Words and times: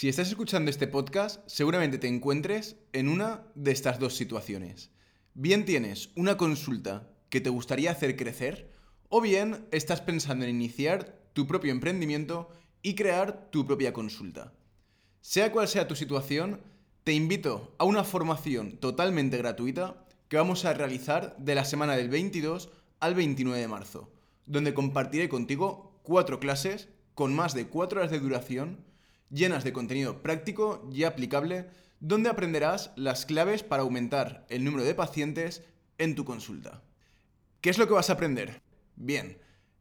Si 0.00 0.08
estás 0.08 0.28
escuchando 0.28 0.70
este 0.70 0.86
podcast, 0.86 1.46
seguramente 1.46 1.98
te 1.98 2.08
encuentres 2.08 2.76
en 2.94 3.06
una 3.06 3.44
de 3.54 3.70
estas 3.70 3.98
dos 3.98 4.16
situaciones. 4.16 4.90
Bien 5.34 5.66
tienes 5.66 6.08
una 6.16 6.38
consulta 6.38 7.10
que 7.28 7.42
te 7.42 7.50
gustaría 7.50 7.90
hacer 7.90 8.16
crecer, 8.16 8.72
o 9.10 9.20
bien 9.20 9.68
estás 9.72 10.00
pensando 10.00 10.46
en 10.46 10.52
iniciar 10.56 11.20
tu 11.34 11.46
propio 11.46 11.70
emprendimiento 11.70 12.48
y 12.80 12.94
crear 12.94 13.50
tu 13.50 13.66
propia 13.66 13.92
consulta. 13.92 14.54
Sea 15.20 15.52
cual 15.52 15.68
sea 15.68 15.86
tu 15.86 15.94
situación, 15.94 16.62
te 17.04 17.12
invito 17.12 17.74
a 17.76 17.84
una 17.84 18.02
formación 18.02 18.78
totalmente 18.78 19.36
gratuita 19.36 20.06
que 20.28 20.38
vamos 20.38 20.64
a 20.64 20.72
realizar 20.72 21.36
de 21.36 21.54
la 21.54 21.66
semana 21.66 21.94
del 21.94 22.08
22 22.08 22.70
al 23.00 23.14
29 23.14 23.60
de 23.60 23.68
marzo, 23.68 24.10
donde 24.46 24.72
compartiré 24.72 25.28
contigo 25.28 26.00
cuatro 26.04 26.40
clases 26.40 26.88
con 27.14 27.36
más 27.36 27.52
de 27.52 27.66
cuatro 27.66 28.00
horas 28.00 28.10
de 28.10 28.20
duración 28.20 28.88
llenas 29.30 29.64
de 29.64 29.72
contenido 29.72 30.22
práctico 30.22 30.88
y 30.92 31.04
aplicable, 31.04 31.68
donde 32.00 32.30
aprenderás 32.30 32.92
las 32.96 33.26
claves 33.26 33.62
para 33.62 33.82
aumentar 33.82 34.46
el 34.48 34.64
número 34.64 34.84
de 34.84 34.94
pacientes 34.94 35.62
en 35.98 36.14
tu 36.14 36.24
consulta. 36.24 36.82
¿Qué 37.60 37.70
es 37.70 37.78
lo 37.78 37.86
que 37.86 37.94
vas 37.94 38.10
a 38.10 38.14
aprender? 38.14 38.62
Bien, 38.96 39.38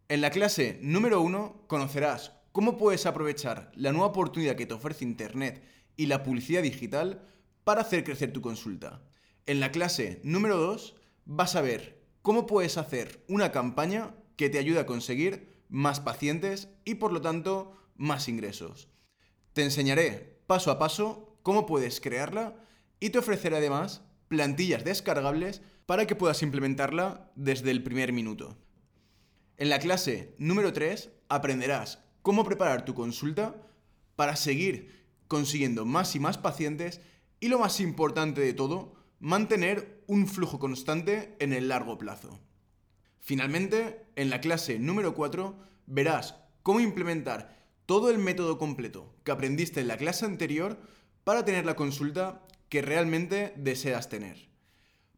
en 0.09 0.21
la 0.21 0.31
clase 0.31 0.79
número 0.81 1.21
1 1.21 1.65
conocerás 1.67 2.33
cómo 2.51 2.77
puedes 2.77 3.05
aprovechar 3.05 3.71
la 3.75 3.91
nueva 3.91 4.07
oportunidad 4.07 4.55
que 4.55 4.65
te 4.65 4.73
ofrece 4.73 5.05
Internet 5.05 5.63
y 5.95 6.07
la 6.07 6.23
publicidad 6.23 6.61
digital 6.61 7.21
para 7.63 7.81
hacer 7.81 8.03
crecer 8.03 8.33
tu 8.33 8.41
consulta. 8.41 9.01
En 9.45 9.59
la 9.59 9.71
clase 9.71 10.19
número 10.23 10.57
2 10.57 10.95
vas 11.25 11.55
a 11.55 11.61
ver 11.61 12.01
cómo 12.21 12.45
puedes 12.47 12.77
hacer 12.77 13.23
una 13.29 13.51
campaña 13.51 14.15
que 14.35 14.49
te 14.49 14.59
ayude 14.59 14.79
a 14.79 14.85
conseguir 14.85 15.55
más 15.69 15.99
pacientes 15.99 16.69
y 16.83 16.95
por 16.95 17.13
lo 17.13 17.21
tanto 17.21 17.73
más 17.95 18.27
ingresos. 18.27 18.88
Te 19.59 19.65
enseñaré 19.65 20.39
paso 20.47 20.71
a 20.71 20.79
paso 20.79 21.37
cómo 21.43 21.65
puedes 21.65 21.99
crearla 21.99 22.55
y 23.01 23.09
te 23.09 23.19
ofreceré 23.19 23.57
además 23.57 24.03
plantillas 24.29 24.85
descargables 24.85 25.61
para 25.85 26.07
que 26.07 26.15
puedas 26.15 26.43
implementarla 26.43 27.29
desde 27.35 27.69
el 27.69 27.83
primer 27.83 28.13
minuto. 28.13 28.57
En 29.57 29.67
la 29.67 29.79
clase 29.79 30.33
número 30.37 30.71
3 30.71 31.09
aprenderás 31.27 31.99
cómo 32.21 32.45
preparar 32.45 32.85
tu 32.85 32.93
consulta 32.93 33.53
para 34.15 34.37
seguir 34.37 35.09
consiguiendo 35.27 35.85
más 35.85 36.15
y 36.15 36.21
más 36.21 36.37
pacientes 36.37 37.01
y 37.41 37.49
lo 37.49 37.59
más 37.59 37.81
importante 37.81 38.39
de 38.39 38.53
todo, 38.53 38.93
mantener 39.19 40.05
un 40.07 40.27
flujo 40.27 40.57
constante 40.57 41.35
en 41.39 41.51
el 41.51 41.67
largo 41.67 41.97
plazo. 41.97 42.39
Finalmente, 43.19 44.05
en 44.15 44.29
la 44.29 44.39
clase 44.39 44.79
número 44.79 45.13
4 45.15 45.59
verás 45.85 46.35
cómo 46.63 46.79
implementar 46.79 47.58
todo 47.89 48.09
el 48.11 48.19
método 48.19 48.59
completo 48.59 49.15
que 49.23 49.31
aprendiste 49.31 49.81
en 49.81 49.87
la 49.87 49.97
clase 49.97 50.23
anterior 50.23 50.79
para 51.23 51.43
tener 51.43 51.65
la 51.65 51.75
consulta 51.75 52.45
que 52.69 52.83
realmente 52.83 53.51
deseas 53.57 54.09
tener. 54.09 54.47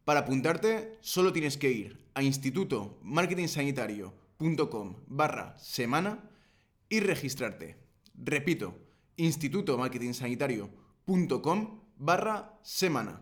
Para 0.06 0.20
apuntarte, 0.20 0.96
solo 1.02 1.34
tienes 1.34 1.58
que 1.58 1.70
ir 1.70 2.02
a 2.14 2.22
institutomarketingsanitario.com 2.22 4.96
barra 5.06 5.54
semana 5.58 6.30
y 6.88 7.00
registrarte. 7.00 7.76
Repito, 8.14 8.78
institutomarketingsanitario.com 9.18 11.80
barra 11.98 12.58
semana. 12.62 13.20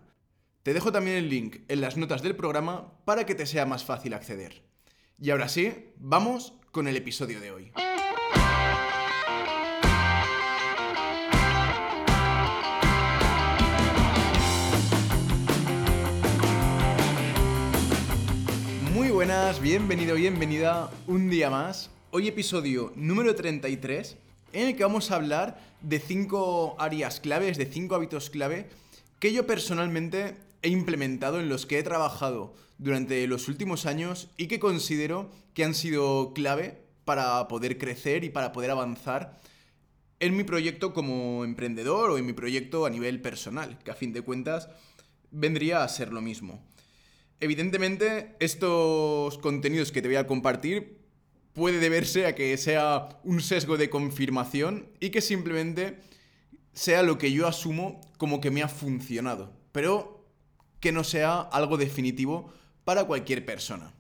Te 0.63 0.75
dejo 0.75 0.93
también 0.93 1.17
el 1.17 1.29
link 1.29 1.63
en 1.67 1.81
las 1.81 1.97
notas 1.97 2.23
del 2.23 2.37
programa 2.37 3.03
para 3.05 3.27
que 3.27 3.35
te 3.35 3.47
sea 3.47 3.67
más 3.67 3.85
fácil 3.85 4.15
acceder. 4.15 4.63
Y 5.19 5.31
ahora 5.31 5.49
sí, 5.49 5.91
vamos 5.97 6.55
con 6.71 6.87
el 6.87 6.97
episodio 6.97 7.41
de 7.41 7.51
hoy. 7.51 7.73
Bienvenido, 19.59 20.15
bienvenida 20.15 20.91
un 21.09 21.29
día 21.29 21.51
más. 21.51 21.91
Hoy 22.13 22.29
episodio 22.29 22.93
número 22.95 23.35
33 23.35 24.17
en 24.53 24.69
el 24.69 24.77
que 24.77 24.85
vamos 24.85 25.11
a 25.11 25.17
hablar 25.17 25.61
de 25.81 25.99
5 25.99 26.77
áreas 26.79 27.19
claves, 27.19 27.59
de 27.59 27.67
5 27.67 27.95
hábitos 27.97 28.31
clave 28.31 28.69
que 29.19 29.33
yo 29.33 29.47
personalmente 29.47 30.37
he 30.63 30.69
implementado 30.69 31.41
en 31.41 31.49
los 31.49 31.67
que 31.67 31.81
he 31.81 31.83
trabajado 31.83 32.55
durante 32.79 33.27
los 33.27 33.49
últimos 33.49 33.87
años 33.87 34.29
y 34.37 34.47
que 34.47 34.61
considero 34.61 35.31
que 35.53 35.65
han 35.65 35.75
sido 35.75 36.33
clave 36.33 36.85
para 37.05 37.49
poder 37.49 37.77
crecer 37.77 38.23
y 38.23 38.31
para 38.31 38.53
poder 38.53 38.71
avanzar 38.71 39.41
en 40.21 40.37
mi 40.37 40.45
proyecto 40.45 40.95
como 40.95 41.45
emprendedor 41.45 42.11
o 42.11 42.19
en 42.19 42.27
mi 42.27 42.35
proyecto 42.35 42.87
a 42.87 42.91
nivel 42.91 43.21
personal, 43.21 43.79
que 43.85 43.91
a 43.91 43.95
fin 43.95 44.13
de 44.13 44.23
cuentas 44.23 44.69
vendría 45.33 45.83
a 45.83 45.89
ser 45.89 46.13
lo 46.13 46.21
mismo. 46.21 46.70
Evidentemente, 47.41 48.37
estos 48.39 49.39
contenidos 49.39 49.93
que 49.93 50.03
te 50.03 50.09
voy 50.09 50.19
a 50.19 50.27
compartir 50.27 50.99
puede 51.55 51.79
deberse 51.79 52.27
a 52.27 52.35
que 52.35 52.55
sea 52.59 53.09
un 53.25 53.41
sesgo 53.41 53.79
de 53.79 53.89
confirmación 53.89 54.91
y 55.01 55.09
que 55.09 55.23
simplemente 55.23 55.97
sea 56.75 57.03
lo 57.03 57.17
que 57.17 57.33
yo 57.33 57.47
asumo 57.47 58.03
como 58.19 58.43
que 58.43 58.51
me 58.51 58.63
ha 58.63 58.69
funcionado, 58.69 59.55
pero 59.73 60.27
que 60.81 60.93
no 60.93 61.03
sea 61.03 61.41
algo 61.41 61.79
definitivo 61.79 62.53
para 62.85 63.05
cualquier 63.05 63.47
persona. 63.47 63.95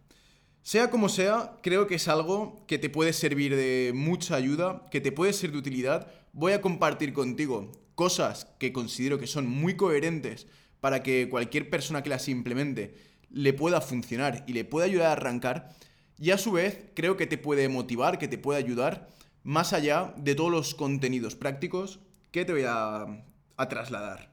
Sea 0.62 0.90
como 0.90 1.08
sea, 1.08 1.56
creo 1.62 1.86
que 1.86 1.94
es 1.94 2.08
algo 2.08 2.62
que 2.66 2.78
te 2.78 2.90
puede 2.90 3.14
servir 3.14 3.56
de 3.56 3.92
mucha 3.94 4.36
ayuda, 4.36 4.84
que 4.90 5.00
te 5.00 5.12
puede 5.12 5.32
ser 5.32 5.52
de 5.52 5.58
utilidad. 5.58 6.12
Voy 6.34 6.52
a 6.52 6.60
compartir 6.60 7.14
contigo 7.14 7.72
cosas 7.94 8.46
que 8.58 8.74
considero 8.74 9.18
que 9.18 9.26
son 9.26 9.48
muy 9.48 9.76
coherentes 9.76 10.46
para 10.80 11.02
que 11.02 11.28
cualquier 11.30 11.70
persona 11.70 12.02
que 12.02 12.10
las 12.10 12.28
implemente 12.28 13.09
le 13.30 13.52
pueda 13.52 13.80
funcionar 13.80 14.44
y 14.46 14.52
le 14.52 14.64
pueda 14.64 14.86
ayudar 14.86 15.08
a 15.08 15.12
arrancar. 15.12 15.74
Y 16.18 16.30
a 16.30 16.38
su 16.38 16.52
vez 16.52 16.90
creo 16.94 17.16
que 17.16 17.26
te 17.26 17.38
puede 17.38 17.68
motivar, 17.68 18.18
que 18.18 18.28
te 18.28 18.38
puede 18.38 18.58
ayudar 18.58 19.08
más 19.42 19.72
allá 19.72 20.14
de 20.16 20.34
todos 20.34 20.50
los 20.50 20.74
contenidos 20.74 21.34
prácticos 21.34 22.00
que 22.30 22.44
te 22.44 22.52
voy 22.52 22.64
a, 22.66 23.24
a 23.56 23.68
trasladar. 23.68 24.32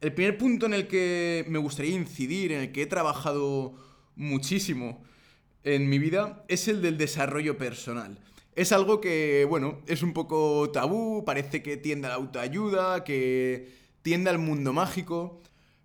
El 0.00 0.12
primer 0.12 0.38
punto 0.38 0.66
en 0.66 0.74
el 0.74 0.86
que 0.86 1.44
me 1.48 1.58
gustaría 1.58 1.94
incidir, 1.94 2.52
en 2.52 2.60
el 2.60 2.72
que 2.72 2.82
he 2.82 2.86
trabajado 2.86 3.74
muchísimo 4.14 5.02
en 5.64 5.88
mi 5.88 5.98
vida, 5.98 6.44
es 6.48 6.68
el 6.68 6.82
del 6.82 6.98
desarrollo 6.98 7.58
personal. 7.58 8.20
Es 8.54 8.72
algo 8.72 9.00
que, 9.00 9.46
bueno, 9.48 9.82
es 9.86 10.02
un 10.02 10.12
poco 10.12 10.70
tabú, 10.70 11.24
parece 11.24 11.62
que 11.62 11.76
tiende 11.76 12.06
a 12.06 12.10
la 12.10 12.16
autoayuda, 12.16 13.04
que 13.04 13.72
tiende 14.02 14.30
al 14.30 14.38
mundo 14.38 14.72
mágico, 14.72 15.40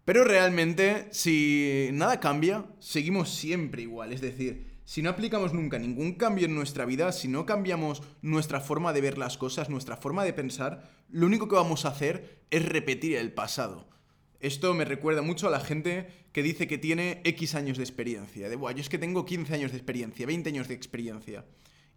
pero 0.05 0.23
realmente, 0.23 1.07
si 1.11 1.89
nada 1.93 2.19
cambia, 2.19 2.65
seguimos 2.79 3.29
siempre 3.33 3.83
igual. 3.83 4.11
Es 4.11 4.21
decir, 4.21 4.73
si 4.85 5.01
no 5.01 5.09
aplicamos 5.09 5.53
nunca 5.53 5.79
ningún 5.79 6.15
cambio 6.15 6.45
en 6.45 6.55
nuestra 6.55 6.85
vida, 6.85 7.11
si 7.13 7.29
no 7.29 7.45
cambiamos 7.45 8.03
nuestra 8.21 8.59
forma 8.59 8.91
de 8.91 9.01
ver 9.01 9.17
las 9.17 9.37
cosas, 9.37 9.69
nuestra 9.69 9.95
forma 9.95 10.25
de 10.25 10.33
pensar, 10.33 10.89
lo 11.09 11.25
único 11.25 11.47
que 11.47 11.55
vamos 11.55 11.85
a 11.85 11.89
hacer 11.89 12.43
es 12.49 12.65
repetir 12.65 13.15
el 13.15 13.31
pasado. 13.31 13.87
Esto 14.41 14.73
me 14.73 14.83
recuerda 14.83 15.21
mucho 15.21 15.47
a 15.47 15.51
la 15.51 15.61
gente 15.61 16.07
que 16.33 16.43
dice 16.43 16.67
que 16.67 16.77
tiene 16.77 17.21
X 17.23 17.55
años 17.55 17.77
de 17.77 17.83
experiencia. 17.83 18.49
De, 18.49 18.57
Buah, 18.57 18.73
yo 18.73 18.81
es 18.81 18.89
que 18.89 18.97
tengo 18.97 19.25
15 19.25 19.53
años 19.53 19.71
de 19.71 19.77
experiencia, 19.77 20.27
20 20.27 20.49
años 20.49 20.67
de 20.67 20.73
experiencia. 20.73 21.45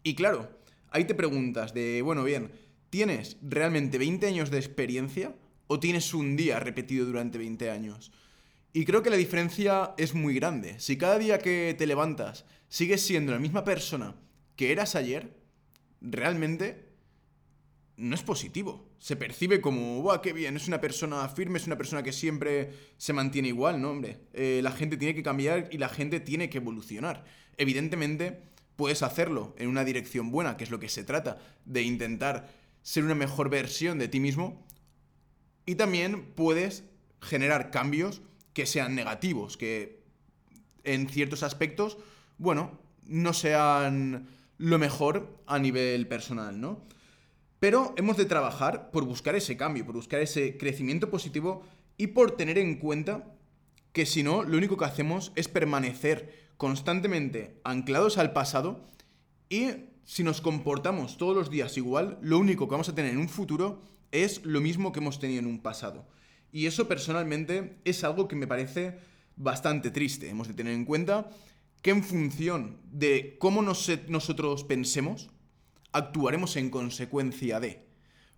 Y 0.04 0.14
claro, 0.14 0.48
ahí 0.90 1.06
te 1.06 1.16
preguntas 1.16 1.74
de, 1.74 2.02
bueno, 2.02 2.22
bien, 2.22 2.52
¿tienes 2.88 3.36
realmente 3.42 3.98
20 3.98 4.28
años 4.28 4.52
de 4.52 4.58
experiencia? 4.58 5.34
O 5.66 5.81
tienes 5.81 6.15
un 6.15 6.37
día 6.37 6.60
repetido 6.60 7.06
durante 7.06 7.38
20 7.38 7.71
años. 7.71 8.12
Y 8.72 8.84
creo 8.84 9.03
que 9.03 9.10
la 9.10 9.16
diferencia 9.16 9.94
es 9.97 10.15
muy 10.15 10.34
grande. 10.34 10.78
Si 10.78 10.99
cada 10.99 11.19
día 11.19 11.38
que 11.38 11.75
te 11.78 11.87
levantas 11.87 12.44
sigues 12.69 13.00
siendo 13.00 13.32
la 13.32 13.38
misma 13.38 13.65
persona 13.65 14.15
que 14.54 14.72
eras 14.72 14.94
ayer, 14.94 15.34
realmente 16.00 16.87
no 17.97 18.15
es 18.15 18.22
positivo. 18.22 18.87
Se 18.99 19.16
percibe 19.16 19.60
como, 19.60 20.03
¡buah, 20.03 20.21
qué 20.21 20.32
bien! 20.32 20.57
Es 20.57 20.68
una 20.68 20.80
persona 20.80 21.27
firme, 21.28 21.59
es 21.59 21.66
una 21.66 21.78
persona 21.78 22.03
que 22.03 22.12
siempre 22.12 22.71
se 22.98 23.12
mantiene 23.12 23.48
igual, 23.48 23.80
¿no, 23.80 23.91
hombre? 23.91 24.21
Eh, 24.33 24.60
la 24.62 24.72
gente 24.72 24.97
tiene 24.97 25.15
que 25.15 25.22
cambiar 25.22 25.69
y 25.71 25.78
la 25.78 25.89
gente 25.89 26.21
tiene 26.21 26.51
que 26.51 26.59
evolucionar. 26.59 27.24
Evidentemente, 27.57 28.41
puedes 28.77 29.03
hacerlo 29.03 29.54
en 29.59 29.69
una 29.69 29.84
dirección 29.84 30.30
buena, 30.30 30.57
que 30.57 30.65
es 30.65 30.71
lo 30.71 30.80
que 30.80 30.89
se 30.89 31.04
trata, 31.04 31.39
de 31.65 31.83
intentar 31.83 32.51
ser 32.83 33.04
una 33.04 33.15
mejor 33.15 33.48
versión 33.48 33.98
de 33.98 34.09
ti 34.09 34.21
mismo, 34.21 34.66
y 35.66 35.74
también 35.74 36.33
puedes 36.34 36.84
generar 37.21 37.71
cambios 37.71 38.22
que 38.53 38.66
sean 38.66 38.95
negativos, 38.95 39.57
que 39.57 40.01
en 40.84 41.09
ciertos 41.09 41.42
aspectos, 41.42 41.98
bueno, 42.39 42.78
no 43.04 43.33
sean 43.33 44.28
lo 44.59 44.78
mejor 44.78 45.42
a 45.47 45.59
nivel 45.59 46.07
personal, 46.07 46.60
¿no? 46.60 46.80
Pero 47.59 47.95
hemos 47.97 48.16
de 48.16 48.24
trabajar 48.24 48.91
por 48.91 49.04
buscar 49.04 49.34
ese 49.34 49.57
cambio, 49.57 49.84
por 49.84 49.97
buscar 49.97 50.21
ese 50.21 50.57
crecimiento 50.57 51.10
positivo 51.10 51.65
y 51.97 52.09
por 52.09 52.33
tener 52.33 52.59
en 52.59 52.77
cuenta 52.77 53.34
que 53.92 54.07
si 54.07 54.22
no, 54.22 54.42
lo 54.42 54.57
único 54.57 54.77
que 54.77 54.84
hacemos 54.84 55.33
es 55.36 55.48
permanecer 55.48 56.47
constantemente 56.57 57.60
anclados 57.65 58.19
al 58.19 58.33
pasado 58.33 58.84
y 59.48 59.71
si 60.04 60.22
nos 60.22 60.41
comportamos 60.41 61.19
todos 61.19 61.34
los 61.34 61.51
días 61.51 61.77
igual, 61.77 62.19
lo 62.21 62.39
único 62.39 62.69
que 62.69 62.72
vamos 62.72 62.89
a 62.89 62.95
tener 62.95 63.12
en 63.12 63.19
un 63.19 63.28
futuro 63.28 63.83
es 64.12 64.44
lo 64.44 64.60
mismo 64.60 64.92
que 64.92 65.00
hemos 65.00 65.18
tenido 65.18 65.41
en 65.41 65.47
un 65.47 65.60
pasado. 65.60 66.06
Y 66.53 66.66
eso 66.66 66.88
personalmente 66.88 67.78
es 67.84 68.04
algo 68.04 68.28
que 68.28 68.36
me 68.36 68.47
parece 68.47 68.98
bastante 69.36 69.91
triste. 69.91 70.28
Hemos 70.28 70.48
de 70.48 70.54
tener 70.54 70.72
en 70.72 70.84
cuenta 70.84 71.30
que 71.82 71.91
en 71.91 72.03
función 72.03 72.78
de 72.84 73.36
cómo 73.38 73.62
nosotros 73.62 74.64
pensemos, 74.64 75.30
actuaremos 75.92 76.56
en 76.56 76.70
consecuencia 76.70 77.60
de. 77.60 77.86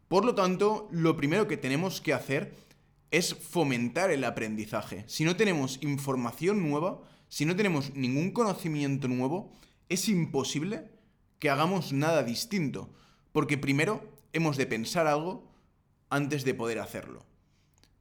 Por 0.09 0.25
lo 0.25 0.35
tanto, 0.35 0.89
lo 0.91 1.17
primero 1.17 1.47
que 1.47 1.57
tenemos 1.57 2.01
que 2.01 2.15
hacer 2.15 2.55
es 3.11 3.35
fomentar 3.35 4.11
el 4.11 4.25
aprendizaje. 4.25 5.05
Si 5.07 5.25
no 5.25 5.37
tenemos 5.37 5.79
información 5.83 6.69
nueva, 6.69 7.01
si 7.29 7.45
no 7.45 7.57
tenemos 7.57 7.95
ningún 7.95 8.33
conocimiento 8.33 9.09
nuevo, 9.09 9.53
es 9.89 10.09
imposible 10.09 10.91
que 11.39 11.51
hagamos 11.51 11.93
nada 11.93 12.23
distinto. 12.23 12.91
Porque 13.33 13.59
primero 13.59 14.03
hemos 14.33 14.57
de 14.57 14.67
pensar 14.67 15.07
algo 15.07 15.48
antes 16.11 16.45
de 16.45 16.55
poder 16.55 16.79
hacerlo. 16.79 17.25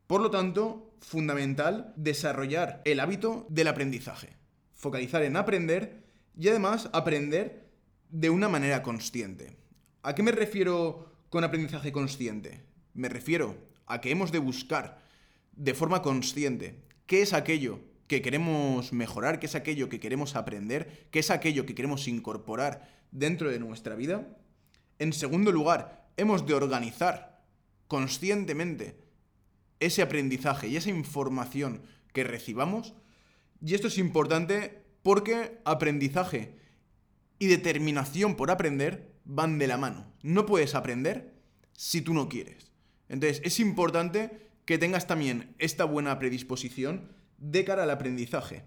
Por 0.07 0.21
lo 0.21 0.31
tanto, 0.31 0.94
fundamental 1.01 1.94
desarrollar 1.95 2.81
el 2.86 3.00
hábito 3.00 3.45
del 3.50 3.68
aprendizaje. 3.68 4.38
Focalizar 4.74 5.24
en 5.24 5.36
aprender 5.36 6.04
y 6.38 6.48
además 6.48 6.89
aprender 6.94 7.68
de 8.09 8.30
una 8.30 8.48
manera 8.48 8.83
consciente. 8.83 9.57
¿A 10.04 10.15
qué 10.15 10.24
me 10.24 10.31
refiero 10.31 11.12
con 11.30 11.44
aprendizaje 11.44 11.92
consciente? 11.92 12.63
Me 12.94 13.09
refiero 13.09 13.57
a 13.86 14.00
que 14.00 14.12
hemos 14.12 14.31
de 14.31 14.39
buscar 14.39 15.01
de 15.51 15.74
forma 15.74 16.01
consciente 16.01 16.83
qué 17.06 17.21
es 17.21 17.33
aquello 17.33 17.80
que 18.07 18.21
queremos 18.21 18.94
mejorar, 18.94 19.39
qué 19.39 19.48
es 19.48 19.56
aquello 19.56 19.89
que 19.89 20.00
queremos 20.00 20.36
aprender, 20.36 21.07
qué 21.12 21.19
es 21.19 21.30
aquello 21.30 21.65
que 21.65 21.75
queremos 21.75 22.07
incorporar 22.07 22.89
dentro 23.12 23.50
de 23.50 23.59
nuestra 23.59 23.95
vida. 23.95 24.27
En 25.00 25.12
segundo 25.12 25.51
lugar, 25.51 26.07
hemos 26.15 26.45
de 26.45 26.54
organizar 26.54 27.36
conscientemente 27.87 28.97
ese 29.79 30.01
aprendizaje 30.01 30.67
y 30.67 30.77
esa 30.77 30.89
información 30.89 31.83
que 32.13 32.23
recibamos. 32.23 32.93
Y 33.61 33.75
esto 33.75 33.87
es 33.87 33.97
importante 33.97 34.83
porque 35.03 35.59
aprendizaje 35.65 36.57
y 37.39 37.47
determinación 37.47 38.35
por 38.35 38.51
aprender 38.51 39.13
van 39.23 39.59
de 39.59 39.67
la 39.67 39.77
mano. 39.77 40.13
No 40.21 40.45
puedes 40.45 40.75
aprender 40.75 41.35
si 41.73 42.01
tú 42.01 42.13
no 42.13 42.29
quieres. 42.29 42.71
Entonces 43.09 43.41
es 43.43 43.59
importante 43.59 44.49
que 44.65 44.77
tengas 44.77 45.07
también 45.07 45.55
esta 45.59 45.85
buena 45.85 46.19
predisposición 46.19 47.13
de 47.37 47.63
cara 47.63 47.83
al 47.83 47.91
aprendizaje. 47.91 48.63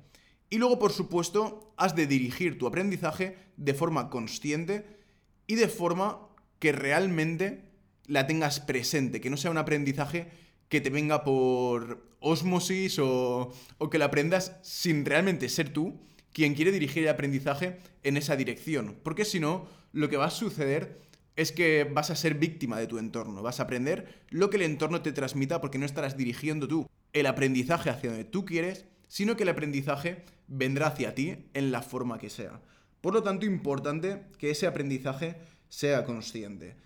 Y 0.49 0.59
luego, 0.59 0.79
por 0.79 0.93
supuesto, 0.93 1.75
has 1.77 1.95
de 1.95 2.07
dirigir 2.07 2.59
tu 2.59 2.67
aprendizaje 2.67 3.37
de 3.57 3.75
forma 3.75 4.11
consciente 4.11 4.99
y 5.47 5.57
de 5.57 5.69
forma 5.69 6.29
que 6.59 6.73
realmente 6.73 7.70
la 8.11 8.27
tengas 8.27 8.59
presente, 8.59 9.21
que 9.21 9.31
no 9.31 9.37
sea 9.37 9.53
un 9.53 9.59
aprendizaje 9.59 10.27
que 10.69 10.81
te 10.81 10.91
venga 10.91 11.23
por 11.23 12.03
osmosis 12.19 12.99
o, 12.99 13.53
o 13.79 13.91
que 13.91 13.99
la 13.99 14.07
aprendas 14.07 14.57
sin 14.63 15.05
realmente 15.05 15.49
ser 15.49 15.73
tú 15.73 16.01
quien 16.33 16.55
quiere 16.55 16.73
dirigir 16.73 17.05
el 17.05 17.09
aprendizaje 17.09 17.79
en 18.03 18.17
esa 18.17 18.35
dirección. 18.35 18.97
Porque 19.05 19.25
si 19.25 19.39
no, 19.39 19.69
lo 19.93 20.09
que 20.09 20.17
va 20.17 20.27
a 20.27 20.31
suceder 20.31 21.01
es 21.37 21.53
que 21.53 21.85
vas 21.85 22.11
a 22.11 22.17
ser 22.17 22.35
víctima 22.35 22.79
de 22.79 22.89
tu 22.89 22.99
entorno, 22.99 23.43
vas 23.43 23.61
a 23.61 23.65
aprender 23.65 24.23
lo 24.29 24.51
que 24.51 24.57
el 24.57 24.63
entorno 24.63 25.03
te 25.03 25.13
transmita 25.13 25.61
porque 25.61 25.79
no 25.79 25.87
estarás 25.87 26.17
dirigiendo 26.17 26.67
tú 26.67 26.89
el 27.13 27.27
aprendizaje 27.27 27.91
hacia 27.91 28.11
donde 28.11 28.25
tú 28.25 28.45
quieres, 28.45 28.87
sino 29.07 29.37
que 29.37 29.45
el 29.45 29.49
aprendizaje 29.51 30.25
vendrá 30.49 30.89
hacia 30.89 31.15
ti 31.15 31.47
en 31.55 31.71
la 31.71 31.83
forma 31.83 32.19
que 32.19 32.29
sea. 32.29 32.61
Por 33.01 33.15
lo 33.15 33.23
tanto, 33.23 33.47
importante 33.47 34.23
que 34.37 34.51
ese 34.51 34.67
aprendizaje 34.67 35.37
sea 35.69 36.05
consciente. 36.05 36.77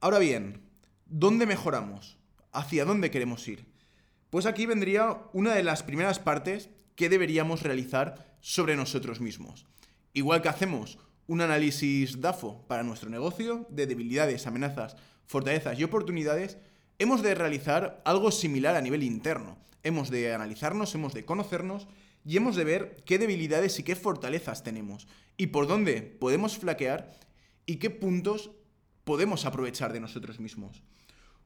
Ahora 0.00 0.20
bien, 0.20 0.67
¿dónde 1.08 1.46
mejoramos? 1.46 2.18
¿Hacia 2.52 2.84
dónde 2.84 3.10
queremos 3.10 3.46
ir? 3.48 3.66
Pues 4.30 4.46
aquí 4.46 4.66
vendría 4.66 5.18
una 5.32 5.54
de 5.54 5.62
las 5.62 5.82
primeras 5.82 6.18
partes 6.18 6.70
que 6.94 7.08
deberíamos 7.08 7.62
realizar 7.62 8.36
sobre 8.40 8.76
nosotros 8.76 9.20
mismos. 9.20 9.66
Igual 10.12 10.42
que 10.42 10.48
hacemos 10.48 10.98
un 11.26 11.40
análisis 11.40 12.20
DAFO 12.20 12.66
para 12.66 12.82
nuestro 12.82 13.10
negocio 13.10 13.66
de 13.70 13.86
debilidades, 13.86 14.46
amenazas, 14.46 14.96
fortalezas 15.26 15.78
y 15.78 15.84
oportunidades, 15.84 16.58
hemos 16.98 17.22
de 17.22 17.34
realizar 17.34 18.02
algo 18.04 18.30
similar 18.30 18.76
a 18.76 18.80
nivel 18.80 19.02
interno. 19.02 19.58
Hemos 19.82 20.10
de 20.10 20.34
analizarnos, 20.34 20.94
hemos 20.94 21.14
de 21.14 21.24
conocernos 21.24 21.88
y 22.24 22.36
hemos 22.36 22.56
de 22.56 22.64
ver 22.64 22.96
qué 23.06 23.18
debilidades 23.18 23.78
y 23.78 23.82
qué 23.82 23.96
fortalezas 23.96 24.62
tenemos 24.62 25.06
y 25.36 25.48
por 25.48 25.66
dónde 25.66 26.02
podemos 26.02 26.58
flaquear 26.58 27.12
y 27.64 27.76
qué 27.76 27.90
puntos 27.90 28.50
podemos 29.04 29.46
aprovechar 29.46 29.92
de 29.92 30.00
nosotros 30.00 30.40
mismos. 30.40 30.82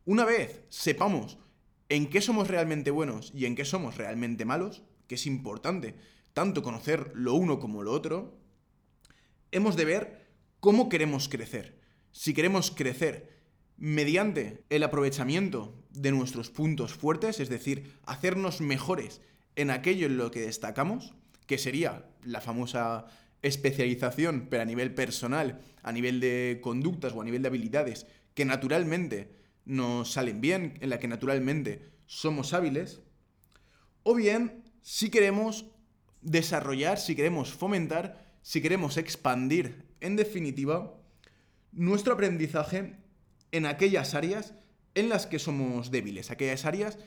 Una 0.05 0.25
vez 0.25 0.65
sepamos 0.69 1.39
en 1.89 2.09
qué 2.09 2.21
somos 2.21 2.49
realmente 2.49 2.91
buenos 2.91 3.31
y 3.35 3.47
en 3.47 3.55
qué 3.55 3.65
somos 3.65 3.97
realmente 3.97 4.45
malos, 4.45 4.83
que 5.07 5.15
es 5.15 5.27
importante 5.27 5.95
tanto 6.33 6.63
conocer 6.63 7.13
lo 7.15 7.35
uno 7.35 7.61
como 7.61 7.83
lo 7.83 7.93
otro, 7.93 8.39
hemos 9.53 9.77
de 9.77 9.85
ver 9.85 10.27
cómo 10.59 10.89
queremos 10.89 11.29
crecer. 11.29 11.79
Si 12.11 12.35
queremos 12.35 12.71
crecer 12.71 13.31
mediante 13.77 14.65
el 14.71 14.83
aprovechamiento 14.83 15.75
de 15.91 16.11
nuestros 16.11 16.51
puntos 16.51 16.95
fuertes, 16.95 17.39
es 17.39 17.49
decir, 17.49 17.99
hacernos 18.05 18.61
mejores 18.61 19.21
en 19.55 19.71
aquello 19.71 20.07
en 20.07 20.17
lo 20.17 20.31
que 20.31 20.41
destacamos, 20.41 21.15
que 21.47 21.59
sería 21.59 22.09
la 22.25 22.41
famosa 22.41 23.07
especialización, 23.43 24.47
pero 24.51 24.63
a 24.63 24.67
nivel 24.67 24.95
personal, 24.95 25.61
a 25.83 25.93
nivel 25.93 26.19
de 26.19 26.61
conductas 26.63 27.13
o 27.13 27.21
a 27.21 27.25
nivel 27.25 27.43
de 27.43 27.49
habilidades, 27.49 28.07
que 28.35 28.45
naturalmente 28.45 29.42
nos 29.65 30.13
salen 30.13 30.41
bien, 30.41 30.79
en 30.81 30.91
la 30.91 30.99
que 30.99 31.09
naturalmente 31.09 31.93
somos 32.07 32.53
hábiles, 32.53 33.01
o 34.03 34.15
bien 34.15 34.65
si 34.83 35.11
queremos 35.11 35.67
desarrollar, 36.21 36.99
si 36.99 37.15
queremos 37.15 37.53
fomentar, 37.53 38.25
si 38.43 38.61
queremos 38.61 38.97
expandir, 38.97 39.87
en 40.01 40.17
definitiva, 40.17 40.95
nuestro 41.71 42.15
aprendizaje 42.15 42.97
en 43.53 43.67
aquellas 43.67 44.15
áreas 44.15 44.55
en 44.95 45.09
las 45.09 45.27
que 45.27 45.39
somos 45.39 45.91
débiles, 45.91 46.31
aquellas 46.31 46.65
áreas 46.65 46.99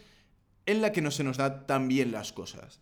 en 0.66 0.82
las 0.82 0.92
que 0.92 1.02
no 1.02 1.12
se 1.12 1.24
nos 1.24 1.38
da 1.38 1.68
tan 1.68 1.88
bien 1.88 2.12
las 2.12 2.34
cosas. 2.34 2.80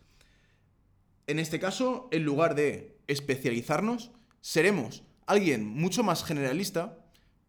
En 1.26 1.38
este 1.38 1.58
caso, 1.58 2.08
en 2.12 2.24
lugar 2.24 2.54
de 2.54 2.98
especializarnos, 3.06 4.12
seremos 4.40 5.02
alguien 5.26 5.66
mucho 5.66 6.02
más 6.02 6.24
generalista, 6.24 6.98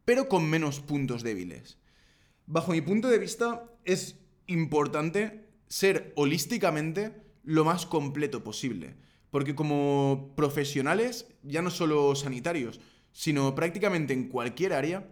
pero 0.06 0.30
con 0.30 0.50
menos 0.50 0.80
puntos 0.80 1.24
débiles. 1.24 1.78
Bajo 2.48 2.72
mi 2.72 2.82
punto 2.82 3.08
de 3.08 3.18
vista, 3.18 3.64
es 3.86 4.20
importante 4.48 5.50
ser 5.68 6.14
holísticamente 6.16 7.14
lo 7.44 7.66
más 7.66 7.86
completo 7.86 8.44
posible. 8.44 8.96
Porque 9.32 9.56
como 9.56 10.34
profesionales, 10.36 11.28
ya 11.44 11.62
no 11.62 11.72
solo 11.72 12.16
sanitarios, 12.16 12.80
sino 13.12 13.56
prácticamente 13.56 14.14
en 14.14 14.30
cualquier 14.30 14.74
área, 14.74 15.10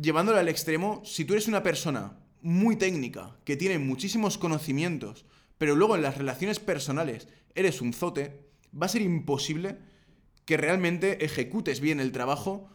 llevándolo 0.00 0.38
al 0.38 0.48
extremo, 0.48 1.02
si 1.04 1.24
tú 1.24 1.34
eres 1.34 1.48
una 1.48 1.62
persona 1.62 2.18
muy 2.40 2.76
técnica, 2.76 3.36
que 3.44 3.56
tiene 3.56 3.78
muchísimos 3.78 4.38
conocimientos, 4.38 5.26
pero 5.58 5.74
luego 5.74 5.96
en 5.96 6.02
las 6.02 6.16
relaciones 6.16 6.60
personales 6.60 7.28
eres 7.54 7.80
un 7.80 7.92
zote, 7.92 8.48
va 8.80 8.86
a 8.86 8.90
ser 8.90 9.02
imposible 9.02 9.78
que 10.44 10.56
realmente 10.56 11.24
ejecutes 11.24 11.80
bien 11.80 12.00
el 12.00 12.12
trabajo 12.12 12.68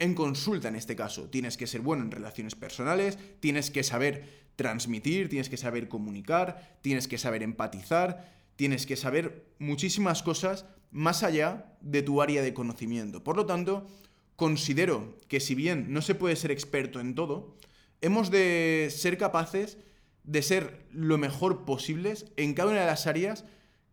en 0.00 0.14
consulta 0.14 0.68
en 0.68 0.74
este 0.74 0.96
caso. 0.96 1.28
Tienes 1.30 1.56
que 1.56 1.68
ser 1.68 1.82
bueno 1.82 2.02
en 2.02 2.10
relaciones 2.10 2.56
personales, 2.56 3.16
tienes 3.38 3.70
que 3.70 3.84
saber 3.84 4.50
transmitir, 4.56 5.28
tienes 5.28 5.48
que 5.48 5.56
saber 5.56 5.88
comunicar, 5.88 6.78
tienes 6.82 7.06
que 7.06 7.18
saber 7.18 7.42
empatizar, 7.42 8.34
tienes 8.56 8.84
que 8.84 8.96
saber 8.96 9.46
muchísimas 9.58 10.22
cosas 10.22 10.66
más 10.90 11.22
allá 11.22 11.76
de 11.80 12.02
tu 12.02 12.20
área 12.20 12.42
de 12.42 12.52
conocimiento. 12.52 13.22
Por 13.22 13.36
lo 13.36 13.46
tanto, 13.46 13.86
considero 14.36 15.16
que 15.28 15.38
si 15.38 15.54
bien 15.54 15.92
no 15.92 16.02
se 16.02 16.14
puede 16.14 16.34
ser 16.34 16.50
experto 16.50 16.98
en 16.98 17.14
todo, 17.14 17.56
hemos 18.00 18.30
de 18.30 18.88
ser 18.90 19.16
capaces 19.18 19.78
de 20.24 20.42
ser 20.42 20.86
lo 20.92 21.18
mejor 21.18 21.64
posibles 21.64 22.26
en 22.36 22.54
cada 22.54 22.70
una 22.70 22.80
de 22.80 22.86
las 22.86 23.06
áreas 23.06 23.44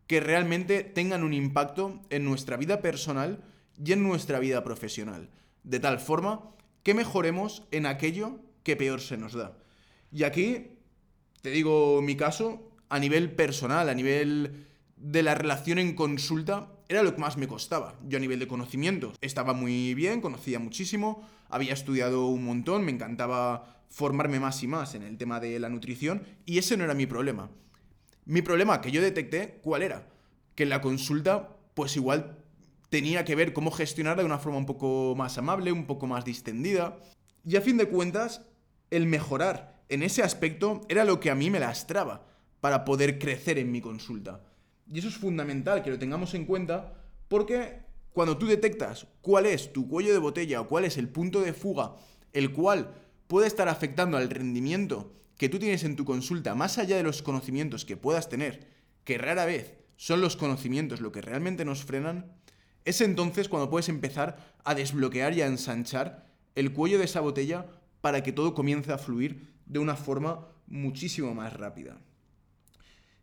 que 0.08 0.20
realmente 0.20 0.84
tengan 0.84 1.24
un 1.24 1.34
impacto 1.34 2.02
en 2.10 2.24
nuestra 2.26 2.58
vida 2.58 2.82
personal 2.82 3.44
y 3.84 3.92
en 3.92 4.04
nuestra 4.04 4.40
vida 4.40 4.64
profesional, 4.64 5.30
de 5.68 5.80
tal 5.80 6.00
forma 6.00 6.42
que 6.82 6.94
mejoremos 6.94 7.64
en 7.72 7.86
aquello 7.86 8.40
que 8.64 8.78
peor 8.78 9.02
se 9.02 9.18
nos 9.18 9.34
da. 9.34 9.58
Y 10.12 10.24
aquí, 10.24 10.78
te 11.42 11.50
digo 11.50 12.02
mi 12.02 12.16
caso, 12.16 12.72
a 12.88 13.00
nivel 13.00 13.32
personal, 13.36 13.90
a 13.90 13.94
nivel 13.94 14.66
de 14.96 15.24
la 15.24 15.36
relación 15.36 15.78
en 15.78 15.94
consulta, 15.94 16.72
era 16.88 17.04
lo 17.04 17.14
que 17.14 17.20
más 17.20 17.36
me 17.36 17.50
costaba. 17.50 18.00
Yo 18.08 18.18
a 18.18 18.22
nivel 18.22 18.40
de 18.40 18.48
conocimiento 18.48 19.12
estaba 19.20 19.52
muy 19.52 19.94
bien, 19.94 20.22
conocía 20.22 20.58
muchísimo, 20.58 21.28
había 21.50 21.74
estudiado 21.74 22.28
un 22.28 22.46
montón, 22.46 22.86
me 22.86 22.92
encantaba 22.92 23.84
formarme 23.90 24.40
más 24.40 24.64
y 24.64 24.68
más 24.68 24.96
en 24.96 25.04
el 25.04 25.18
tema 25.18 25.42
de 25.42 25.60
la 25.60 25.70
nutrición 25.70 26.24
y 26.46 26.60
ese 26.60 26.78
no 26.78 26.86
era 26.86 26.94
mi 26.94 27.06
problema. 27.06 27.50
Mi 28.24 28.42
problema 28.42 28.80
que 28.80 28.92
yo 28.92 29.02
detecté, 29.02 29.60
¿cuál 29.62 29.82
era? 29.82 30.08
Que 30.56 30.64
en 30.64 30.70
la 30.70 30.82
consulta, 30.82 31.58
pues 31.74 31.98
igual 31.98 32.38
tenía 32.90 33.26
que 33.26 33.36
ver 33.36 33.54
cómo 33.54 33.72
gestionarla 33.72 34.24
de 34.24 34.28
una 34.28 34.40
forma 34.40 34.58
un 34.58 34.66
poco 34.66 35.16
más 35.16 35.38
amable, 35.38 35.72
un 35.72 35.86
poco 35.86 36.08
más 36.08 36.26
distendida. 36.26 36.98
Y 37.46 37.56
a 37.56 37.62
fin 37.62 37.78
de 37.78 37.88
cuentas, 37.88 38.42
el 38.90 39.06
mejorar 39.06 39.84
en 39.90 40.04
ese 40.04 40.24
aspecto 40.24 40.82
era 40.90 41.06
lo 41.06 41.20
que 41.20 41.30
a 41.30 41.36
mí 41.36 41.50
me 41.50 41.60
lastraba 41.60 42.26
para 42.62 42.86
poder 42.86 43.20
crecer 43.20 43.58
en 43.58 43.72
mi 43.72 43.82
consulta. 43.82 44.42
Y 44.92 45.00
eso 45.00 45.08
es 45.08 45.18
fundamental 45.18 45.84
que 45.84 45.90
lo 45.90 46.00
tengamos 46.00 46.34
en 46.34 46.46
cuenta 46.46 46.94
porque 47.28 47.82
cuando 48.14 48.38
tú 48.38 48.48
detectas 48.48 49.08
cuál 49.22 49.46
es 49.46 49.72
tu 49.74 49.88
cuello 49.88 50.14
de 50.14 50.20
botella 50.20 50.62
o 50.62 50.68
cuál 50.68 50.86
es 50.86 50.98
el 50.98 51.10
punto 51.10 51.42
de 51.42 51.54
fuga, 51.54 51.96
el 52.34 52.52
cual 52.52 52.94
puede 53.28 53.48
estar 53.48 53.68
afectando 53.68 54.18
al 54.18 54.30
rendimiento 54.30 55.14
que 55.38 55.50
tú 55.50 55.60
tienes 55.60 55.84
en 55.84 55.96
tu 55.96 56.06
consulta, 56.06 56.56
más 56.56 56.78
allá 56.78 56.98
de 56.98 57.04
los 57.04 57.22
conocimientos 57.22 57.86
que 57.86 57.98
puedas 57.98 58.30
tener, 58.30 58.68
que 59.04 59.18
rara 59.18 59.46
vez 59.46 59.76
son 59.98 60.22
los 60.22 60.36
conocimientos 60.36 61.02
lo 61.02 61.12
que 61.12 61.22
realmente 61.22 61.66
nos 61.66 61.84
frenan, 61.84 62.37
es 62.88 63.02
entonces 63.02 63.50
cuando 63.50 63.70
puedes 63.70 63.90
empezar 63.90 64.38
a 64.64 64.74
desbloquear 64.74 65.34
y 65.34 65.42
a 65.42 65.48
ensanchar 65.48 66.26
el 66.56 66.72
cuello 66.72 66.98
de 66.98 67.04
esa 67.04 67.20
botella 67.20 67.66
para 68.00 68.24
que 68.24 68.32
todo 68.32 68.54
comience 68.54 68.94
a 68.94 68.98
fluir 68.98 69.54
de 69.66 69.80
una 69.80 69.98
forma 69.98 70.48
muchísimo 70.68 71.36
más 71.36 71.52
rápida. 71.52 71.98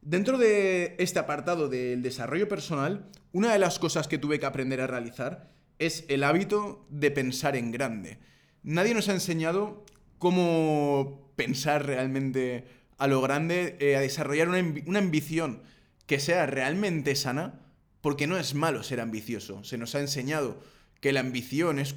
Dentro 0.02 0.36
de 0.36 0.96
este 0.98 1.18
apartado 1.18 1.70
del 1.70 2.02
desarrollo 2.02 2.46
personal, 2.46 3.08
una 3.32 3.54
de 3.54 3.58
las 3.58 3.78
cosas 3.78 4.06
que 4.06 4.18
tuve 4.18 4.38
que 4.38 4.44
aprender 4.44 4.82
a 4.82 4.86
realizar 4.86 5.50
es 5.78 6.04
el 6.08 6.24
hábito 6.24 6.86
de 6.90 7.10
pensar 7.10 7.56
en 7.56 7.72
grande. 7.72 8.18
Nadie 8.62 8.92
nos 8.92 9.08
ha 9.08 9.14
enseñado 9.14 9.86
cómo 10.18 11.32
pensar 11.36 11.86
realmente 11.86 12.66
a 12.98 13.06
lo 13.06 13.22
grande, 13.22 13.78
eh, 13.80 13.96
a 13.96 14.00
desarrollar 14.00 14.48
una 14.50 14.98
ambición 14.98 15.62
que 16.06 16.20
sea 16.20 16.44
realmente 16.44 17.16
sana, 17.16 17.63
porque 18.04 18.26
no 18.26 18.36
es 18.36 18.54
malo 18.54 18.82
ser 18.82 19.00
ambicioso. 19.00 19.64
Se 19.64 19.78
nos 19.78 19.94
ha 19.94 20.00
enseñado 20.00 20.60
que 21.00 21.10
la 21.10 21.20
ambición 21.20 21.78
es 21.78 21.94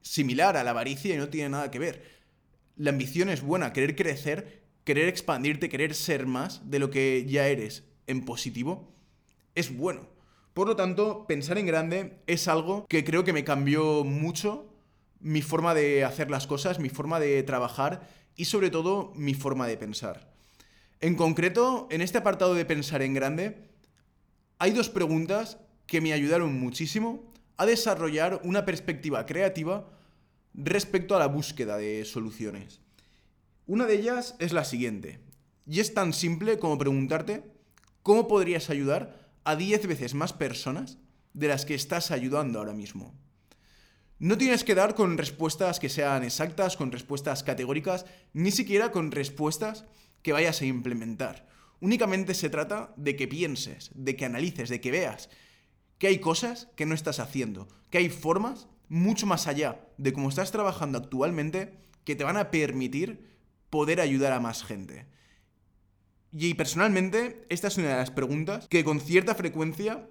similar 0.00 0.56
a 0.56 0.64
la 0.64 0.70
avaricia 0.70 1.14
y 1.14 1.18
no 1.18 1.28
tiene 1.28 1.50
nada 1.50 1.70
que 1.70 1.78
ver. 1.78 2.02
La 2.78 2.88
ambición 2.88 3.28
es 3.28 3.42
buena, 3.42 3.74
querer 3.74 3.94
crecer, 3.94 4.62
querer 4.84 5.06
expandirte, 5.06 5.68
querer 5.68 5.94
ser 5.94 6.24
más 6.24 6.70
de 6.70 6.78
lo 6.78 6.88
que 6.88 7.26
ya 7.28 7.46
eres 7.46 7.84
en 8.06 8.24
positivo, 8.24 8.90
es 9.54 9.76
bueno. 9.76 10.08
Por 10.54 10.66
lo 10.66 10.76
tanto, 10.76 11.26
pensar 11.26 11.58
en 11.58 11.66
grande 11.66 12.22
es 12.26 12.48
algo 12.48 12.86
que 12.88 13.04
creo 13.04 13.22
que 13.24 13.34
me 13.34 13.44
cambió 13.44 14.02
mucho 14.02 14.66
mi 15.20 15.42
forma 15.42 15.74
de 15.74 16.04
hacer 16.04 16.30
las 16.30 16.46
cosas, 16.46 16.78
mi 16.78 16.88
forma 16.88 17.20
de 17.20 17.42
trabajar 17.42 18.08
y 18.34 18.46
sobre 18.46 18.70
todo 18.70 19.12
mi 19.14 19.34
forma 19.34 19.66
de 19.66 19.76
pensar. 19.76 20.32
En 21.02 21.16
concreto, 21.16 21.86
en 21.90 22.00
este 22.00 22.16
apartado 22.16 22.54
de 22.54 22.64
pensar 22.64 23.02
en 23.02 23.12
grande, 23.12 23.73
hay 24.64 24.70
dos 24.70 24.88
preguntas 24.88 25.58
que 25.86 26.00
me 26.00 26.14
ayudaron 26.14 26.58
muchísimo 26.58 27.30
a 27.58 27.66
desarrollar 27.66 28.40
una 28.44 28.64
perspectiva 28.64 29.26
creativa 29.26 29.90
respecto 30.54 31.14
a 31.14 31.18
la 31.18 31.26
búsqueda 31.26 31.76
de 31.76 32.02
soluciones. 32.06 32.80
Una 33.66 33.84
de 33.84 33.96
ellas 33.96 34.36
es 34.38 34.54
la 34.54 34.64
siguiente, 34.64 35.20
y 35.66 35.80
es 35.80 35.92
tan 35.92 36.14
simple 36.14 36.58
como 36.58 36.78
preguntarte 36.78 37.44
cómo 38.02 38.26
podrías 38.26 38.70
ayudar 38.70 39.28
a 39.44 39.54
10 39.54 39.86
veces 39.86 40.14
más 40.14 40.32
personas 40.32 40.96
de 41.34 41.48
las 41.48 41.66
que 41.66 41.74
estás 41.74 42.10
ayudando 42.10 42.58
ahora 42.58 42.72
mismo. 42.72 43.12
No 44.18 44.38
tienes 44.38 44.64
que 44.64 44.74
dar 44.74 44.94
con 44.94 45.18
respuestas 45.18 45.78
que 45.78 45.90
sean 45.90 46.24
exactas, 46.24 46.78
con 46.78 46.90
respuestas 46.90 47.42
categóricas, 47.42 48.06
ni 48.32 48.50
siquiera 48.50 48.92
con 48.92 49.10
respuestas 49.10 49.84
que 50.22 50.32
vayas 50.32 50.62
a 50.62 50.64
implementar. 50.64 51.52
Únicamente 51.84 52.32
se 52.32 52.48
trata 52.48 52.94
de 52.96 53.14
que 53.14 53.28
pienses, 53.28 53.90
de 53.92 54.16
que 54.16 54.24
analices, 54.24 54.70
de 54.70 54.80
que 54.80 54.90
veas 54.90 55.28
que 55.98 56.06
hay 56.06 56.18
cosas 56.18 56.68
que 56.76 56.86
no 56.86 56.94
estás 56.94 57.20
haciendo, 57.20 57.68
que 57.90 57.98
hay 57.98 58.08
formas 58.08 58.68
mucho 58.88 59.26
más 59.26 59.46
allá 59.46 59.84
de 59.98 60.14
cómo 60.14 60.30
estás 60.30 60.50
trabajando 60.50 60.96
actualmente 60.96 61.76
que 62.04 62.16
te 62.16 62.24
van 62.24 62.38
a 62.38 62.50
permitir 62.50 63.36
poder 63.68 64.00
ayudar 64.00 64.32
a 64.32 64.40
más 64.40 64.64
gente. 64.64 65.04
Y 66.32 66.54
personalmente, 66.54 67.44
esta 67.50 67.68
es 67.68 67.76
una 67.76 67.90
de 67.90 67.96
las 67.96 68.10
preguntas 68.10 68.66
que 68.68 68.82
con 68.82 68.98
cierta 68.98 69.34
frecuencia 69.34 70.08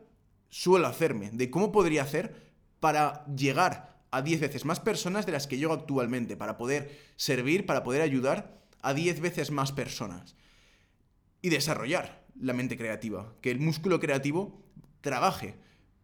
suelo 0.50 0.86
hacerme, 0.86 1.32
de 1.32 1.50
cómo 1.50 1.72
podría 1.72 2.04
hacer 2.04 2.54
para 2.82 3.26
llegar 3.36 4.00
a 4.12 4.22
10 4.22 4.42
veces 4.42 4.64
más 4.66 4.80
personas 4.80 5.26
de 5.26 5.32
las 5.32 5.48
que 5.48 5.58
llego 5.58 5.74
actualmente, 5.74 6.38
para 6.38 6.56
poder 6.56 6.96
servir, 7.16 7.66
para 7.66 7.84
poder 7.84 8.04
ayudar 8.04 8.62
a 8.84 8.94
10 8.94 9.22
veces 9.22 9.50
más 9.50 9.72
personas. 9.72 10.36
Y 11.44 11.50
desarrollar 11.50 12.26
la 12.40 12.54
mente 12.54 12.78
creativa, 12.78 13.36
que 13.42 13.52
el 13.52 13.60
músculo 13.60 14.00
creativo 14.00 14.64
trabaje, 15.02 15.56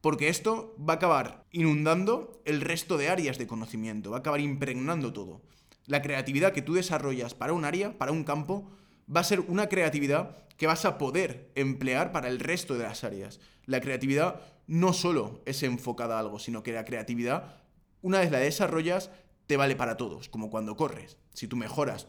porque 0.01 0.27
esto 0.27 0.75
va 0.77 0.93
a 0.93 0.96
acabar 0.98 1.46
inundando 1.51 2.41
el 2.46 2.62
resto 2.62 2.98
de 2.98 3.10
áreas 3.10 3.38
de 3.38 3.48
conocimiento, 3.48 4.12
va 4.12 4.17
a 4.17 4.19
acabar 4.19 4.41
impregnando 4.41 5.13
todo. 5.13 5.41
La 5.86 6.01
creatividad 6.01 6.51
que 6.53 6.62
tú 6.62 6.74
desarrollas 6.74 7.34
para 7.34 7.53
un 7.53 7.65
área, 7.65 7.98
para 7.98 8.12
un 8.12 8.25
campo, 8.25 8.69
va 9.13 9.22
a 9.22 9.24
ser 9.24 9.39
una 9.39 9.69
creatividad 9.69 10.46
que 10.58 10.67
vas 10.67 10.84
a 10.84 10.98
poder 10.98 11.51
emplear 11.55 12.12
para 12.12 12.27
el 12.27 12.39
resto 12.39 12.77
de 12.77 12.84
las 12.84 13.05
áreas. 13.05 13.39
La 13.65 13.79
creatividad 13.79 14.41
no 14.67 14.91
solo 14.91 15.41
es 15.46 15.63
enfocada 15.63 16.17
a 16.17 16.19
algo, 16.19 16.38
sino 16.38 16.63
que 16.63 16.74
la 16.74 16.86
creatividad, 16.86 17.63
una 18.01 18.19
vez 18.19 18.29
la 18.29 18.39
desarrollas, 18.39 19.10
te 19.48 19.58
vale 19.58 19.75
para 19.75 19.96
todos, 19.98 20.29
como 20.29 20.50
cuando 20.50 20.75
corres. 20.75 21.17
Si 21.34 21.48
tú 21.48 21.55
mejoras 21.55 22.08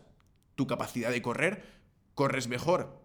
tu 0.56 0.66
capacidad 0.66 1.10
de 1.10 1.22
correr, 1.22 1.62
corres 2.14 2.48
mejor 2.48 2.99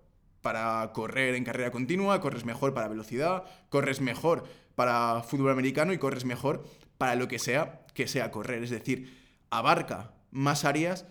para 0.46 0.94
correr 0.94 1.34
en 1.34 1.44
carrera 1.44 1.72
continua, 1.72 2.22
corres 2.22 2.46
mejor 2.46 2.76
para 2.76 2.88
velocidad, 2.88 3.46
corres 3.70 4.00
mejor 4.00 4.44
para 4.76 5.24
fútbol 5.24 5.50
americano 5.50 5.92
y 5.92 5.98
corres 5.98 6.24
mejor 6.24 6.70
para 7.00 7.16
lo 7.16 7.28
que 7.28 7.40
sea 7.40 7.88
que 7.96 8.08
sea 8.08 8.30
correr. 8.30 8.62
Es 8.62 8.70
decir, 8.70 9.26
abarca 9.50 10.14
más 10.30 10.64
áreas 10.64 11.08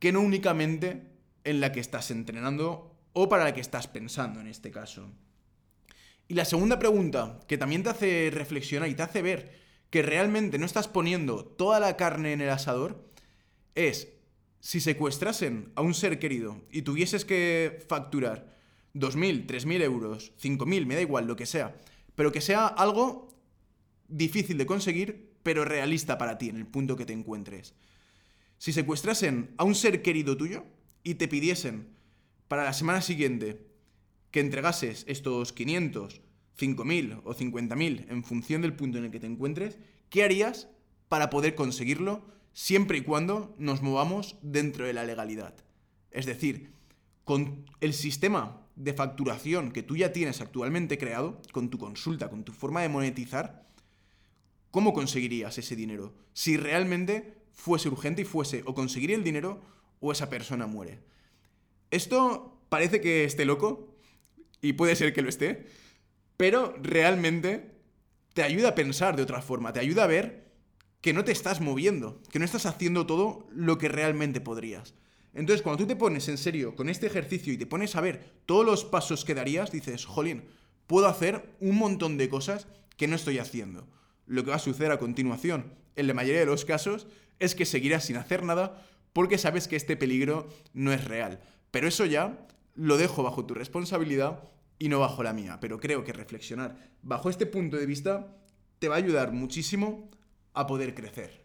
que 0.00 0.10
no 0.10 0.20
únicamente 0.20 1.12
en 1.44 1.60
la 1.60 1.70
que 1.70 1.78
estás 1.78 2.10
entrenando 2.10 2.92
o 3.12 3.28
para 3.28 3.44
la 3.44 3.54
que 3.54 3.60
estás 3.60 3.86
pensando 3.86 4.40
en 4.40 4.48
este 4.48 4.72
caso. 4.72 5.08
Y 6.26 6.34
la 6.34 6.44
segunda 6.44 6.80
pregunta, 6.80 7.38
que 7.46 7.58
también 7.58 7.84
te 7.84 7.90
hace 7.90 8.30
reflexionar 8.34 8.88
y 8.88 8.96
te 8.96 9.04
hace 9.04 9.22
ver 9.22 9.60
que 9.90 10.02
realmente 10.02 10.58
no 10.58 10.66
estás 10.66 10.88
poniendo 10.88 11.44
toda 11.44 11.78
la 11.78 11.96
carne 11.96 12.32
en 12.32 12.40
el 12.40 12.50
asador, 12.50 13.08
es, 13.76 14.08
si 14.58 14.80
secuestrasen 14.80 15.70
a 15.76 15.82
un 15.82 15.94
ser 15.94 16.18
querido 16.18 16.60
y 16.72 16.82
tuvieses 16.82 17.24
que 17.24 17.84
facturar 17.88 18.51
2.000, 18.94 19.46
3.000 19.46 19.82
euros, 19.82 20.32
5.000, 20.40 20.86
me 20.86 20.94
da 20.94 21.00
igual, 21.00 21.26
lo 21.26 21.36
que 21.36 21.46
sea, 21.46 21.76
pero 22.14 22.32
que 22.32 22.40
sea 22.40 22.66
algo 22.66 23.28
difícil 24.08 24.58
de 24.58 24.66
conseguir, 24.66 25.32
pero 25.42 25.64
realista 25.64 26.18
para 26.18 26.38
ti 26.38 26.48
en 26.48 26.56
el 26.56 26.66
punto 26.66 26.96
que 26.96 27.06
te 27.06 27.12
encuentres. 27.12 27.74
Si 28.58 28.72
secuestrasen 28.72 29.54
a 29.56 29.64
un 29.64 29.74
ser 29.74 30.02
querido 30.02 30.36
tuyo 30.36 30.64
y 31.02 31.14
te 31.14 31.28
pidiesen 31.28 31.88
para 32.48 32.64
la 32.64 32.72
semana 32.72 33.00
siguiente 33.00 33.66
que 34.30 34.40
entregases 34.40 35.04
estos 35.08 35.52
500, 35.52 36.20
5.000 36.58 37.22
o 37.24 37.34
50.000 37.34 38.06
en 38.08 38.24
función 38.24 38.62
del 38.62 38.74
punto 38.74 38.98
en 38.98 39.04
el 39.04 39.10
que 39.10 39.20
te 39.20 39.26
encuentres, 39.26 39.78
¿qué 40.10 40.22
harías 40.22 40.68
para 41.08 41.30
poder 41.30 41.54
conseguirlo 41.54 42.24
siempre 42.52 42.98
y 42.98 43.02
cuando 43.02 43.54
nos 43.58 43.82
movamos 43.82 44.36
dentro 44.42 44.86
de 44.86 44.92
la 44.92 45.04
legalidad? 45.04 45.54
Es 46.10 46.26
decir, 46.26 46.72
con 47.24 47.64
el 47.80 47.94
sistema 47.94 48.61
de 48.76 48.94
facturación 48.94 49.72
que 49.72 49.82
tú 49.82 49.96
ya 49.96 50.12
tienes 50.12 50.40
actualmente 50.40 50.98
creado, 50.98 51.40
con 51.52 51.70
tu 51.70 51.78
consulta, 51.78 52.30
con 52.30 52.44
tu 52.44 52.52
forma 52.52 52.82
de 52.82 52.88
monetizar, 52.88 53.66
¿cómo 54.70 54.92
conseguirías 54.92 55.58
ese 55.58 55.76
dinero? 55.76 56.14
Si 56.32 56.56
realmente 56.56 57.34
fuese 57.52 57.88
urgente 57.88 58.22
y 58.22 58.24
fuese 58.24 58.62
o 58.66 58.74
conseguir 58.74 59.12
el 59.12 59.24
dinero 59.24 59.60
o 60.00 60.12
esa 60.12 60.30
persona 60.30 60.66
muere. 60.66 61.00
Esto 61.90 62.60
parece 62.68 63.00
que 63.00 63.24
esté 63.24 63.44
loco, 63.44 63.92
y 64.62 64.72
puede 64.74 64.96
ser 64.96 65.12
que 65.12 65.20
lo 65.20 65.28
esté, 65.28 65.66
pero 66.38 66.74
realmente 66.80 67.72
te 68.32 68.42
ayuda 68.42 68.70
a 68.70 68.74
pensar 68.74 69.16
de 69.16 69.22
otra 69.22 69.42
forma, 69.42 69.72
te 69.72 69.80
ayuda 69.80 70.04
a 70.04 70.06
ver 70.06 70.50
que 71.02 71.12
no 71.12 71.24
te 71.24 71.32
estás 71.32 71.60
moviendo, 71.60 72.22
que 72.30 72.38
no 72.38 72.44
estás 72.44 72.64
haciendo 72.64 73.04
todo 73.04 73.46
lo 73.50 73.76
que 73.76 73.88
realmente 73.88 74.40
podrías. 74.40 74.94
Entonces, 75.34 75.62
cuando 75.62 75.82
tú 75.82 75.88
te 75.88 75.96
pones 75.96 76.28
en 76.28 76.36
serio 76.36 76.76
con 76.76 76.88
este 76.88 77.06
ejercicio 77.06 77.52
y 77.52 77.56
te 77.56 77.66
pones 77.66 77.96
a 77.96 78.00
ver 78.00 78.32
todos 78.44 78.66
los 78.66 78.84
pasos 78.84 79.24
que 79.24 79.34
darías, 79.34 79.72
dices, 79.72 80.04
jolín, 80.04 80.44
puedo 80.86 81.06
hacer 81.06 81.54
un 81.60 81.76
montón 81.76 82.18
de 82.18 82.28
cosas 82.28 82.66
que 82.96 83.08
no 83.08 83.16
estoy 83.16 83.38
haciendo. 83.38 83.86
Lo 84.26 84.44
que 84.44 84.50
va 84.50 84.56
a 84.56 84.60
suceder 84.60 84.92
a 84.92 84.98
continuación, 84.98 85.72
en 85.96 86.06
la 86.06 86.14
mayoría 86.14 86.40
de 86.40 86.46
los 86.46 86.64
casos, 86.64 87.06
es 87.38 87.54
que 87.54 87.64
seguirás 87.64 88.04
sin 88.04 88.16
hacer 88.16 88.42
nada 88.42 88.86
porque 89.12 89.38
sabes 89.38 89.68
que 89.68 89.76
este 89.76 89.96
peligro 89.96 90.48
no 90.74 90.92
es 90.92 91.04
real. 91.04 91.40
Pero 91.70 91.88
eso 91.88 92.04
ya 92.04 92.46
lo 92.74 92.96
dejo 92.98 93.22
bajo 93.22 93.46
tu 93.46 93.54
responsabilidad 93.54 94.44
y 94.78 94.88
no 94.88 95.00
bajo 95.00 95.22
la 95.22 95.32
mía. 95.32 95.58
Pero 95.60 95.80
creo 95.80 96.04
que 96.04 96.12
reflexionar 96.12 96.76
bajo 97.02 97.30
este 97.30 97.46
punto 97.46 97.76
de 97.76 97.86
vista 97.86 98.36
te 98.78 98.88
va 98.88 98.96
a 98.96 98.98
ayudar 98.98 99.32
muchísimo 99.32 100.10
a 100.54 100.66
poder 100.66 100.94
crecer. 100.94 101.42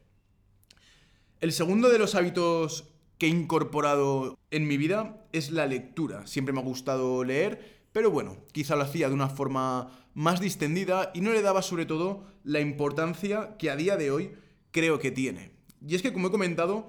El 1.39 1.51
segundo 1.51 1.89
de 1.89 1.99
los 1.99 2.15
hábitos 2.15 2.85
que 3.17 3.27
he 3.27 3.29
incorporado 3.29 4.37
en 4.51 4.67
mi 4.67 4.77
vida 4.77 5.25
es 5.31 5.51
la 5.51 5.65
lectura. 5.65 6.27
Siempre 6.27 6.53
me 6.53 6.59
ha 6.59 6.63
gustado 6.63 7.23
leer, 7.23 7.81
pero 7.91 8.11
bueno, 8.11 8.37
quizá 8.51 8.75
lo 8.75 8.83
hacía 8.83 9.07
de 9.07 9.15
una 9.15 9.29
forma 9.29 9.91
más 10.13 10.39
distendida 10.39 11.11
y 11.13 11.21
no 11.21 11.31
le 11.31 11.41
daba 11.41 11.61
sobre 11.61 11.85
todo 11.85 12.25
la 12.43 12.59
importancia 12.59 13.57
que 13.57 13.69
a 13.69 13.75
día 13.75 13.97
de 13.97 14.11
hoy 14.11 14.31
creo 14.71 14.99
que 14.99 15.11
tiene. 15.11 15.51
Y 15.85 15.95
es 15.95 16.01
que, 16.01 16.13
como 16.13 16.27
he 16.27 16.31
comentado, 16.31 16.87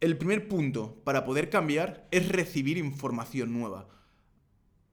el 0.00 0.16
primer 0.16 0.48
punto 0.48 1.00
para 1.04 1.24
poder 1.24 1.50
cambiar 1.50 2.06
es 2.10 2.28
recibir 2.28 2.78
información 2.78 3.52
nueva. 3.52 3.88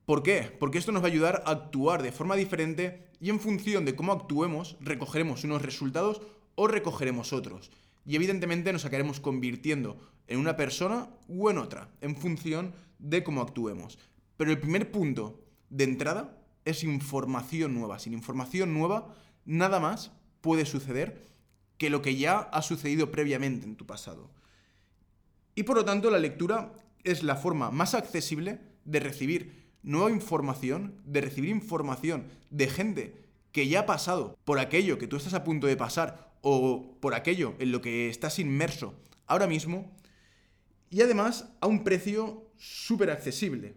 ¿Por 0.06 0.24
qué? 0.24 0.56
Porque 0.60 0.78
esto 0.78 0.92
nos 0.92 1.02
va 1.02 1.08
a 1.08 1.12
ayudar 1.12 1.44
a 1.46 1.52
actuar 1.52 2.04
de 2.04 2.12
forma 2.12 2.36
diferente 2.36 3.08
y 3.20 3.30
en 3.30 3.40
función 3.40 3.86
de 3.86 3.96
cómo 3.96 4.14
actuemos, 4.14 4.78
recogeremos 4.80 5.44
unos 5.44 5.62
resultados 5.62 6.22
o 6.56 6.68
recogeremos 6.68 7.34
otros. 7.34 7.72
Y 8.06 8.16
evidentemente 8.16 8.72
nos 8.72 8.86
acabaremos 8.86 9.20
convirtiendo 9.20 9.98
en 10.28 10.40
una 10.40 10.56
persona 10.56 11.10
u 11.28 11.50
en 11.50 11.58
otra, 11.58 11.90
en 12.02 12.16
función 12.16 12.74
de 13.00 13.24
cómo 13.24 13.42
actuemos. 13.42 13.98
Pero 14.38 14.52
el 14.52 14.60
primer 14.60 14.92
punto 14.92 15.44
de 15.70 15.86
entrada 15.86 16.38
es 16.66 16.84
información 16.84 17.74
nueva. 17.74 18.00
Sin 18.00 18.14
información 18.14 18.74
nueva, 18.74 19.16
nada 19.46 19.80
más 19.80 20.12
puede 20.42 20.66
suceder 20.66 21.24
que 21.78 21.90
lo 21.90 22.02
que 22.02 22.16
ya 22.16 22.40
ha 22.40 22.62
sucedido 22.62 23.12
previamente 23.12 23.66
en 23.66 23.76
tu 23.76 23.86
pasado. 23.86 24.30
Y 25.56 25.64
por 25.64 25.78
lo 25.78 25.86
tanto, 25.86 26.10
la 26.10 26.20
lectura 26.20 26.74
es 27.04 27.24
la 27.24 27.36
forma 27.36 27.72
más 27.72 27.94
accesible 27.94 28.60
de 28.84 29.00
recibir 29.00 29.66
nueva 29.84 30.12
información, 30.12 31.02
de 31.06 31.22
recibir 31.22 31.50
información 31.50 32.26
de 32.50 32.68
gente 32.68 33.26
que 33.52 33.68
ya 33.68 33.82
ha 33.82 33.86
pasado 33.86 34.38
por 34.44 34.60
aquello 34.60 34.98
que 34.98 35.08
tú 35.08 35.16
estás 35.16 35.34
a 35.34 35.44
punto 35.44 35.68
de 35.68 35.78
pasar 35.78 36.25
o 36.48 37.00
por 37.02 37.16
aquello 37.16 37.56
en 37.58 37.72
lo 37.72 37.82
que 37.82 38.08
estás 38.08 38.38
inmerso 38.38 38.94
ahora 39.26 39.48
mismo 39.48 39.92
y 40.92 41.02
además 41.02 41.50
a 41.60 41.66
un 41.66 41.84
precio 41.84 42.52
súper 42.56 43.10
accesible, 43.10 43.74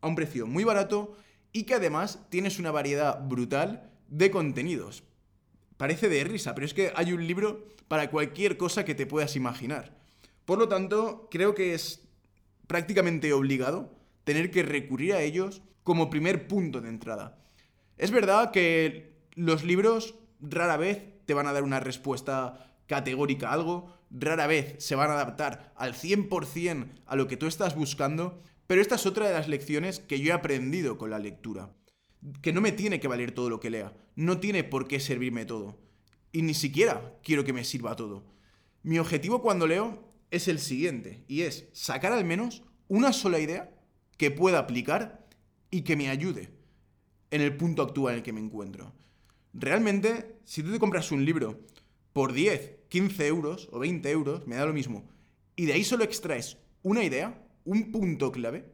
a 0.00 0.06
un 0.06 0.14
precio 0.14 0.46
muy 0.46 0.62
barato 0.62 1.16
y 1.52 1.64
que 1.64 1.74
además 1.74 2.20
tienes 2.30 2.60
una 2.60 2.70
variedad 2.70 3.20
brutal 3.28 3.90
de 4.06 4.30
contenidos. 4.30 5.02
Parece 5.76 6.08
de 6.08 6.22
risa, 6.22 6.54
pero 6.54 6.64
es 6.64 6.74
que 6.74 6.92
hay 6.94 7.12
un 7.12 7.26
libro 7.26 7.66
para 7.88 8.08
cualquier 8.08 8.56
cosa 8.56 8.84
que 8.84 8.94
te 8.94 9.06
puedas 9.06 9.34
imaginar. 9.34 9.98
Por 10.44 10.60
lo 10.60 10.68
tanto, 10.68 11.26
creo 11.28 11.56
que 11.56 11.74
es 11.74 12.04
prácticamente 12.68 13.32
obligado 13.32 13.98
tener 14.22 14.52
que 14.52 14.62
recurrir 14.62 15.14
a 15.14 15.22
ellos 15.22 15.60
como 15.82 16.08
primer 16.08 16.46
punto 16.46 16.80
de 16.80 16.88
entrada. 16.88 17.36
Es 17.98 18.12
verdad 18.12 18.52
que 18.52 19.12
los 19.34 19.64
libros 19.64 20.14
rara 20.40 20.76
vez 20.76 21.11
te 21.26 21.34
van 21.34 21.46
a 21.46 21.52
dar 21.52 21.62
una 21.62 21.80
respuesta 21.80 22.72
categórica 22.86 23.50
a 23.50 23.52
algo, 23.54 23.94
rara 24.10 24.46
vez 24.46 24.82
se 24.84 24.94
van 24.94 25.10
a 25.10 25.14
adaptar 25.14 25.72
al 25.76 25.94
100% 25.94 26.88
a 27.06 27.16
lo 27.16 27.28
que 27.28 27.36
tú 27.36 27.46
estás 27.46 27.74
buscando, 27.74 28.42
pero 28.66 28.82
esta 28.82 28.96
es 28.96 29.06
otra 29.06 29.26
de 29.26 29.34
las 29.34 29.48
lecciones 29.48 30.00
que 30.00 30.20
yo 30.20 30.30
he 30.30 30.32
aprendido 30.32 30.98
con 30.98 31.10
la 31.10 31.18
lectura. 31.18 31.74
Que 32.40 32.52
no 32.52 32.60
me 32.60 32.72
tiene 32.72 33.00
que 33.00 33.08
valer 33.08 33.32
todo 33.32 33.50
lo 33.50 33.60
que 33.60 33.70
lea, 33.70 33.92
no 34.14 34.38
tiene 34.38 34.64
por 34.64 34.86
qué 34.86 35.00
servirme 35.00 35.44
todo. 35.44 35.78
Y 36.30 36.42
ni 36.42 36.54
siquiera 36.54 37.18
quiero 37.22 37.44
que 37.44 37.52
me 37.52 37.64
sirva 37.64 37.96
todo. 37.96 38.24
Mi 38.82 38.98
objetivo 38.98 39.42
cuando 39.42 39.66
leo 39.66 40.12
es 40.30 40.48
el 40.48 40.58
siguiente, 40.58 41.24
y 41.28 41.42
es 41.42 41.68
sacar 41.72 42.12
al 42.12 42.24
menos 42.24 42.62
una 42.88 43.12
sola 43.12 43.38
idea 43.38 43.70
que 44.16 44.30
pueda 44.30 44.58
aplicar 44.58 45.26
y 45.70 45.82
que 45.82 45.96
me 45.96 46.08
ayude 46.08 46.50
en 47.30 47.40
el 47.40 47.56
punto 47.56 47.82
actual 47.82 48.14
en 48.14 48.18
el 48.18 48.22
que 48.22 48.32
me 48.32 48.40
encuentro. 48.40 48.92
Realmente, 49.52 50.40
si 50.44 50.62
tú 50.62 50.72
te 50.72 50.78
compras 50.78 51.12
un 51.12 51.24
libro 51.24 51.60
por 52.12 52.32
10, 52.32 52.86
15 52.88 53.26
euros 53.26 53.68
o 53.72 53.78
20 53.78 54.10
euros, 54.10 54.46
me 54.46 54.56
da 54.56 54.66
lo 54.66 54.72
mismo, 54.72 55.04
y 55.56 55.66
de 55.66 55.74
ahí 55.74 55.84
solo 55.84 56.04
extraes 56.04 56.58
una 56.82 57.04
idea, 57.04 57.46
un 57.64 57.92
punto 57.92 58.32
clave, 58.32 58.64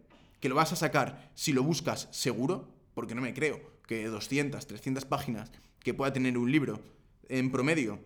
que 0.41 0.49
lo 0.49 0.55
vas 0.55 0.73
a 0.73 0.77
sacar 0.77 1.31
si 1.35 1.53
lo 1.53 1.63
buscas 1.63 2.09
seguro, 2.13 2.73
porque 2.95 3.15
no 3.15 3.23
me 3.23 3.35
creo 3.35 3.61
que 3.87 4.07
200, 4.07 4.67
300 4.67 5.05
páginas 5.05 5.51
que 5.81 5.95
pueda 5.95 6.13
tener 6.13 6.39
un 6.39 6.51
libro 6.51 6.81
en 7.29 7.51
promedio 7.51 8.01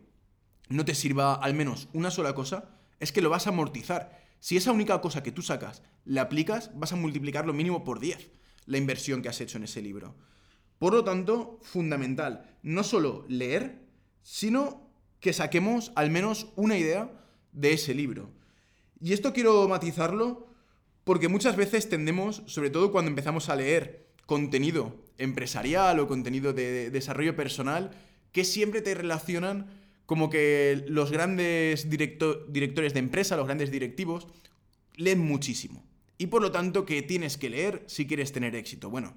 no 0.69 0.85
te 0.85 0.95
sirva 0.95 1.35
al 1.35 1.55
menos 1.55 1.89
una 1.93 2.11
sola 2.11 2.35
cosa, 2.35 2.71
es 3.01 3.13
que 3.13 3.21
lo 3.21 3.31
vas 3.31 3.47
a 3.47 3.51
amortizar. 3.51 4.23
Si 4.41 4.57
esa 4.57 4.73
única 4.73 5.01
cosa 5.01 5.23
que 5.23 5.33
tú 5.33 5.43
sacas 5.43 5.83
la 6.05 6.23
aplicas, 6.23 6.71
vas 6.75 6.93
a 6.93 6.97
multiplicar 6.97 7.47
lo 7.47 7.53
mínimo 7.53 7.85
por 7.85 8.01
10 8.01 8.31
la 8.67 8.79
inversión 8.79 9.23
que 9.23 9.29
has 9.29 9.41
hecho 9.41 9.59
en 9.59 9.65
ese 9.65 9.83
libro. 9.83 10.15
Por 10.83 10.95
lo 10.95 11.05
tanto, 11.05 11.61
fundamental, 11.63 12.57
no 12.65 12.83
solo 12.83 13.25
leer, 13.29 13.79
sino 14.21 14.91
que 15.21 15.33
saquemos 15.33 15.93
al 15.95 16.11
menos 16.11 16.49
una 16.57 16.77
idea 16.77 17.09
de 17.53 17.73
ese 17.73 17.95
libro. 17.95 18.31
Y 19.01 19.13
esto 19.13 19.33
quiero 19.33 19.69
matizarlo 19.69 20.49
porque 21.05 21.29
muchas 21.29 21.55
veces 21.55 21.89
tendemos, 21.89 22.43
sobre 22.47 22.71
todo 22.71 22.91
cuando 22.91 23.11
empezamos 23.11 23.49
a 23.49 23.55
leer 23.55 24.09
contenido 24.27 24.97
empresarial 25.19 26.01
o 26.01 26.09
contenido 26.09 26.53
de 26.53 26.91
desarrollo 26.91 27.37
personal, 27.37 27.93
que 28.33 28.43
siempre 28.43 28.83
te 28.83 28.97
relacionan 28.97 29.69
como 30.05 30.31
que 30.31 30.85
los 30.89 31.13
grandes 31.13 31.91
directores 31.91 32.93
de 32.93 32.99
empresa, 32.99 33.37
los 33.37 33.47
grandes 33.47 33.71
directivos, 33.71 34.27
leen 34.97 35.21
muchísimo. 35.21 35.85
Y 36.19 36.27
por 36.27 36.43
lo 36.43 36.51
tanto 36.51 36.85
que 36.85 37.03
tienes 37.03 37.39
que 37.39 37.51
leer 37.51 37.85
si 37.87 38.09
quieres 38.09 38.33
tener 38.33 38.57
éxito. 38.57 38.91
Bueno, 38.91 39.15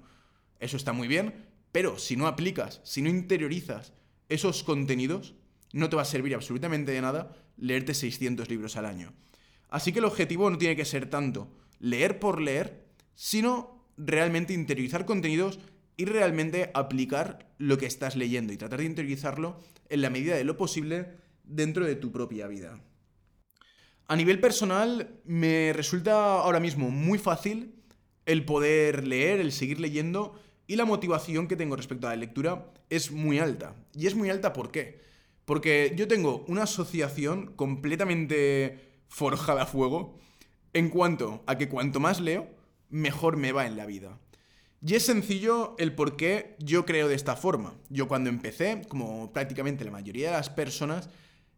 eso 0.60 0.76
está 0.76 0.92
muy 0.92 1.08
bien, 1.08 1.34
pero 1.76 1.98
si 1.98 2.16
no 2.16 2.26
aplicas, 2.26 2.80
si 2.84 3.02
no 3.02 3.10
interiorizas 3.10 3.92
esos 4.30 4.64
contenidos, 4.64 5.34
no 5.74 5.90
te 5.90 5.96
va 5.96 6.00
a 6.00 6.06
servir 6.06 6.34
absolutamente 6.34 6.90
de 6.90 7.02
nada 7.02 7.36
leerte 7.58 7.92
600 7.92 8.48
libros 8.48 8.76
al 8.76 8.86
año. 8.86 9.12
Así 9.68 9.92
que 9.92 9.98
el 9.98 10.06
objetivo 10.06 10.48
no 10.48 10.56
tiene 10.56 10.74
que 10.74 10.86
ser 10.86 11.10
tanto 11.10 11.54
leer 11.78 12.18
por 12.18 12.40
leer, 12.40 12.86
sino 13.14 13.84
realmente 13.98 14.54
interiorizar 14.54 15.04
contenidos 15.04 15.58
y 15.98 16.06
realmente 16.06 16.70
aplicar 16.72 17.52
lo 17.58 17.76
que 17.76 17.84
estás 17.84 18.16
leyendo 18.16 18.54
y 18.54 18.56
tratar 18.56 18.78
de 18.78 18.86
interiorizarlo 18.86 19.60
en 19.90 20.00
la 20.00 20.08
medida 20.08 20.34
de 20.34 20.44
lo 20.44 20.56
posible 20.56 21.10
dentro 21.44 21.84
de 21.84 21.96
tu 21.96 22.10
propia 22.10 22.46
vida. 22.46 22.80
A 24.08 24.16
nivel 24.16 24.40
personal, 24.40 25.20
me 25.26 25.74
resulta 25.74 26.40
ahora 26.40 26.58
mismo 26.58 26.90
muy 26.90 27.18
fácil 27.18 27.74
el 28.24 28.46
poder 28.46 29.06
leer, 29.06 29.40
el 29.40 29.52
seguir 29.52 29.78
leyendo 29.78 30.40
y 30.66 30.76
la 30.76 30.84
motivación 30.84 31.48
que 31.48 31.56
tengo 31.56 31.76
respecto 31.76 32.06
a 32.06 32.10
la 32.10 32.16
lectura 32.16 32.72
es 32.90 33.10
muy 33.10 33.38
alta. 33.38 33.74
¿Y 33.94 34.06
es 34.06 34.14
muy 34.14 34.30
alta 34.30 34.52
por 34.52 34.70
qué? 34.70 35.00
Porque 35.44 35.92
yo 35.96 36.08
tengo 36.08 36.44
una 36.48 36.64
asociación 36.64 37.54
completamente 37.54 38.80
forjada 39.08 39.62
a 39.62 39.66
fuego 39.66 40.18
en 40.72 40.90
cuanto 40.90 41.42
a 41.46 41.56
que 41.56 41.68
cuanto 41.68 42.00
más 42.00 42.20
leo, 42.20 42.48
mejor 42.90 43.36
me 43.36 43.52
va 43.52 43.66
en 43.66 43.76
la 43.76 43.86
vida. 43.86 44.18
Y 44.84 44.94
es 44.94 45.04
sencillo 45.04 45.74
el 45.78 45.94
por 45.94 46.16
qué 46.16 46.56
yo 46.58 46.84
creo 46.84 47.08
de 47.08 47.14
esta 47.14 47.36
forma. 47.36 47.74
Yo 47.88 48.08
cuando 48.08 48.28
empecé, 48.28 48.82
como 48.88 49.32
prácticamente 49.32 49.84
la 49.84 49.90
mayoría 49.90 50.30
de 50.30 50.36
las 50.36 50.50
personas, 50.50 51.08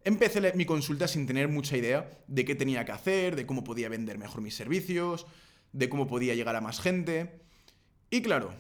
empecé 0.05 0.53
mi 0.55 0.65
consulta 0.65 1.09
sin 1.09 1.27
tener 1.27 1.49
mucha 1.49 1.77
idea 1.77 2.11
de 2.27 2.45
qué 2.45 2.55
tenía 2.55 2.85
que 2.85 2.93
hacer, 2.93 3.37
de 3.37 3.47
cómo 3.47 3.65
podía 3.65 3.89
vender 3.89 4.19
mejor 4.19 4.41
mis 4.41 4.55
servicios, 4.55 5.27
de 5.73 5.89
cómo 5.89 6.07
podía 6.07 6.35
llegar 6.35 6.57
a 6.57 6.61
más 6.61 6.81
gente. 6.81 7.41
Y 8.11 8.23
claro, 8.23 8.55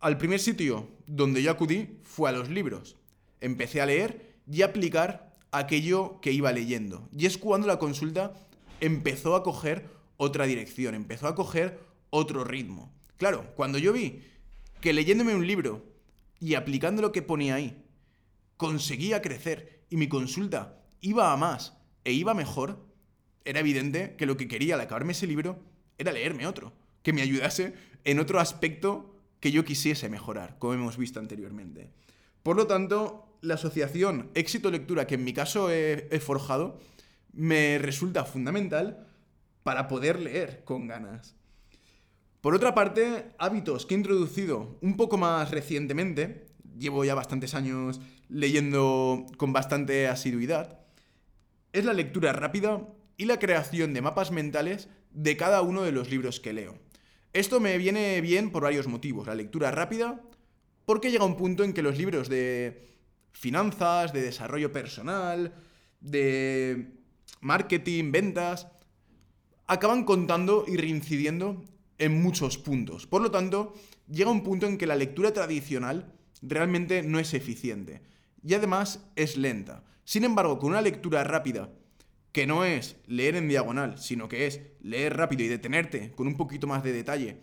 al 0.00 0.18
primer 0.18 0.40
sitio 0.40 0.88
donde 1.06 1.42
yo 1.42 1.50
acudí 1.50 1.98
fue 2.02 2.28
a 2.28 2.32
los 2.32 2.48
libros. 2.48 2.96
Empecé 3.40 3.80
a 3.80 3.86
leer 3.86 4.36
y 4.50 4.62
a 4.62 4.66
aplicar 4.66 5.32
aquello 5.52 6.20
que 6.20 6.32
iba 6.32 6.52
leyendo. 6.52 7.08
Y 7.16 7.26
es 7.26 7.38
cuando 7.38 7.66
la 7.66 7.78
consulta 7.78 8.34
empezó 8.80 9.34
a 9.34 9.42
coger 9.42 9.88
otra 10.16 10.46
dirección, 10.46 10.94
empezó 10.94 11.28
a 11.28 11.34
coger 11.34 11.80
otro 12.10 12.44
ritmo. 12.44 12.92
Claro, 13.16 13.52
cuando 13.54 13.78
yo 13.78 13.92
vi 13.92 14.22
que 14.80 14.92
leyéndome 14.92 15.34
un 15.34 15.46
libro 15.46 15.84
y 16.38 16.54
aplicando 16.54 17.02
lo 17.02 17.12
que 17.12 17.22
ponía 17.22 17.54
ahí, 17.54 17.82
conseguía 18.56 19.22
crecer 19.22 19.84
y 19.90 19.96
mi 19.96 20.08
consulta 20.08 20.82
iba 21.00 21.32
a 21.32 21.36
más 21.36 21.74
e 22.04 22.12
iba 22.12 22.34
mejor, 22.34 22.84
era 23.44 23.60
evidente 23.60 24.14
que 24.16 24.26
lo 24.26 24.36
que 24.36 24.48
quería 24.48 24.74
al 24.74 24.80
acabarme 24.80 25.12
ese 25.12 25.26
libro 25.26 25.58
era 25.98 26.12
leerme 26.12 26.46
otro, 26.46 26.72
que 27.02 27.12
me 27.12 27.22
ayudase 27.22 27.74
en 28.04 28.18
otro 28.18 28.40
aspecto 28.40 29.15
que 29.40 29.52
yo 29.52 29.64
quisiese 29.64 30.08
mejorar, 30.08 30.58
como 30.58 30.74
hemos 30.74 30.96
visto 30.96 31.20
anteriormente. 31.20 31.90
Por 32.42 32.56
lo 32.56 32.66
tanto, 32.66 33.38
la 33.40 33.54
asociación 33.54 34.30
éxito-lectura 34.34 35.06
que 35.06 35.16
en 35.16 35.24
mi 35.24 35.32
caso 35.32 35.70
he, 35.70 36.08
he 36.10 36.20
forjado 36.20 36.80
me 37.32 37.78
resulta 37.78 38.24
fundamental 38.24 39.06
para 39.62 39.88
poder 39.88 40.20
leer 40.20 40.64
con 40.64 40.86
ganas. 40.86 41.36
Por 42.40 42.54
otra 42.54 42.74
parte, 42.74 43.32
hábitos 43.38 43.86
que 43.86 43.94
he 43.94 43.98
introducido 43.98 44.78
un 44.80 44.96
poco 44.96 45.18
más 45.18 45.50
recientemente, 45.50 46.46
llevo 46.78 47.04
ya 47.04 47.14
bastantes 47.14 47.54
años 47.54 48.00
leyendo 48.28 49.26
con 49.36 49.52
bastante 49.52 50.08
asiduidad, 50.08 50.80
es 51.72 51.84
la 51.84 51.92
lectura 51.92 52.32
rápida 52.32 52.86
y 53.16 53.24
la 53.24 53.38
creación 53.38 53.92
de 53.92 54.02
mapas 54.02 54.30
mentales 54.30 54.88
de 55.10 55.36
cada 55.36 55.62
uno 55.62 55.82
de 55.82 55.92
los 55.92 56.10
libros 56.10 56.40
que 56.40 56.52
leo. 56.52 56.78
Esto 57.32 57.60
me 57.60 57.78
viene 57.78 58.20
bien 58.20 58.50
por 58.50 58.62
varios 58.62 58.86
motivos. 58.86 59.26
La 59.26 59.34
lectura 59.34 59.70
rápida, 59.70 60.22
porque 60.84 61.10
llega 61.10 61.24
un 61.24 61.36
punto 61.36 61.64
en 61.64 61.72
que 61.72 61.82
los 61.82 61.98
libros 61.98 62.28
de 62.28 62.88
finanzas, 63.32 64.12
de 64.12 64.22
desarrollo 64.22 64.72
personal, 64.72 65.54
de 66.00 66.94
marketing, 67.40 68.12
ventas, 68.12 68.68
acaban 69.66 70.04
contando 70.04 70.64
y 70.66 70.76
reincidiendo 70.76 71.64
en 71.98 72.22
muchos 72.22 72.58
puntos. 72.58 73.06
Por 73.06 73.22
lo 73.22 73.30
tanto, 73.30 73.74
llega 74.10 74.30
un 74.30 74.42
punto 74.42 74.66
en 74.66 74.78
que 74.78 74.86
la 74.86 74.96
lectura 74.96 75.32
tradicional 75.32 76.12
realmente 76.42 77.02
no 77.02 77.18
es 77.18 77.34
eficiente 77.34 78.02
y 78.42 78.54
además 78.54 79.04
es 79.16 79.36
lenta. 79.36 79.84
Sin 80.04 80.24
embargo, 80.24 80.58
con 80.58 80.70
una 80.70 80.82
lectura 80.82 81.24
rápida 81.24 81.70
que 82.36 82.46
no 82.46 82.66
es 82.66 82.96
leer 83.06 83.34
en 83.34 83.48
diagonal, 83.48 83.96
sino 83.96 84.28
que 84.28 84.46
es 84.46 84.60
leer 84.82 85.16
rápido 85.16 85.42
y 85.42 85.48
detenerte 85.48 86.10
con 86.10 86.26
un 86.26 86.36
poquito 86.36 86.66
más 86.66 86.82
de 86.82 86.92
detalle 86.92 87.38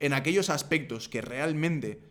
en 0.00 0.12
aquellos 0.12 0.50
aspectos 0.50 1.08
que 1.08 1.22
realmente 1.22 2.02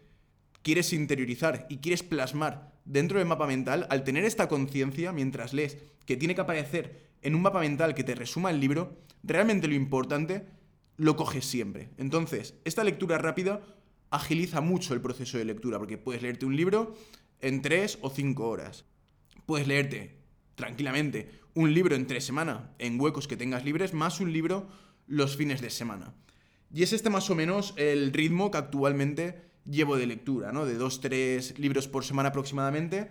quieres 0.64 0.94
interiorizar 0.94 1.68
y 1.70 1.78
quieres 1.78 2.02
plasmar 2.02 2.74
dentro 2.86 3.20
del 3.20 3.28
mapa 3.28 3.46
mental, 3.46 3.86
al 3.92 4.04
tener 4.04 4.26
esta 4.26 4.48
conciencia 4.48 5.12
mientras 5.12 5.54
lees 5.54 5.78
que 6.08 6.18
tiene 6.18 6.34
que 6.34 6.42
aparecer 6.42 7.12
en 7.22 7.36
un 7.36 7.44
mapa 7.44 7.60
mental 7.60 7.94
que 7.94 8.04
te 8.04 8.16
resuma 8.16 8.50
el 8.50 8.60
libro, 8.60 8.98
realmente 9.22 9.68
lo 9.68 9.76
importante 9.76 10.48
lo 10.98 11.16
coges 11.16 11.46
siempre. 11.46 11.92
Entonces, 12.00 12.56
esta 12.66 12.84
lectura 12.84 13.20
rápida 13.20 13.62
agiliza 14.10 14.60
mucho 14.60 14.96
el 14.96 15.02
proceso 15.02 15.38
de 15.38 15.46
lectura, 15.46 15.78
porque 15.78 16.00
puedes 16.00 16.24
leerte 16.24 16.48
un 16.48 16.56
libro 16.56 16.96
en 17.42 17.62
tres 17.62 18.00
o 18.02 18.10
cinco 18.10 18.50
horas. 18.50 18.86
Puedes 19.46 19.68
leerte 19.68 20.23
tranquilamente 20.56 21.32
un 21.54 21.74
libro 21.74 21.96
en 21.96 22.08
tres 22.08 22.26
semanas, 22.26 22.64
en 22.80 23.00
huecos 23.00 23.28
que 23.28 23.38
tengas 23.38 23.64
libres, 23.64 23.94
más 23.94 24.20
un 24.20 24.34
libro 24.34 24.68
los 25.08 25.38
fines 25.38 25.62
de 25.62 25.70
semana. 25.70 26.14
Y 26.74 26.84
es 26.84 26.94
este 26.94 27.10
más 27.10 27.30
o 27.30 27.36
menos 27.36 27.74
el 27.78 28.12
ritmo 28.14 28.50
que 28.50 28.58
actualmente 28.58 29.42
llevo 29.70 29.98
de 29.98 30.08
lectura, 30.08 30.52
¿no? 30.52 30.66
De 30.66 30.76
dos, 30.76 31.02
tres 31.02 31.58
libros 31.60 31.88
por 31.88 32.04
semana 32.04 32.30
aproximadamente, 32.30 33.10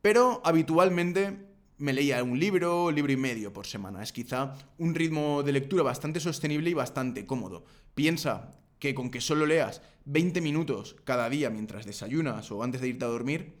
pero 0.00 0.40
habitualmente 0.44 1.36
me 1.78 1.92
leía 1.92 2.22
un 2.22 2.38
libro, 2.38 2.90
libro 2.90 3.12
y 3.12 3.16
medio 3.16 3.52
por 3.52 3.66
semana. 3.66 4.02
Es 4.02 4.12
quizá 4.12 4.54
un 4.78 4.94
ritmo 4.94 5.42
de 5.42 5.52
lectura 5.52 5.82
bastante 5.82 6.20
sostenible 6.20 6.70
y 6.70 6.74
bastante 6.74 7.26
cómodo. 7.26 7.64
Piensa 7.94 8.54
que 8.78 8.94
con 8.94 9.10
que 9.10 9.20
solo 9.20 9.46
leas 9.46 9.82
20 10.06 10.40
minutos 10.40 10.96
cada 11.04 11.28
día 11.28 11.50
mientras 11.50 11.86
desayunas 11.86 12.50
o 12.50 12.62
antes 12.62 12.80
de 12.80 12.88
irte 12.88 13.04
a 13.04 13.08
dormir, 13.08 13.56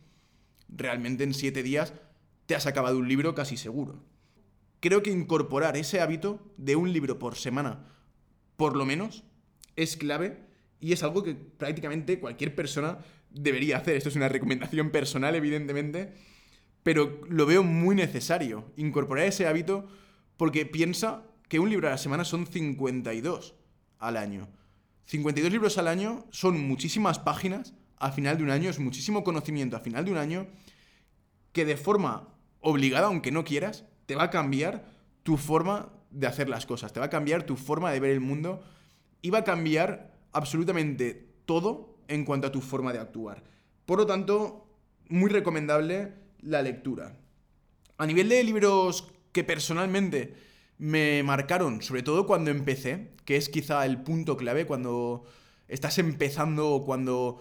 realmente 0.68 1.24
en 1.24 1.34
7 1.34 1.62
días 1.62 1.92
te 2.46 2.54
has 2.54 2.66
acabado 2.66 2.98
un 2.98 3.08
libro 3.08 3.34
casi 3.34 3.56
seguro. 3.56 4.02
Creo 4.80 5.02
que 5.02 5.10
incorporar 5.10 5.76
ese 5.76 6.00
hábito 6.00 6.40
de 6.56 6.76
un 6.76 6.92
libro 6.92 7.18
por 7.18 7.36
semana, 7.36 7.86
por 8.56 8.76
lo 8.76 8.86
menos, 8.86 9.24
es 9.74 9.96
clave 9.96 10.46
y 10.80 10.92
es 10.92 11.02
algo 11.02 11.22
que 11.22 11.34
prácticamente 11.34 12.20
cualquier 12.20 12.54
persona 12.54 12.98
debería 13.30 13.78
hacer. 13.78 13.96
Esto 13.96 14.08
es 14.08 14.16
una 14.16 14.28
recomendación 14.28 14.90
personal, 14.90 15.34
evidentemente, 15.34 16.12
pero 16.82 17.20
lo 17.28 17.46
veo 17.46 17.62
muy 17.62 17.94
necesario 17.94 18.72
incorporar 18.76 19.26
ese 19.26 19.46
hábito 19.46 19.88
porque 20.36 20.66
piensa 20.66 21.24
que 21.48 21.58
un 21.58 21.70
libro 21.70 21.88
a 21.88 21.92
la 21.92 21.98
semana 21.98 22.24
son 22.24 22.46
52 22.46 23.54
al 23.98 24.16
año. 24.16 24.48
52 25.06 25.52
libros 25.52 25.78
al 25.78 25.88
año 25.88 26.26
son 26.30 26.60
muchísimas 26.66 27.18
páginas 27.18 27.74
al 27.98 28.12
final 28.12 28.36
de 28.36 28.42
un 28.42 28.50
año, 28.50 28.68
es 28.68 28.78
muchísimo 28.78 29.24
conocimiento 29.24 29.76
al 29.76 29.82
final 29.82 30.04
de 30.04 30.10
un 30.10 30.18
año 30.18 30.46
que 31.52 31.64
de 31.64 31.76
forma 31.76 32.35
obligada, 32.66 33.06
aunque 33.06 33.30
no 33.30 33.44
quieras, 33.44 33.84
te 34.06 34.16
va 34.16 34.24
a 34.24 34.30
cambiar 34.30 34.84
tu 35.22 35.36
forma 35.36 35.92
de 36.10 36.26
hacer 36.26 36.48
las 36.48 36.66
cosas, 36.66 36.92
te 36.92 36.98
va 36.98 37.06
a 37.06 37.10
cambiar 37.10 37.44
tu 37.44 37.56
forma 37.56 37.92
de 37.92 38.00
ver 38.00 38.10
el 38.10 38.20
mundo 38.20 38.60
y 39.22 39.30
va 39.30 39.38
a 39.38 39.44
cambiar 39.44 40.18
absolutamente 40.32 41.28
todo 41.46 42.00
en 42.08 42.24
cuanto 42.24 42.48
a 42.48 42.52
tu 42.52 42.60
forma 42.60 42.92
de 42.92 42.98
actuar. 42.98 43.44
Por 43.86 43.98
lo 43.98 44.06
tanto, 44.06 44.66
muy 45.08 45.30
recomendable 45.30 46.14
la 46.40 46.60
lectura. 46.60 47.16
A 47.98 48.06
nivel 48.06 48.28
de 48.28 48.42
libros 48.42 49.12
que 49.30 49.44
personalmente 49.44 50.34
me 50.78 51.22
marcaron, 51.22 51.82
sobre 51.82 52.02
todo 52.02 52.26
cuando 52.26 52.50
empecé, 52.50 53.12
que 53.24 53.36
es 53.36 53.48
quizá 53.48 53.86
el 53.86 54.02
punto 54.02 54.36
clave 54.36 54.66
cuando 54.66 55.24
estás 55.68 55.98
empezando 55.98 56.68
o 56.70 56.84
cuando 56.84 57.40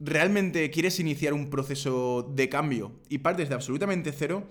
realmente 0.00 0.70
quieres 0.70 1.00
iniciar 1.00 1.32
un 1.32 1.50
proceso 1.50 2.30
de 2.34 2.48
cambio 2.48 2.92
y 3.08 3.18
partes 3.18 3.48
de 3.48 3.54
absolutamente 3.54 4.12
cero, 4.12 4.46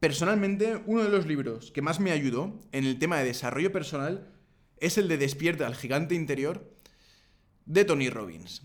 personalmente 0.00 0.82
uno 0.86 1.02
de 1.02 1.10
los 1.10 1.26
libros 1.26 1.72
que 1.72 1.82
más 1.82 2.00
me 2.00 2.12
ayudó 2.12 2.58
en 2.72 2.84
el 2.84 2.98
tema 2.98 3.18
de 3.18 3.24
desarrollo 3.24 3.72
personal 3.72 4.32
es 4.78 4.98
el 4.98 5.08
de 5.08 5.18
Despierta 5.18 5.66
al 5.66 5.74
gigante 5.74 6.14
interior 6.14 6.70
de 7.64 7.84
Tony 7.84 8.10
Robbins. 8.10 8.62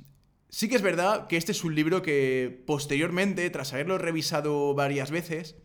Sí 0.49 0.67
que 0.67 0.75
es 0.75 0.81
verdad 0.81 1.27
que 1.27 1.37
este 1.37 1.53
es 1.53 1.63
un 1.63 1.75
libro 1.75 2.01
que 2.01 2.63
posteriormente, 2.67 3.49
tras 3.49 3.71
haberlo 3.71 3.97
revisado 3.97 4.73
varias 4.73 5.09
veces, 5.09 5.55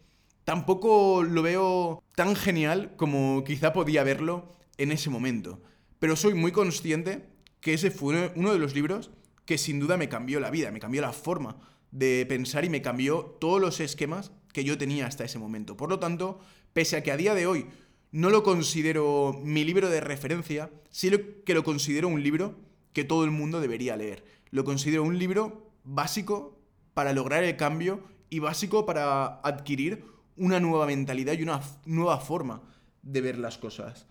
tampoco 0.45 1.25
lo 1.25 1.43
veo 1.43 2.05
tan 2.15 2.37
genial 2.37 2.95
como 2.97 3.43
quizá 3.45 3.73
podía 3.73 4.05
verlo 4.05 4.49
en 4.79 4.93
ese 4.93 5.11
momento. 5.11 5.61
Pero 5.99 6.15
soy 6.15 6.35
muy 6.35 6.53
consciente 6.53 7.27
que 7.61 7.75
ese 7.75 7.91
fue 7.91 8.33
uno 8.37 8.53
de 8.53 8.61
los 8.61 8.75
libros 8.75 9.11
que 9.47 9.59
sin 9.59 9.81
duda 9.81 9.97
me 9.97 10.09
cambió 10.09 10.41
la 10.41 10.51
vida, 10.51 10.71
me 10.71 10.81
cambió 10.81 11.01
la 11.01 11.13
forma 11.13 11.57
de 11.91 12.27
pensar 12.29 12.65
y 12.65 12.69
me 12.69 12.83
cambió 12.83 13.37
todos 13.41 13.61
los 13.61 13.81
esquemas 13.81 14.33
que 14.53 14.65
yo 14.65 14.77
tenía 14.77 15.07
hasta 15.07 15.25
ese 15.25 15.39
momento. 15.39 15.77
Por 15.77 15.89
lo 15.89 15.99
tanto, 15.99 16.41
pese 16.75 16.97
a 16.97 17.03
que 17.03 17.13
a 17.13 17.17
día 17.17 17.35
de 17.35 17.47
hoy 17.47 17.67
no 18.13 18.29
lo 18.29 18.43
considero 18.43 19.41
mi 19.43 19.65
libro 19.65 19.89
de 19.89 20.01
referencia, 20.01 20.71
sí 20.91 21.11
que 21.45 21.55
lo 21.55 21.65
considero 21.65 22.09
un 22.09 22.23
libro 22.23 22.57
que 22.93 23.05
todo 23.05 23.25
el 23.25 23.31
mundo 23.31 23.61
debería 23.61 23.97
leer 23.97 24.37
lo 24.51 24.65
considero 24.65 25.03
un 25.03 25.19
libro 25.19 25.71
básico 25.85 26.59
para 26.95 27.13
lograr 27.13 27.45
el 27.45 27.57
cambio 27.57 28.01
y 28.31 28.39
básico 28.39 28.87
para 28.87 29.41
adquirir 29.41 30.05
una 30.37 30.61
nueva 30.61 30.87
mentalidad 30.87 31.35
y 31.35 31.43
una 31.43 31.61
nueva 31.85 32.19
forma 32.21 32.63
de 33.03 33.21
ver 33.21 33.39
las 33.39 33.59
cosas. 33.59 34.07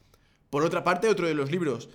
Por 0.49 0.63
otra 0.63 0.83
parte, 0.83 1.07
otro 1.07 1.27
de 1.27 1.33
los 1.33 1.51
libros 1.51 1.89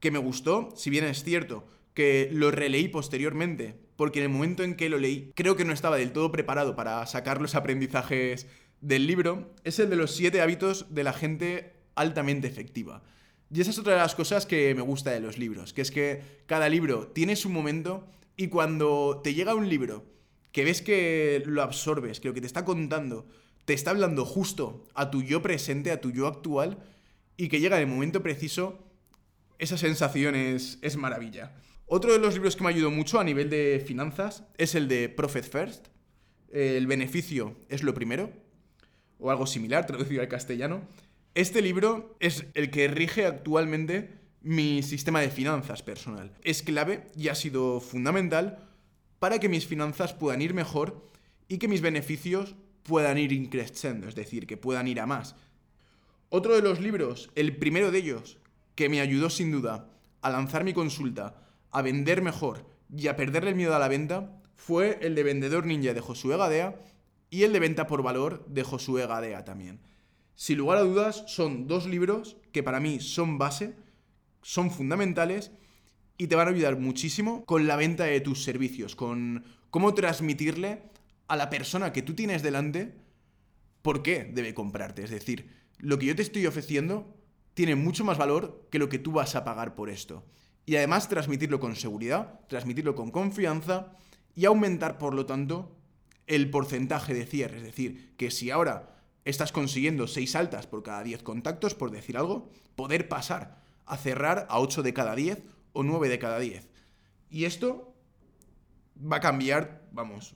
que 0.00 0.10
me 0.10 0.18
gustó, 0.18 0.70
si 0.76 0.90
bien 0.90 1.04
es 1.04 1.22
cierto 1.22 1.64
que 1.96 2.28
lo 2.30 2.50
releí 2.50 2.88
posteriormente, 2.88 3.74
porque 3.96 4.18
en 4.18 4.24
el 4.24 4.28
momento 4.28 4.62
en 4.62 4.76
que 4.76 4.90
lo 4.90 4.98
leí 4.98 5.32
creo 5.34 5.56
que 5.56 5.64
no 5.64 5.72
estaba 5.72 5.96
del 5.96 6.12
todo 6.12 6.30
preparado 6.30 6.76
para 6.76 7.04
sacar 7.06 7.40
los 7.40 7.54
aprendizajes 7.54 8.46
del 8.82 9.06
libro, 9.06 9.54
es 9.64 9.78
el 9.78 9.88
de 9.88 9.96
los 9.96 10.14
siete 10.14 10.42
hábitos 10.42 10.94
de 10.94 11.04
la 11.04 11.14
gente 11.14 11.72
altamente 11.94 12.46
efectiva. 12.46 13.02
Y 13.50 13.62
esa 13.62 13.70
es 13.70 13.78
otra 13.78 13.94
de 13.94 14.00
las 14.00 14.14
cosas 14.14 14.44
que 14.44 14.74
me 14.74 14.82
gusta 14.82 15.10
de 15.10 15.20
los 15.20 15.38
libros, 15.38 15.72
que 15.72 15.80
es 15.80 15.90
que 15.90 16.20
cada 16.44 16.68
libro 16.68 17.08
tiene 17.08 17.34
su 17.34 17.48
momento 17.48 18.06
y 18.36 18.48
cuando 18.48 19.22
te 19.24 19.32
llega 19.32 19.54
un 19.54 19.70
libro 19.70 20.04
que 20.52 20.64
ves 20.64 20.82
que 20.82 21.42
lo 21.46 21.62
absorbes, 21.62 22.20
que 22.20 22.28
lo 22.28 22.34
que 22.34 22.42
te 22.42 22.46
está 22.46 22.66
contando 22.66 23.26
te 23.64 23.72
está 23.72 23.90
hablando 23.90 24.26
justo 24.26 24.84
a 24.94 25.10
tu 25.10 25.22
yo 25.22 25.40
presente, 25.40 25.90
a 25.90 26.00
tu 26.00 26.12
yo 26.12 26.26
actual, 26.26 26.78
y 27.38 27.48
que 27.48 27.58
llega 27.58 27.76
en 27.76 27.88
el 27.88 27.94
momento 27.94 28.22
preciso, 28.22 28.78
esa 29.58 29.78
sensación 29.78 30.34
es, 30.34 30.78
es 30.82 30.96
maravilla. 30.96 31.52
Otro 31.88 32.12
de 32.12 32.18
los 32.18 32.34
libros 32.34 32.56
que 32.56 32.64
me 32.64 32.70
ayudó 32.70 32.90
mucho 32.90 33.20
a 33.20 33.24
nivel 33.24 33.48
de 33.48 33.80
finanzas 33.86 34.42
es 34.58 34.74
el 34.74 34.88
de 34.88 35.08
Profit 35.08 35.44
First. 35.44 35.86
El 36.50 36.88
beneficio 36.88 37.56
es 37.68 37.84
lo 37.84 37.94
primero, 37.94 38.32
o 39.20 39.30
algo 39.30 39.46
similar, 39.46 39.86
traducido 39.86 40.20
al 40.20 40.26
castellano. 40.26 40.82
Este 41.36 41.62
libro 41.62 42.16
es 42.18 42.46
el 42.54 42.70
que 42.70 42.88
rige 42.88 43.24
actualmente 43.24 44.18
mi 44.42 44.82
sistema 44.82 45.20
de 45.20 45.30
finanzas 45.30 45.84
personal. 45.84 46.32
Es 46.42 46.64
clave 46.64 47.06
y 47.16 47.28
ha 47.28 47.36
sido 47.36 47.80
fundamental 47.80 48.58
para 49.20 49.38
que 49.38 49.48
mis 49.48 49.66
finanzas 49.66 50.12
puedan 50.12 50.42
ir 50.42 50.54
mejor 50.54 51.08
y 51.46 51.58
que 51.58 51.68
mis 51.68 51.82
beneficios 51.82 52.56
puedan 52.82 53.16
ir 53.16 53.30
increciendo, 53.30 54.08
es 54.08 54.16
decir, 54.16 54.48
que 54.48 54.56
puedan 54.56 54.88
ir 54.88 54.98
a 54.98 55.06
más. 55.06 55.36
Otro 56.30 56.56
de 56.56 56.62
los 56.62 56.80
libros, 56.80 57.30
el 57.36 57.56
primero 57.56 57.92
de 57.92 57.98
ellos, 57.98 58.38
que 58.74 58.88
me 58.88 59.00
ayudó 59.00 59.30
sin 59.30 59.52
duda 59.52 59.88
a 60.20 60.30
lanzar 60.30 60.64
mi 60.64 60.72
consulta, 60.72 61.45
a 61.70 61.82
vender 61.82 62.22
mejor 62.22 62.66
y 62.94 63.08
a 63.08 63.16
perderle 63.16 63.50
el 63.50 63.56
miedo 63.56 63.74
a 63.74 63.78
la 63.78 63.88
venta, 63.88 64.40
fue 64.54 64.98
el 65.02 65.14
de 65.14 65.22
Vendedor 65.22 65.66
Ninja 65.66 65.94
de 65.94 66.00
Josué 66.00 66.36
Gadea 66.36 66.80
y 67.30 67.42
el 67.42 67.52
de 67.52 67.60
Venta 67.60 67.86
por 67.86 68.02
Valor 68.02 68.46
de 68.46 68.62
Josué 68.62 69.06
Gadea 69.06 69.44
también. 69.44 69.80
Sin 70.34 70.58
lugar 70.58 70.78
a 70.78 70.82
dudas, 70.82 71.24
son 71.26 71.66
dos 71.66 71.86
libros 71.86 72.36
que 72.52 72.62
para 72.62 72.80
mí 72.80 73.00
son 73.00 73.38
base, 73.38 73.74
son 74.42 74.70
fundamentales 74.70 75.50
y 76.18 76.26
te 76.26 76.36
van 76.36 76.48
a 76.48 76.50
ayudar 76.50 76.78
muchísimo 76.78 77.44
con 77.44 77.66
la 77.66 77.76
venta 77.76 78.04
de 78.04 78.20
tus 78.20 78.44
servicios, 78.44 78.96
con 78.96 79.44
cómo 79.70 79.94
transmitirle 79.94 80.82
a 81.28 81.36
la 81.36 81.50
persona 81.50 81.92
que 81.92 82.02
tú 82.02 82.14
tienes 82.14 82.42
delante 82.42 82.94
por 83.82 84.02
qué 84.02 84.24
debe 84.24 84.54
comprarte. 84.54 85.04
Es 85.04 85.10
decir, 85.10 85.50
lo 85.78 85.98
que 85.98 86.06
yo 86.06 86.16
te 86.16 86.22
estoy 86.22 86.46
ofreciendo 86.46 87.14
tiene 87.54 87.74
mucho 87.74 88.04
más 88.04 88.18
valor 88.18 88.66
que 88.70 88.78
lo 88.78 88.88
que 88.88 88.98
tú 88.98 89.12
vas 89.12 89.34
a 89.34 89.44
pagar 89.44 89.74
por 89.74 89.90
esto. 89.90 90.24
Y 90.66 90.76
además 90.76 91.08
transmitirlo 91.08 91.60
con 91.60 91.76
seguridad, 91.76 92.40
transmitirlo 92.48 92.94
con 92.94 93.10
confianza 93.10 93.92
y 94.34 94.44
aumentar, 94.44 94.98
por 94.98 95.14
lo 95.14 95.24
tanto, 95.24 95.76
el 96.26 96.50
porcentaje 96.50 97.14
de 97.14 97.24
cierre. 97.24 97.58
Es 97.58 97.62
decir, 97.62 98.14
que 98.16 98.30
si 98.32 98.50
ahora 98.50 98.96
estás 99.24 99.52
consiguiendo 99.52 100.06
6 100.08 100.36
altas 100.36 100.66
por 100.66 100.82
cada 100.82 101.02
10 101.02 101.22
contactos, 101.22 101.74
por 101.74 101.90
decir 101.90 102.16
algo, 102.16 102.50
poder 102.74 103.08
pasar 103.08 103.62
a 103.86 103.96
cerrar 103.96 104.46
a 104.50 104.58
8 104.58 104.82
de 104.82 104.92
cada 104.92 105.14
10 105.14 105.42
o 105.72 105.82
9 105.84 106.08
de 106.08 106.18
cada 106.18 106.38
10. 106.40 106.68
Y 107.30 107.44
esto 107.44 107.94
va 109.00 109.16
a 109.16 109.20
cambiar, 109.20 109.88
vamos, 109.92 110.34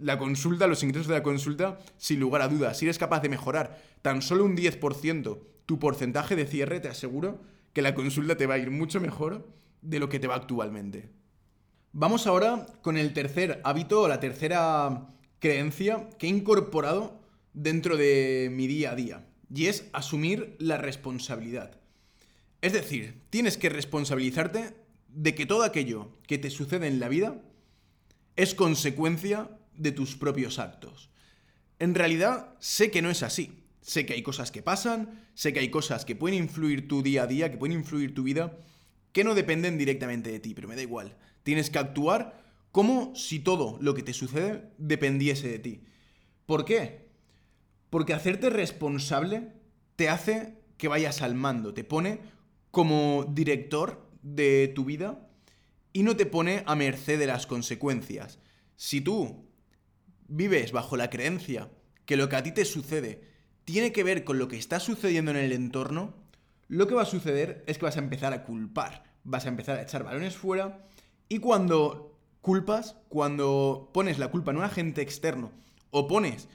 la 0.00 0.18
consulta, 0.18 0.66
los 0.66 0.82
ingresos 0.82 1.08
de 1.08 1.14
la 1.14 1.22
consulta, 1.22 1.78
sin 1.98 2.18
lugar 2.18 2.42
a 2.42 2.48
dudas. 2.48 2.78
Si 2.78 2.86
eres 2.86 2.98
capaz 2.98 3.20
de 3.20 3.28
mejorar 3.28 3.80
tan 4.02 4.22
solo 4.22 4.44
un 4.44 4.56
10% 4.56 5.38
tu 5.66 5.78
porcentaje 5.78 6.34
de 6.34 6.46
cierre, 6.46 6.80
te 6.80 6.88
aseguro 6.88 7.40
que 7.72 7.82
la 7.82 7.94
consulta 7.94 8.36
te 8.36 8.46
va 8.46 8.54
a 8.54 8.58
ir 8.58 8.70
mucho 8.70 9.00
mejor 9.00 9.48
de 9.82 9.98
lo 9.98 10.08
que 10.08 10.18
te 10.18 10.26
va 10.26 10.36
actualmente. 10.36 11.10
Vamos 11.92 12.26
ahora 12.26 12.66
con 12.82 12.96
el 12.96 13.12
tercer 13.12 13.60
hábito 13.64 14.02
o 14.02 14.08
la 14.08 14.20
tercera 14.20 15.08
creencia 15.40 16.08
que 16.18 16.26
he 16.26 16.30
incorporado 16.30 17.20
dentro 17.52 17.96
de 17.96 18.48
mi 18.52 18.66
día 18.66 18.92
a 18.92 18.96
día. 18.96 19.26
y 19.52 19.66
es 19.66 19.88
asumir 19.92 20.54
la 20.60 20.76
responsabilidad. 20.76 21.80
Es 22.60 22.72
decir, 22.72 23.20
tienes 23.30 23.56
que 23.56 23.68
responsabilizarte 23.68 24.76
de 25.08 25.34
que 25.34 25.44
todo 25.44 25.64
aquello 25.64 26.12
que 26.28 26.38
te 26.38 26.50
sucede 26.50 26.86
en 26.86 27.00
la 27.00 27.08
vida 27.08 27.42
es 28.36 28.54
consecuencia 28.54 29.50
de 29.74 29.90
tus 29.90 30.14
propios 30.14 30.60
actos. 30.60 31.10
En 31.80 31.96
realidad, 31.96 32.54
sé 32.60 32.92
que 32.92 33.02
no 33.02 33.10
es 33.10 33.24
así. 33.24 33.59
Sé 33.80 34.04
que 34.06 34.12
hay 34.12 34.22
cosas 34.22 34.50
que 34.50 34.62
pasan, 34.62 35.24
sé 35.34 35.52
que 35.52 35.60
hay 35.60 35.70
cosas 35.70 36.04
que 36.04 36.16
pueden 36.16 36.38
influir 36.38 36.86
tu 36.86 37.02
día 37.02 37.22
a 37.22 37.26
día, 37.26 37.50
que 37.50 37.56
pueden 37.56 37.78
influir 37.78 38.14
tu 38.14 38.22
vida, 38.22 38.58
que 39.12 39.24
no 39.24 39.34
dependen 39.34 39.78
directamente 39.78 40.30
de 40.30 40.40
ti, 40.40 40.54
pero 40.54 40.68
me 40.68 40.76
da 40.76 40.82
igual. 40.82 41.16
Tienes 41.42 41.70
que 41.70 41.78
actuar 41.78 42.42
como 42.72 43.14
si 43.16 43.40
todo 43.40 43.78
lo 43.80 43.94
que 43.94 44.02
te 44.02 44.12
sucede 44.12 44.70
dependiese 44.78 45.48
de 45.48 45.58
ti. 45.58 45.84
¿Por 46.46 46.64
qué? 46.64 47.08
Porque 47.88 48.12
hacerte 48.12 48.50
responsable 48.50 49.52
te 49.96 50.08
hace 50.08 50.58
que 50.76 50.88
vayas 50.88 51.22
al 51.22 51.34
mando, 51.34 51.74
te 51.74 51.84
pone 51.84 52.20
como 52.70 53.26
director 53.28 54.08
de 54.22 54.68
tu 54.74 54.84
vida 54.84 55.28
y 55.92 56.02
no 56.02 56.16
te 56.16 56.26
pone 56.26 56.62
a 56.66 56.76
merced 56.76 57.18
de 57.18 57.26
las 57.26 57.46
consecuencias. 57.46 58.38
Si 58.76 59.00
tú 59.00 59.48
vives 60.28 60.72
bajo 60.72 60.96
la 60.96 61.10
creencia 61.10 61.70
que 62.04 62.16
lo 62.16 62.28
que 62.28 62.36
a 62.36 62.42
ti 62.42 62.52
te 62.52 62.64
sucede 62.64 63.29
tiene 63.64 63.92
que 63.92 64.04
ver 64.04 64.24
con 64.24 64.38
lo 64.38 64.48
que 64.48 64.58
está 64.58 64.80
sucediendo 64.80 65.30
en 65.30 65.36
el 65.36 65.52
entorno, 65.52 66.14
lo 66.68 66.86
que 66.86 66.94
va 66.94 67.02
a 67.02 67.06
suceder 67.06 67.64
es 67.66 67.78
que 67.78 67.84
vas 67.84 67.96
a 67.96 68.00
empezar 68.00 68.32
a 68.32 68.44
culpar, 68.44 69.04
vas 69.24 69.46
a 69.46 69.48
empezar 69.48 69.78
a 69.78 69.82
echar 69.82 70.04
balones 70.04 70.36
fuera 70.36 70.86
y 71.28 71.38
cuando 71.38 72.18
culpas, 72.40 72.96
cuando 73.08 73.90
pones 73.92 74.18
la 74.18 74.28
culpa 74.28 74.50
en 74.50 74.58
un 74.58 74.64
agente 74.64 75.02
externo 75.02 75.52
o 75.90 76.06
pones 76.06 76.48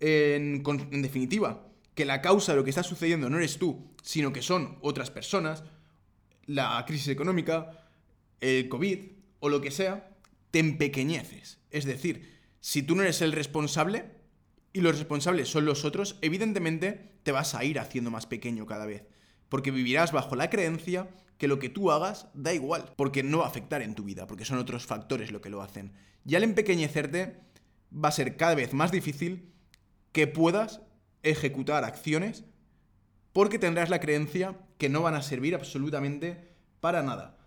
en, 0.00 0.62
en 0.66 1.02
definitiva 1.02 1.66
que 1.94 2.04
la 2.04 2.20
causa 2.20 2.52
de 2.52 2.56
lo 2.56 2.64
que 2.64 2.70
está 2.70 2.82
sucediendo 2.82 3.30
no 3.30 3.38
eres 3.38 3.58
tú, 3.58 3.90
sino 4.02 4.32
que 4.32 4.42
son 4.42 4.78
otras 4.80 5.10
personas, 5.10 5.64
la 6.46 6.84
crisis 6.86 7.08
económica, 7.08 7.86
el 8.40 8.68
COVID 8.68 8.98
o 9.40 9.48
lo 9.48 9.60
que 9.60 9.70
sea, 9.70 10.10
te 10.50 10.58
empequeñeces. 10.58 11.58
Es 11.70 11.84
decir, 11.84 12.38
si 12.60 12.82
tú 12.82 12.94
no 12.94 13.02
eres 13.02 13.22
el 13.22 13.32
responsable 13.32 14.04
y 14.74 14.80
los 14.80 14.98
responsables 14.98 15.48
son 15.48 15.64
los 15.64 15.84
otros, 15.84 16.18
evidentemente 16.20 17.12
te 17.22 17.32
vas 17.32 17.54
a 17.54 17.64
ir 17.64 17.78
haciendo 17.78 18.10
más 18.10 18.26
pequeño 18.26 18.66
cada 18.66 18.84
vez. 18.84 19.06
Porque 19.48 19.70
vivirás 19.70 20.10
bajo 20.10 20.34
la 20.34 20.50
creencia 20.50 21.08
que 21.38 21.46
lo 21.46 21.60
que 21.60 21.68
tú 21.68 21.92
hagas 21.92 22.26
da 22.34 22.52
igual, 22.52 22.92
porque 22.96 23.22
no 23.22 23.38
va 23.38 23.44
a 23.44 23.48
afectar 23.48 23.82
en 23.82 23.94
tu 23.94 24.02
vida, 24.02 24.26
porque 24.26 24.44
son 24.44 24.58
otros 24.58 24.84
factores 24.84 25.30
lo 25.30 25.40
que 25.40 25.48
lo 25.48 25.62
hacen. 25.62 25.92
Y 26.26 26.34
al 26.34 26.42
empequeñecerte 26.42 27.40
va 27.92 28.08
a 28.08 28.12
ser 28.12 28.36
cada 28.36 28.56
vez 28.56 28.74
más 28.74 28.90
difícil 28.90 29.52
que 30.10 30.26
puedas 30.26 30.80
ejecutar 31.22 31.84
acciones 31.84 32.44
porque 33.32 33.60
tendrás 33.60 33.90
la 33.90 34.00
creencia 34.00 34.58
que 34.76 34.88
no 34.88 35.02
van 35.02 35.14
a 35.14 35.22
servir 35.22 35.54
absolutamente 35.54 36.52
para 36.80 37.04
nada. 37.04 37.38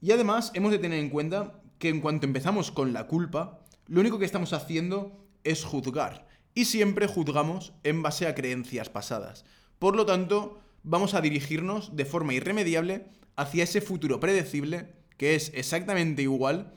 Y 0.00 0.12
además 0.12 0.52
hemos 0.54 0.70
de 0.70 0.78
tener 0.78 1.00
en 1.00 1.10
cuenta 1.10 1.60
que 1.80 1.88
en 1.88 2.00
cuanto 2.00 2.24
empezamos 2.24 2.70
con 2.70 2.92
la 2.92 3.08
culpa, 3.08 3.64
lo 3.86 4.00
único 4.00 4.20
que 4.20 4.24
estamos 4.24 4.52
haciendo 4.52 5.26
es 5.42 5.64
juzgar. 5.64 6.26
Y 6.56 6.64
siempre 6.64 7.06
juzgamos 7.06 7.72
en 7.84 8.02
base 8.02 8.26
a 8.26 8.34
creencias 8.34 8.88
pasadas. 8.88 9.44
Por 9.78 9.94
lo 9.94 10.06
tanto, 10.06 10.58
vamos 10.82 11.14
a 11.14 11.20
dirigirnos 11.20 11.94
de 11.94 12.04
forma 12.04 12.34
irremediable 12.34 13.06
hacia 13.36 13.62
ese 13.62 13.80
futuro 13.80 14.18
predecible 14.18 14.96
que 15.16 15.36
es 15.36 15.52
exactamente 15.54 16.22
igual 16.22 16.74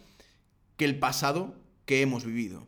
que 0.78 0.86
el 0.86 1.00
pasado 1.00 1.56
que 1.86 2.02
hemos 2.02 2.24
vivido 2.26 2.68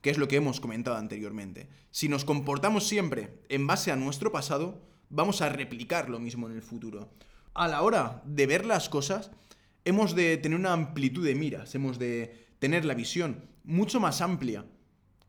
que 0.00 0.10
es 0.10 0.18
lo 0.18 0.28
que 0.28 0.36
hemos 0.36 0.60
comentado 0.60 0.96
anteriormente. 0.96 1.68
Si 1.90 2.08
nos 2.08 2.24
comportamos 2.24 2.86
siempre 2.86 3.40
en 3.48 3.66
base 3.66 3.90
a 3.90 3.96
nuestro 3.96 4.32
pasado, 4.32 4.80
vamos 5.10 5.42
a 5.42 5.48
replicar 5.48 6.08
lo 6.08 6.20
mismo 6.20 6.46
en 6.48 6.54
el 6.54 6.62
futuro. 6.62 7.10
A 7.54 7.68
la 7.68 7.82
hora 7.82 8.22
de 8.24 8.46
ver 8.46 8.64
las 8.64 8.88
cosas, 8.88 9.30
hemos 9.84 10.14
de 10.14 10.36
tener 10.36 10.58
una 10.58 10.72
amplitud 10.72 11.24
de 11.24 11.34
miras, 11.34 11.74
hemos 11.74 11.98
de 11.98 12.46
tener 12.58 12.84
la 12.84 12.94
visión 12.94 13.48
mucho 13.64 14.00
más 14.00 14.20
amplia 14.20 14.64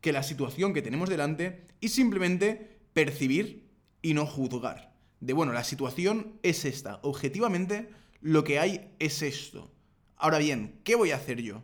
que 0.00 0.12
la 0.12 0.22
situación 0.22 0.72
que 0.72 0.82
tenemos 0.82 1.08
delante 1.08 1.66
y 1.80 1.88
simplemente 1.88 2.78
percibir 2.92 3.68
y 4.02 4.14
no 4.14 4.26
juzgar. 4.26 4.94
De 5.20 5.32
bueno, 5.32 5.52
la 5.52 5.64
situación 5.64 6.38
es 6.42 6.64
esta, 6.64 7.00
objetivamente 7.02 7.88
lo 8.20 8.44
que 8.44 8.58
hay 8.58 8.92
es 8.98 9.22
esto. 9.22 9.70
Ahora 10.16 10.38
bien, 10.38 10.80
¿qué 10.84 10.94
voy 10.94 11.10
a 11.10 11.16
hacer 11.16 11.40
yo? 11.42 11.62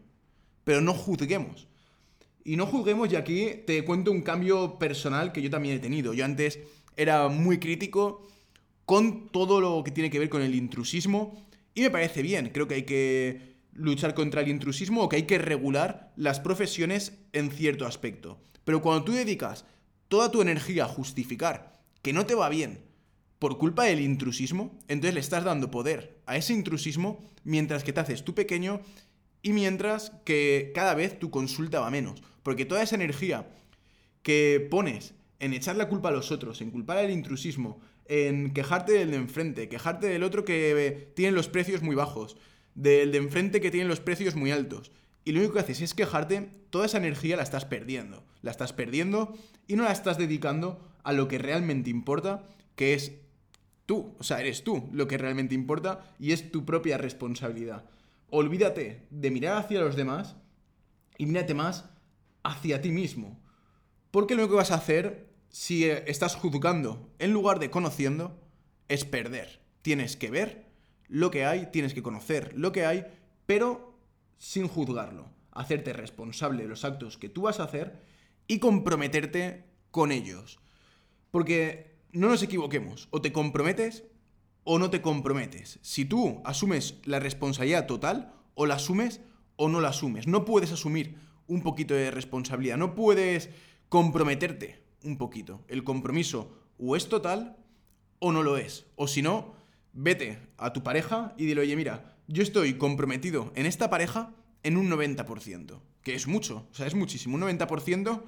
Pero 0.64 0.81
no 0.81 0.94
juzguemos. 0.94 1.68
Y 2.44 2.57
no 2.57 2.66
juzguemos, 2.66 3.12
y 3.12 3.16
aquí 3.16 3.51
te 3.66 3.85
cuento 3.85 4.12
un 4.12 4.22
cambio 4.22 4.79
personal 4.79 5.33
que 5.33 5.42
yo 5.42 5.51
también 5.51 5.77
he 5.77 5.81
tenido. 5.81 6.14
Yo 6.14 6.25
antes 6.25 6.61
era 6.96 7.29
muy 7.29 7.59
crítico 7.59 8.27
con 8.85 9.29
todo 9.29 9.61
lo 9.61 9.83
que 9.85 9.90
tiene 9.90 10.11
que 10.11 10.18
ver 10.18 10.29
con 10.29 10.42
el 10.42 10.55
intrusismo 10.55 11.44
y 11.75 11.83
me 11.83 11.90
parece 11.90 12.22
bien. 12.22 12.51
Creo 12.53 12.68
que 12.68 12.75
hay 12.75 12.83
que 12.85 13.56
luchar 13.77 14.15
contra 14.15 14.41
el 14.41 14.49
intrusismo 14.49 15.03
o 15.03 15.09
que 15.09 15.17
hay 15.17 15.23
que 15.25 15.39
regular 15.39 16.12
las 16.17 16.41
profesiones 16.41 17.12
en 17.33 17.51
cierto 17.51 17.87
aspecto. 17.87 18.41
Pero 18.65 18.83
cuando 18.83 19.05
tú 19.05 19.12
dedicas 19.12 19.65
toda 20.09 20.31
tu 20.31 20.43
energía 20.43 20.85
a 20.85 20.89
justificar 20.89 21.73
que 22.03 22.12
no 22.12 22.27
te 22.27 22.35
va 22.35 22.49
bien 22.49 22.81
por 23.39 23.59
culpa 23.59 23.85
del 23.85 24.01
intrusismo, 24.01 24.79
entonces 24.89 25.15
le 25.15 25.21
estás 25.21 25.45
dando 25.45 25.71
poder 25.71 26.21
a 26.27 26.37
ese 26.37 26.53
intrusismo 26.53 27.23
mientras 27.45 27.85
que 27.85 27.93
te 27.93 28.01
haces 28.01 28.25
tú 28.25 28.35
pequeño 28.35 28.81
y 29.43 29.53
mientras 29.53 30.12
que 30.25 30.73
cada 30.75 30.95
vez 30.95 31.19
tu 31.19 31.31
consulta 31.31 31.81
va 31.81 31.91
menos. 31.91 32.23
Porque 32.43 32.65
toda 32.65 32.83
esa 32.83 32.97
energía 32.97 33.49
que 34.23 34.67
pones 34.71 35.15
en 35.39 35.53
echar 35.53 35.77
la 35.77 35.89
culpa 35.89 36.09
a 36.09 36.12
los 36.12 36.33
otros, 36.33 36.61
en 36.61 36.71
culpar 36.71 36.99
al 36.99 37.11
intrusismo, 37.11 37.81
en 38.07 38.53
quejarte 38.53 38.93
del 38.93 39.11
de 39.11 39.17
enfrente, 39.17 39.69
quejarte 39.69 40.07
del 40.07 40.23
otro 40.23 40.45
que 40.45 41.12
tiene 41.15 41.33
los 41.33 41.49
precios 41.49 41.83
muy 41.83 41.95
bajos, 41.95 42.37
del 42.77 43.11
de 43.11 43.19
enfrente 43.19 43.61
que 43.61 43.73
tiene 43.73 43.89
los 43.89 43.99
precios 43.99 44.37
muy 44.37 44.53
altos. 44.53 44.93
Y 45.25 45.33
lo 45.33 45.41
único 45.41 45.55
que 45.55 45.61
haces 45.61 45.81
es 45.81 45.95
quejarte, 45.95 46.49
toda 46.71 46.87
esa 46.87 46.99
energía 46.99 47.37
la 47.37 47.43
estás 47.43 47.65
perdiendo. 47.65 48.25
La 48.43 48.53
estás 48.53 48.73
perdiendo 48.73 49.37
y 49.67 49.75
no 49.75 49.83
la 49.83 49.91
estás 49.91 50.17
dedicando 50.17 50.81
a 51.03 51.12
lo 51.12 51.27
que 51.27 51.39
realmente 51.39 51.91
importa, 51.91 52.45
que 52.77 52.95
es 52.95 53.12
tú. 53.87 54.15
O 54.21 54.23
sea, 54.23 54.39
eres 54.39 54.62
tú 54.62 54.89
lo 54.93 55.09
que 55.09 55.19
realmente 55.19 55.57
importa 55.57 56.15
y 56.21 56.31
es 56.31 56.53
tu 56.53 56.65
propia 56.65 56.97
responsabilidad 56.97 57.85
olvídate 58.31 59.07
de 59.11 59.31
mirar 59.31 59.59
hacia 59.59 59.81
los 59.81 59.97
demás 59.97 60.37
y 61.19 61.27
mírate 61.27 61.55
más 61.55 61.89
hacia 62.43 62.81
ti 62.81 62.91
mismo. 62.91 63.41
Porque 64.11 64.35
lo 64.35 64.49
que 64.49 64.55
vas 64.55 64.71
a 64.71 64.77
hacer 64.77 65.29
si 65.49 65.85
estás 65.85 66.37
juzgando 66.37 67.11
en 67.19 67.33
lugar 67.33 67.59
de 67.59 67.71
conociendo 67.71 68.41
es 68.89 69.05
perder. 69.05 69.61
Tienes 69.83 70.17
que 70.17 70.31
ver 70.31 70.65
lo 71.09 71.31
que 71.31 71.45
hay, 71.45 71.71
tienes 71.73 71.95
que 71.95 72.03
conocer 72.03 72.53
lo 72.57 72.73
que 72.73 72.87
hay, 72.87 73.07
pero 73.47 73.99
sin 74.38 74.69
juzgarlo. 74.69 75.31
Hacerte 75.53 75.92
responsable 75.92 76.62
de 76.62 76.69
los 76.69 76.85
actos 76.85 77.16
que 77.16 77.29
tú 77.29 77.42
vas 77.42 77.61
a 77.61 77.64
hacer 77.64 78.03
y 78.47 78.59
comprometerte 78.59 79.64
con 79.90 80.12
ellos. 80.12 80.59
Porque 81.31 81.97
no 82.12 82.29
nos 82.29 82.42
equivoquemos, 82.42 83.09
o 83.11 83.21
te 83.21 83.33
comprometes 83.33 84.05
o 84.64 84.79
no 84.79 84.90
te 84.90 85.01
comprometes. 85.01 85.79
Si 85.83 86.05
tú 86.05 86.42
asumes 86.45 86.97
la 87.05 87.21
responsabilidad 87.21 87.87
total, 87.87 88.33
o 88.55 88.66
la 88.66 88.75
asumes 88.75 89.21
o 89.55 89.69
no 89.69 89.81
la 89.81 89.90
asumes. 89.90 90.27
No 90.27 90.45
puedes 90.45 90.73
asumir 90.73 91.16
un 91.47 91.62
poquito 91.62 91.95
de 91.95 92.11
responsabilidad, 92.11 92.77
no 92.77 92.95
puedes 92.95 93.51
comprometerte 93.88 94.83
un 95.05 95.16
poquito. 95.16 95.62
El 95.69 95.85
compromiso 95.85 96.51
o 96.79 96.97
es 96.97 97.09
total 97.09 97.57
o 98.19 98.33
no 98.33 98.42
lo 98.42 98.57
es. 98.57 98.87
O 98.97 99.07
si 99.07 99.23
no, 99.23 99.55
vete 99.97 100.39
a 100.59 100.73
tu 100.73 100.83
pareja 100.83 101.35
y 101.37 101.47
dile, 101.47 101.63
oye, 101.63 101.75
mira, 101.75 102.17
yo 102.29 102.43
estoy 102.43 102.75
comprometido 102.75 103.53
en 103.57 103.67
esta 103.67 103.91
pareja 103.91 104.35
en 104.63 104.77
un 104.77 104.91
90%, 104.91 105.81
que 106.03 106.15
es 106.15 106.27
mucho, 106.27 106.69
o 106.71 106.75
sea, 106.75 106.87
es 106.87 106.95
muchísimo. 106.95 107.37
Un 107.37 107.43
90% 107.43 108.23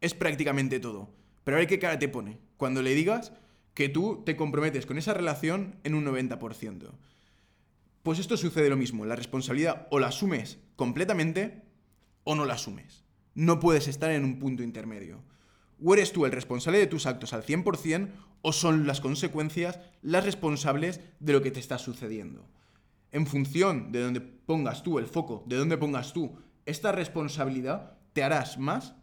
es 0.00 0.14
prácticamente 0.14 0.78
todo. 0.78 1.10
Pero 1.42 1.56
a 1.56 1.60
ver 1.60 1.68
qué 1.68 1.78
cara 1.78 1.98
te 1.98 2.08
pone 2.08 2.38
cuando 2.56 2.82
le 2.82 2.94
digas, 2.94 3.32
que 3.74 3.88
tú 3.88 4.22
te 4.24 4.36
comprometes 4.36 4.86
con 4.86 4.98
esa 4.98 5.14
relación 5.14 5.76
en 5.82 5.94
un 5.94 6.06
90%. 6.06 6.90
Pues 8.02 8.18
esto 8.18 8.36
sucede 8.36 8.70
lo 8.70 8.76
mismo, 8.76 9.04
la 9.04 9.16
responsabilidad 9.16 9.88
o 9.90 9.98
la 9.98 10.08
asumes 10.08 10.58
completamente 10.76 11.62
o 12.22 12.34
no 12.34 12.44
la 12.44 12.54
asumes. 12.54 13.04
No 13.34 13.58
puedes 13.58 13.88
estar 13.88 14.10
en 14.12 14.24
un 14.24 14.38
punto 14.38 14.62
intermedio. 14.62 15.22
O 15.82 15.94
eres 15.94 16.12
tú 16.12 16.26
el 16.26 16.32
responsable 16.32 16.78
de 16.78 16.86
tus 16.86 17.06
actos 17.06 17.32
al 17.32 17.44
100% 17.44 18.10
o 18.42 18.52
son 18.52 18.86
las 18.86 19.00
consecuencias 19.00 19.80
las 20.02 20.24
responsables 20.24 21.00
de 21.20 21.32
lo 21.32 21.42
que 21.42 21.50
te 21.50 21.60
está 21.60 21.78
sucediendo. 21.78 22.46
En 23.10 23.26
función 23.26 23.92
de 23.92 24.02
donde 24.02 24.20
pongas 24.20 24.82
tú 24.82 24.98
el 24.98 25.06
foco, 25.06 25.44
de 25.46 25.56
donde 25.56 25.78
pongas 25.78 26.12
tú 26.12 26.36
esta 26.66 26.92
responsabilidad, 26.92 27.98
te 28.12 28.22
harás 28.22 28.58
más 28.58 28.94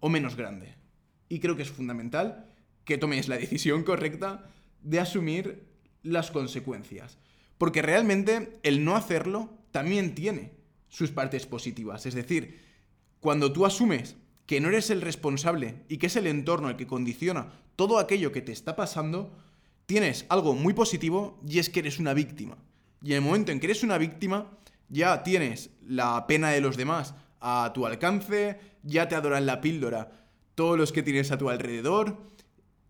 o 0.00 0.08
menos 0.08 0.36
grande. 0.36 0.76
Y 1.28 1.40
creo 1.40 1.56
que 1.56 1.62
es 1.62 1.70
fundamental 1.70 2.46
que 2.84 2.98
tomes 2.98 3.28
la 3.28 3.36
decisión 3.36 3.82
correcta 3.82 4.50
de 4.82 5.00
asumir 5.00 5.68
las 6.02 6.30
consecuencias. 6.30 7.18
Porque 7.58 7.82
realmente 7.82 8.58
el 8.62 8.84
no 8.84 8.96
hacerlo 8.96 9.50
también 9.72 10.14
tiene 10.14 10.52
sus 10.88 11.10
partes 11.10 11.46
positivas. 11.46 12.06
Es 12.06 12.14
decir, 12.14 12.60
cuando 13.20 13.52
tú 13.52 13.66
asumes 13.66 14.16
que 14.48 14.62
no 14.62 14.68
eres 14.68 14.88
el 14.88 15.02
responsable 15.02 15.74
y 15.90 15.98
que 15.98 16.06
es 16.06 16.16
el 16.16 16.26
entorno 16.26 16.70
el 16.70 16.76
que 16.76 16.86
condiciona 16.86 17.48
todo 17.76 17.98
aquello 17.98 18.32
que 18.32 18.40
te 18.40 18.50
está 18.50 18.74
pasando, 18.76 19.30
tienes 19.84 20.24
algo 20.30 20.54
muy 20.54 20.72
positivo 20.72 21.38
y 21.46 21.58
es 21.58 21.68
que 21.68 21.80
eres 21.80 21.98
una 21.98 22.14
víctima. 22.14 22.56
Y 23.02 23.10
en 23.10 23.18
el 23.18 23.20
momento 23.20 23.52
en 23.52 23.60
que 23.60 23.66
eres 23.66 23.82
una 23.82 23.98
víctima, 23.98 24.50
ya 24.88 25.22
tienes 25.22 25.68
la 25.86 26.26
pena 26.26 26.48
de 26.48 26.62
los 26.62 26.78
demás 26.78 27.14
a 27.42 27.72
tu 27.74 27.84
alcance, 27.84 28.58
ya 28.82 29.06
te 29.06 29.16
adoran 29.16 29.44
la 29.44 29.60
píldora 29.60 30.12
todos 30.54 30.78
los 30.78 30.92
que 30.92 31.02
tienes 31.02 31.30
a 31.30 31.36
tu 31.36 31.50
alrededor, 31.50 32.16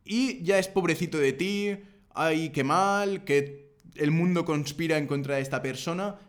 y 0.04 0.40
ya 0.44 0.60
es 0.60 0.68
pobrecito 0.68 1.18
de 1.18 1.32
ti, 1.32 1.76
ay, 2.14 2.50
qué 2.50 2.62
mal, 2.62 3.24
que 3.24 3.74
el 3.96 4.12
mundo 4.12 4.44
conspira 4.44 4.96
en 4.96 5.08
contra 5.08 5.34
de 5.34 5.42
esta 5.42 5.60
persona, 5.60 6.20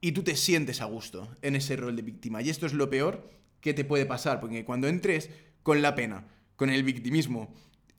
y 0.00 0.12
tú 0.12 0.22
te 0.22 0.36
sientes 0.36 0.80
a 0.80 0.86
gusto 0.86 1.28
en 1.42 1.54
ese 1.54 1.76
rol 1.76 1.96
de 1.96 2.02
víctima. 2.02 2.40
Y 2.40 2.48
esto 2.48 2.64
es 2.64 2.72
lo 2.72 2.88
peor 2.88 3.39
que 3.60 3.74
te 3.74 3.84
puede 3.84 4.06
pasar, 4.06 4.40
porque 4.40 4.64
cuando 4.64 4.88
entres 4.88 5.30
con 5.62 5.82
la 5.82 5.94
pena, 5.94 6.26
con 6.56 6.70
el 6.70 6.82
victimismo, 6.82 7.52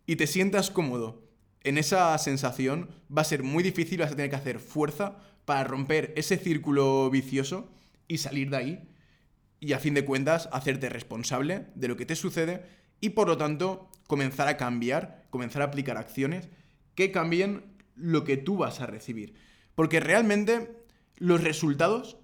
y 0.06 0.15
te 0.15 0.28
sientas 0.28 0.71
cómodo 0.71 1.24
en 1.63 1.78
esa 1.78 2.17
sensación, 2.17 2.89
va 3.15 3.21
a 3.21 3.26
ser 3.26 3.43
muy 3.43 3.63
difícil, 3.63 4.00
vas 4.00 4.12
a 4.12 4.15
tener 4.15 4.30
que 4.30 4.36
hacer 4.36 4.60
fuerza 4.60 5.17
para 5.45 5.63
romper 5.63 6.13
ese 6.15 6.38
círculo 6.38 7.10
vicioso 7.10 7.69
y 8.08 8.17
salir 8.17 8.50
de 8.50 8.58
ahí 8.58 8.88
y 9.60 9.74
a 9.74 9.80
fin 9.80 9.93
de 9.93 10.04
cuentas 10.04 10.50
hacerte 10.52 10.89
responsable 10.89 11.67
de 11.76 11.88
lo 11.88 11.95
que 11.95 12.06
te 12.06 12.15
sucede 12.15 12.65
y 13.00 13.10
por 13.10 13.28
lo 13.28 13.38
tanto 13.38 13.89
comenzar 14.08 14.47
a 14.47 14.58
cambiar, 14.58 15.26
comenzar 15.30 15.62
a 15.62 15.65
aplicar 15.65 15.97
acciones 15.97 16.50
que 16.95 17.12
cambien 17.12 17.63
lo 17.95 18.24
que 18.24 18.38
tú 18.38 18.58
vas 18.58 18.82
a 18.82 18.88
recibir. 18.88 19.36
Porque 19.76 20.00
realmente 20.00 20.84
los 21.17 21.43
resultados 21.43 22.17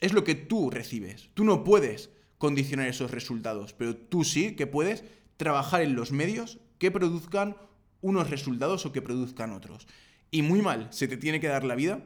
es 0.00 0.12
lo 0.12 0.22
que 0.22 0.34
tú 0.34 0.70
recibes. 0.70 1.30
Tú 1.34 1.44
no 1.44 1.64
puedes 1.64 2.10
condicionar 2.40 2.88
esos 2.88 3.10
resultados, 3.10 3.74
pero 3.74 3.94
tú 3.94 4.24
sí 4.24 4.56
que 4.56 4.66
puedes 4.66 5.04
trabajar 5.36 5.82
en 5.82 5.94
los 5.94 6.10
medios 6.10 6.58
que 6.78 6.90
produzcan 6.90 7.54
unos 8.00 8.30
resultados 8.30 8.86
o 8.86 8.92
que 8.92 9.02
produzcan 9.02 9.52
otros. 9.52 9.86
Y 10.30 10.40
muy 10.40 10.62
mal 10.62 10.88
se 10.90 11.06
te 11.06 11.18
tiene 11.18 11.38
que 11.38 11.48
dar 11.48 11.64
la 11.64 11.74
vida 11.74 12.02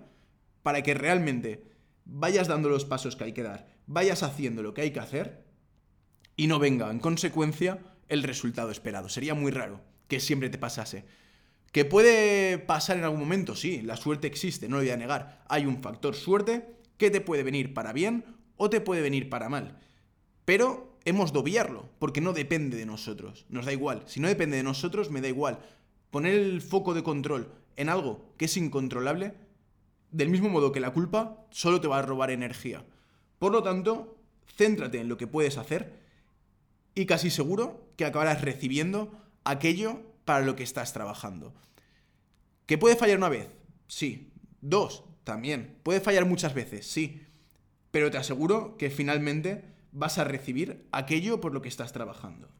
para 0.64 0.82
que 0.82 0.92
realmente 0.92 1.70
vayas 2.04 2.48
dando 2.48 2.68
los 2.68 2.84
pasos 2.84 3.14
que 3.14 3.22
hay 3.22 3.32
que 3.32 3.44
dar, 3.44 3.68
vayas 3.86 4.24
haciendo 4.24 4.64
lo 4.64 4.74
que 4.74 4.80
hay 4.80 4.90
que 4.90 4.98
hacer 4.98 5.44
y 6.34 6.48
no 6.48 6.58
venga 6.58 6.90
en 6.90 6.98
consecuencia 6.98 7.78
el 8.08 8.24
resultado 8.24 8.72
esperado. 8.72 9.08
Sería 9.08 9.34
muy 9.34 9.52
raro 9.52 9.82
que 10.08 10.18
siempre 10.18 10.50
te 10.50 10.58
pasase. 10.58 11.04
¿Que 11.70 11.84
puede 11.84 12.58
pasar 12.58 12.96
en 12.96 13.04
algún 13.04 13.20
momento? 13.20 13.54
Sí, 13.54 13.82
la 13.82 13.96
suerte 13.96 14.26
existe, 14.26 14.68
no 14.68 14.78
lo 14.78 14.82
voy 14.82 14.90
a 14.90 14.96
negar. 14.96 15.44
Hay 15.48 15.64
un 15.64 15.80
factor 15.80 16.16
suerte 16.16 16.74
que 16.96 17.12
te 17.12 17.20
puede 17.20 17.44
venir 17.44 17.72
para 17.72 17.92
bien 17.92 18.24
o 18.56 18.68
te 18.68 18.80
puede 18.80 19.00
venir 19.00 19.28
para 19.28 19.48
mal. 19.48 19.78
Pero 20.44 20.98
hemos 21.04 21.32
de 21.32 21.38
obviarlo, 21.38 21.88
porque 21.98 22.20
no 22.20 22.32
depende 22.32 22.76
de 22.76 22.86
nosotros. 22.86 23.46
Nos 23.48 23.66
da 23.66 23.72
igual. 23.72 24.02
Si 24.06 24.20
no 24.20 24.28
depende 24.28 24.56
de 24.56 24.62
nosotros, 24.62 25.10
me 25.10 25.20
da 25.20 25.28
igual. 25.28 25.58
Poner 26.10 26.34
el 26.34 26.60
foco 26.60 26.94
de 26.94 27.02
control 27.02 27.52
en 27.76 27.88
algo 27.88 28.32
que 28.36 28.44
es 28.46 28.56
incontrolable 28.56 29.34
del 30.10 30.28
mismo 30.28 30.48
modo 30.48 30.70
que 30.70 30.80
la 30.80 30.92
culpa 30.92 31.44
solo 31.50 31.80
te 31.80 31.88
va 31.88 31.98
a 31.98 32.02
robar 32.02 32.30
energía. 32.30 32.84
Por 33.38 33.52
lo 33.52 33.62
tanto, 33.62 34.16
céntrate 34.56 35.00
en 35.00 35.08
lo 35.08 35.16
que 35.16 35.26
puedes 35.26 35.58
hacer 35.58 35.98
y 36.94 37.06
casi 37.06 37.30
seguro 37.30 37.88
que 37.96 38.04
acabarás 38.04 38.42
recibiendo 38.42 39.12
aquello 39.42 40.00
para 40.24 40.44
lo 40.44 40.54
que 40.54 40.62
estás 40.62 40.92
trabajando. 40.92 41.52
¿Que 42.66 42.78
puede 42.78 42.96
fallar 42.96 43.18
una 43.18 43.28
vez? 43.28 43.48
Sí. 43.88 44.30
Dos, 44.60 45.04
también. 45.24 45.78
Puede 45.82 46.00
fallar 46.00 46.24
muchas 46.24 46.54
veces, 46.54 46.86
sí. 46.86 47.26
Pero 47.90 48.10
te 48.10 48.18
aseguro 48.18 48.76
que 48.78 48.90
finalmente 48.90 49.73
vas 49.94 50.18
a 50.18 50.24
recibir 50.24 50.86
aquello 50.92 51.40
por 51.40 51.54
lo 51.54 51.62
que 51.62 51.68
estás 51.68 51.92
trabajando. 51.92 52.50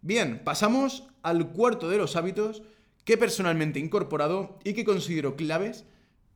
Bien, 0.00 0.42
pasamos 0.42 1.04
al 1.22 1.52
cuarto 1.52 1.88
de 1.88 1.98
los 1.98 2.16
hábitos 2.16 2.62
que 3.04 3.16
personalmente 3.16 3.78
he 3.78 3.82
incorporado 3.82 4.58
y 4.64 4.72
que 4.72 4.84
considero 4.84 5.36
claves 5.36 5.84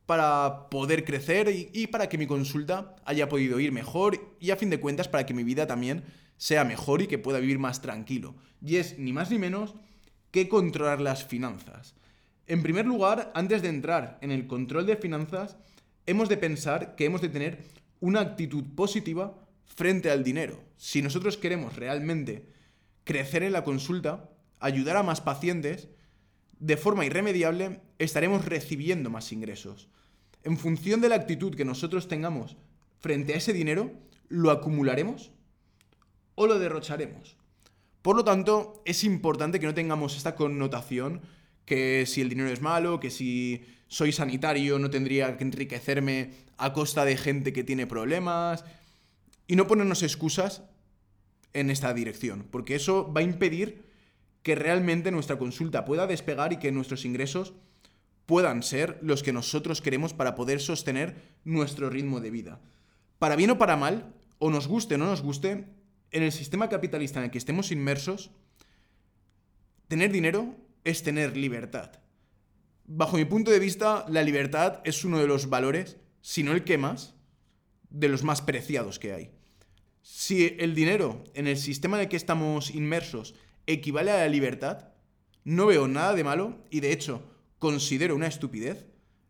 para 0.05 0.69
poder 0.69 1.03
crecer 1.03 1.49
y, 1.73 1.87
para 1.87 2.07
que 2.07 2.17
mi 2.17 2.27
consulta 2.27 2.95
haya 3.03 3.27
podido 3.27 3.59
ir 3.59 3.73
mejor 3.73 4.37
y 4.39 4.51
a 4.51 4.55
fin 4.55 4.69
de 4.69 4.79
cuentas 4.79 5.09
para 5.09 5.25
que 5.25 5.33
mi 5.33 5.43
vida 5.43 5.67
también 5.67 6.05
sea 6.37 6.63
mejor 6.63 7.01
y 7.01 7.07
que 7.07 7.17
pueda 7.17 7.39
vivir 7.39 7.59
más 7.59 7.81
tranquilo. 7.81 8.35
Y 8.61 8.77
es 8.77 8.97
ni 8.97 9.11
más 9.11 9.31
ni 9.31 9.37
menos 9.37 9.75
que 10.31 10.47
controlar 10.47 11.01
las 11.01 11.25
finanzas. 11.25 11.95
En 12.45 12.63
primer 12.63 12.85
lugar, 12.85 13.31
antes 13.35 13.61
de 13.61 13.67
entrar 13.67 14.17
en 14.21 14.31
el 14.31 14.47
control 14.47 14.85
de 14.85 14.95
finanzas, 14.95 15.57
hemos 16.05 16.29
de 16.29 16.37
pensar 16.37 16.95
que 16.95 17.05
hemos 17.05 17.21
de 17.21 17.29
tener 17.29 17.65
una 17.99 18.21
actitud 18.21 18.63
positiva 18.75 19.46
frente 19.67 20.09
al 20.09 20.23
dinero. 20.23 20.63
Si 20.77 21.01
nosotros 21.01 21.37
queremos 21.37 21.75
realmente 21.75 22.47
crecer 23.03 23.43
en 23.43 23.53
la 23.53 23.63
consulta, 23.63 24.29
ayudar 24.59 24.97
a 24.97 25.03
más 25.03 25.21
pacientes, 25.21 25.89
de 26.59 26.77
forma 26.77 27.05
irremediable 27.05 27.81
estaremos 27.99 28.45
recibiendo 28.45 29.09
más 29.09 29.31
ingresos. 29.31 29.89
En 30.43 30.57
función 30.57 31.01
de 31.01 31.09
la 31.09 31.15
actitud 31.15 31.55
que 31.55 31.65
nosotros 31.65 32.07
tengamos 32.07 32.57
frente 32.99 33.33
a 33.33 33.37
ese 33.37 33.53
dinero, 33.53 33.91
lo 34.29 34.51
acumularemos 34.51 35.31
o 36.35 36.47
lo 36.47 36.59
derrocharemos. 36.59 37.37
Por 38.01 38.15
lo 38.15 38.23
tanto, 38.23 38.81
es 38.85 39.03
importante 39.03 39.59
que 39.59 39.65
no 39.65 39.73
tengamos 39.73 40.15
esta 40.15 40.35
connotación 40.35 41.21
que 41.65 42.05
si 42.05 42.21
el 42.21 42.29
dinero 42.29 42.49
es 42.49 42.61
malo, 42.61 42.99
que 42.99 43.09
si 43.09 43.65
soy 43.87 44.11
sanitario 44.11 44.79
no 44.79 44.89
tendría 44.89 45.37
que 45.37 45.43
enriquecerme 45.43 46.31
a 46.57 46.73
costa 46.73 47.05
de 47.05 47.17
gente 47.17 47.53
que 47.53 47.63
tiene 47.63 47.87
problemas, 47.87 48.63
y 49.47 49.55
no 49.55 49.67
ponernos 49.67 50.03
excusas 50.03 50.63
en 51.53 51.69
esta 51.69 51.93
dirección, 51.93 52.47
porque 52.51 52.75
eso 52.75 53.11
va 53.11 53.21
a 53.21 53.23
impedir 53.23 53.87
que 54.43 54.55
realmente 54.55 55.11
nuestra 55.11 55.37
consulta 55.37 55.85
pueda 55.85 56.07
despegar 56.07 56.53
y 56.53 56.57
que 56.57 56.71
nuestros 56.71 57.05
ingresos 57.05 57.53
puedan 58.25 58.61
ser 58.61 58.99
los 59.01 59.23
que 59.23 59.33
nosotros 59.33 59.81
queremos 59.81 60.13
para 60.13 60.35
poder 60.35 60.59
sostener 60.59 61.15
nuestro 61.43 61.89
ritmo 61.89 62.19
de 62.19 62.29
vida. 62.29 62.59
Para 63.19 63.35
bien 63.35 63.51
o 63.51 63.57
para 63.57 63.77
mal, 63.77 64.13
o 64.37 64.51
nos 64.51 64.67
guste 64.67 64.95
o 64.95 64.97
no 64.97 65.07
nos 65.07 65.21
guste, 65.21 65.65
en 66.11 66.23
el 66.23 66.31
sistema 66.31 66.69
capitalista 66.69 67.19
en 67.19 67.25
el 67.25 67.31
que 67.31 67.37
estemos 67.37 67.71
inmersos, 67.71 68.31
tener 69.87 70.11
dinero 70.11 70.55
es 70.83 71.03
tener 71.03 71.35
libertad. 71.35 71.91
Bajo 72.85 73.17
mi 73.17 73.25
punto 73.25 73.51
de 73.51 73.59
vista, 73.59 74.05
la 74.07 74.23
libertad 74.23 74.81
es 74.83 75.03
uno 75.03 75.19
de 75.19 75.27
los 75.27 75.49
valores, 75.49 75.97
si 76.21 76.43
no 76.43 76.51
el 76.53 76.63
que 76.63 76.77
más, 76.77 77.15
de 77.89 78.09
los 78.09 78.23
más 78.23 78.41
preciados 78.41 78.99
que 78.99 79.13
hay. 79.13 79.36
Si 80.09 80.55
el 80.57 80.73
dinero 80.73 81.25
en 81.33 81.47
el 81.47 81.57
sistema 81.57 81.97
en 81.97 82.03
el 82.03 82.09
que 82.09 82.15
estamos 82.15 82.73
inmersos 82.73 83.35
equivale 83.65 84.09
a 84.09 84.19
la 84.19 84.29
libertad, 84.29 84.87
no 85.43 85.65
veo 85.65 85.89
nada 85.89 86.15
de 86.15 86.23
malo 86.23 86.63
y 86.71 86.79
de 86.79 86.93
hecho 86.93 87.29
considero 87.59 88.15
una 88.15 88.27
estupidez 88.27 88.85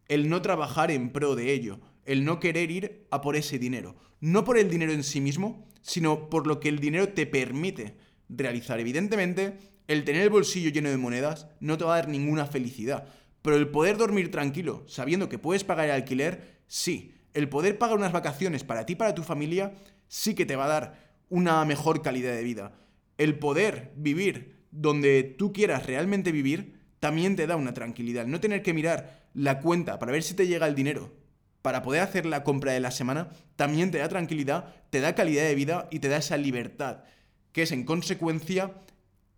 el 0.07 0.29
no 0.29 0.43
trabajar 0.43 0.91
en 0.91 1.09
pro 1.09 1.35
de 1.35 1.51
ello, 1.51 1.79
el 2.05 2.23
no 2.23 2.39
querer 2.39 2.69
ir 2.69 3.07
a 3.09 3.21
por 3.21 3.35
ese 3.35 3.57
dinero. 3.57 3.95
No 4.19 4.43
por 4.43 4.59
el 4.59 4.69
dinero 4.69 4.93
en 4.93 5.03
sí 5.03 5.19
mismo, 5.19 5.67
sino 5.81 6.29
por 6.29 6.45
lo 6.45 6.59
que 6.59 6.69
el 6.69 6.77
dinero 6.77 7.09
te 7.09 7.25
permite 7.25 7.97
realizar. 8.29 8.79
Evidentemente, 8.79 9.57
el 9.87 10.03
tener 10.03 10.21
el 10.21 10.29
bolsillo 10.29 10.69
lleno 10.69 10.91
de 10.91 10.97
monedas 10.97 11.47
no 11.59 11.79
te 11.79 11.85
va 11.85 11.95
a 11.95 12.01
dar 12.01 12.07
ninguna 12.07 12.45
felicidad, 12.45 13.07
pero 13.41 13.57
el 13.57 13.69
poder 13.69 13.97
dormir 13.97 14.29
tranquilo, 14.29 14.83
sabiendo 14.87 15.27
que 15.27 15.39
puedes 15.39 15.63
pagar 15.63 15.85
el 15.85 15.91
alquiler, 15.91 16.59
sí. 16.67 17.13
El 17.33 17.49
poder 17.49 17.77
pagar 17.77 17.97
unas 17.97 18.13
vacaciones 18.13 18.63
para 18.63 18.85
ti 18.85 18.93
y 18.93 18.95
para 18.95 19.13
tu 19.13 19.21
familia, 19.23 19.73
sí 20.07 20.35
que 20.35 20.45
te 20.45 20.55
va 20.55 20.65
a 20.65 20.69
dar 20.69 21.17
una 21.29 21.63
mejor 21.65 22.01
calidad 22.01 22.33
de 22.33 22.43
vida 22.43 22.73
el 23.17 23.37
poder 23.39 23.91
vivir 23.95 24.57
donde 24.71 25.23
tú 25.23 25.53
quieras 25.53 25.85
realmente 25.85 26.31
vivir, 26.31 26.79
también 26.99 27.35
te 27.35 27.47
da 27.47 27.55
una 27.55 27.73
tranquilidad. 27.73 28.25
no 28.25 28.39
tener 28.39 28.61
que 28.61 28.73
mirar 28.73 29.27
la 29.33 29.59
cuenta 29.59 29.99
para 29.99 30.11
ver 30.11 30.23
si 30.23 30.33
te 30.33 30.47
llega 30.47 30.67
el 30.67 30.75
dinero, 30.75 31.13
para 31.61 31.81
poder 31.81 32.01
hacer 32.01 32.25
la 32.25 32.43
compra 32.43 32.73
de 32.73 32.79
la 32.79 32.91
semana, 32.91 33.29
también 33.55 33.91
te 33.91 33.97
da 33.97 34.07
tranquilidad, 34.07 34.73
te 34.89 35.01
da 35.01 35.15
calidad 35.15 35.43
de 35.43 35.55
vida 35.55 35.87
y 35.91 35.99
te 35.99 36.09
da 36.09 36.17
esa 36.17 36.37
libertad, 36.37 37.03
que 37.51 37.63
es 37.63 37.71
en 37.71 37.83
consecuencia 37.83 38.73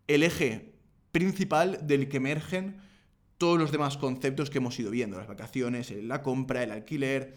el 0.07 0.23
eje 0.23 0.73
principal 1.11 1.79
del 1.87 2.09
que 2.09 2.17
emergen 2.17 2.77
todos 3.37 3.57
los 3.57 3.71
demás 3.71 3.97
conceptos 3.97 4.49
que 4.49 4.57
hemos 4.57 4.77
ido 4.79 4.91
viendo, 4.91 5.17
las 5.17 5.27
vacaciones, 5.27 5.91
la 5.91 6.21
compra, 6.21 6.63
el 6.63 6.71
alquiler, 6.71 7.35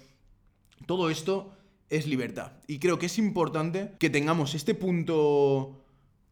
todo 0.87 1.11
esto 1.11 1.57
es 1.93 2.07
libertad. 2.07 2.53
Y 2.67 2.79
creo 2.79 2.99
que 2.99 3.07
es 3.07 3.19
importante 3.19 3.93
que 3.99 4.09
tengamos 4.09 4.55
este 4.55 4.75
punto 4.75 5.85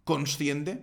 consciente 0.05 0.83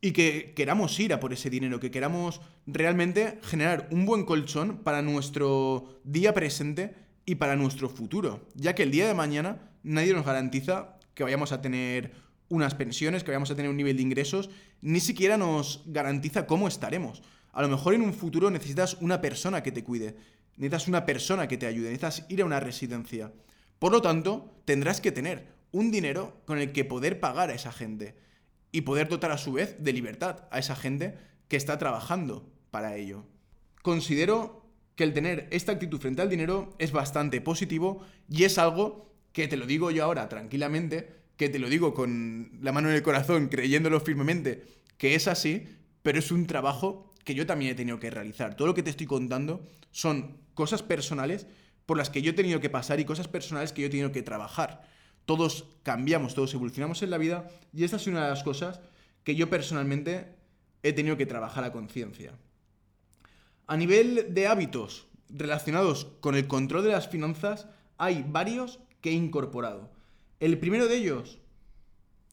y 0.00 0.10
que 0.10 0.52
queramos 0.54 0.98
ir 0.98 1.12
a 1.12 1.20
por 1.20 1.32
ese 1.32 1.48
dinero, 1.48 1.78
que 1.78 1.92
queramos 1.92 2.40
realmente 2.66 3.38
generar 3.42 3.88
un 3.92 4.04
buen 4.04 4.24
colchón 4.24 4.78
para 4.78 5.00
nuestro 5.00 6.00
día 6.02 6.34
presente 6.34 6.94
y 7.24 7.36
para 7.36 7.54
nuestro 7.54 7.88
futuro, 7.88 8.48
ya 8.54 8.74
que 8.74 8.82
el 8.82 8.90
día 8.90 9.06
de 9.06 9.14
mañana 9.14 9.70
nadie 9.84 10.12
nos 10.12 10.26
garantiza 10.26 10.98
que 11.14 11.22
vayamos 11.22 11.52
a 11.52 11.62
tener 11.62 12.12
unas 12.48 12.74
pensiones, 12.74 13.22
que 13.22 13.30
vayamos 13.30 13.52
a 13.52 13.54
tener 13.54 13.70
un 13.70 13.76
nivel 13.76 13.96
de 13.96 14.02
ingresos, 14.02 14.50
ni 14.80 14.98
siquiera 14.98 15.36
nos 15.36 15.84
garantiza 15.86 16.46
cómo 16.46 16.66
estaremos. 16.66 17.22
A 17.52 17.62
lo 17.62 17.68
mejor 17.68 17.94
en 17.94 18.02
un 18.02 18.12
futuro 18.12 18.50
necesitas 18.50 18.96
una 19.00 19.20
persona 19.20 19.62
que 19.62 19.70
te 19.70 19.84
cuide, 19.84 20.16
necesitas 20.56 20.88
una 20.88 21.06
persona 21.06 21.46
que 21.46 21.58
te 21.58 21.66
ayude, 21.66 21.90
necesitas 21.90 22.26
ir 22.28 22.42
a 22.42 22.44
una 22.44 22.58
residencia. 22.58 23.32
Por 23.78 23.92
lo 23.92 24.02
tanto, 24.02 24.60
tendrás 24.64 25.00
que 25.00 25.12
tener 25.12 25.46
un 25.70 25.90
dinero 25.90 26.40
con 26.46 26.58
el 26.58 26.72
que 26.72 26.84
poder 26.84 27.20
pagar 27.20 27.50
a 27.50 27.54
esa 27.54 27.72
gente 27.72 28.16
y 28.72 28.82
poder 28.82 29.08
dotar 29.08 29.30
a 29.30 29.38
su 29.38 29.52
vez 29.52 29.76
de 29.78 29.92
libertad 29.92 30.44
a 30.50 30.58
esa 30.58 30.76
gente 30.76 31.16
que 31.48 31.56
está 31.56 31.78
trabajando 31.78 32.50
para 32.70 32.96
ello. 32.96 33.24
Considero 33.82 34.66
que 34.94 35.04
el 35.04 35.14
tener 35.14 35.46
esta 35.50 35.72
actitud 35.72 36.00
frente 36.00 36.22
al 36.22 36.28
dinero 36.28 36.74
es 36.78 36.92
bastante 36.92 37.40
positivo 37.40 38.02
y 38.28 38.44
es 38.44 38.58
algo 38.58 39.14
que 39.32 39.46
te 39.46 39.56
lo 39.56 39.66
digo 39.66 39.90
yo 39.90 40.04
ahora 40.04 40.28
tranquilamente, 40.28 41.08
que 41.36 41.48
te 41.48 41.60
lo 41.60 41.68
digo 41.68 41.94
con 41.94 42.58
la 42.60 42.72
mano 42.72 42.88
en 42.88 42.96
el 42.96 43.02
corazón, 43.02 43.48
creyéndolo 43.48 44.00
firmemente, 44.00 44.64
que 44.96 45.14
es 45.14 45.28
así, 45.28 45.68
pero 46.02 46.18
es 46.18 46.32
un 46.32 46.46
trabajo 46.46 47.14
que 47.24 47.34
yo 47.34 47.46
también 47.46 47.72
he 47.72 47.74
tenido 47.74 48.00
que 48.00 48.10
realizar. 48.10 48.56
Todo 48.56 48.68
lo 48.68 48.74
que 48.74 48.82
te 48.82 48.90
estoy 48.90 49.06
contando 49.06 49.64
son 49.92 50.38
cosas 50.54 50.82
personales 50.82 51.46
por 51.88 51.96
las 51.96 52.10
que 52.10 52.20
yo 52.20 52.32
he 52.32 52.34
tenido 52.34 52.60
que 52.60 52.68
pasar 52.68 53.00
y 53.00 53.06
cosas 53.06 53.28
personales 53.28 53.72
que 53.72 53.80
yo 53.80 53.86
he 53.86 53.90
tenido 53.90 54.12
que 54.12 54.22
trabajar. 54.22 54.82
Todos 55.24 55.64
cambiamos, 55.82 56.34
todos 56.34 56.52
evolucionamos 56.52 57.02
en 57.02 57.08
la 57.08 57.16
vida 57.16 57.48
y 57.72 57.84
esta 57.84 57.96
es 57.96 58.06
una 58.06 58.24
de 58.24 58.28
las 58.28 58.42
cosas 58.42 58.80
que 59.24 59.34
yo 59.34 59.48
personalmente 59.48 60.36
he 60.82 60.92
tenido 60.92 61.16
que 61.16 61.24
trabajar 61.24 61.64
a 61.64 61.72
conciencia. 61.72 62.34
A 63.66 63.78
nivel 63.78 64.34
de 64.34 64.46
hábitos 64.46 65.06
relacionados 65.30 66.08
con 66.20 66.34
el 66.34 66.46
control 66.46 66.84
de 66.84 66.90
las 66.90 67.08
finanzas, 67.08 67.68
hay 67.96 68.22
varios 68.28 68.80
que 69.00 69.08
he 69.08 69.14
incorporado. 69.14 69.90
El 70.40 70.58
primero 70.58 70.88
de 70.88 70.96
ellos, 70.96 71.38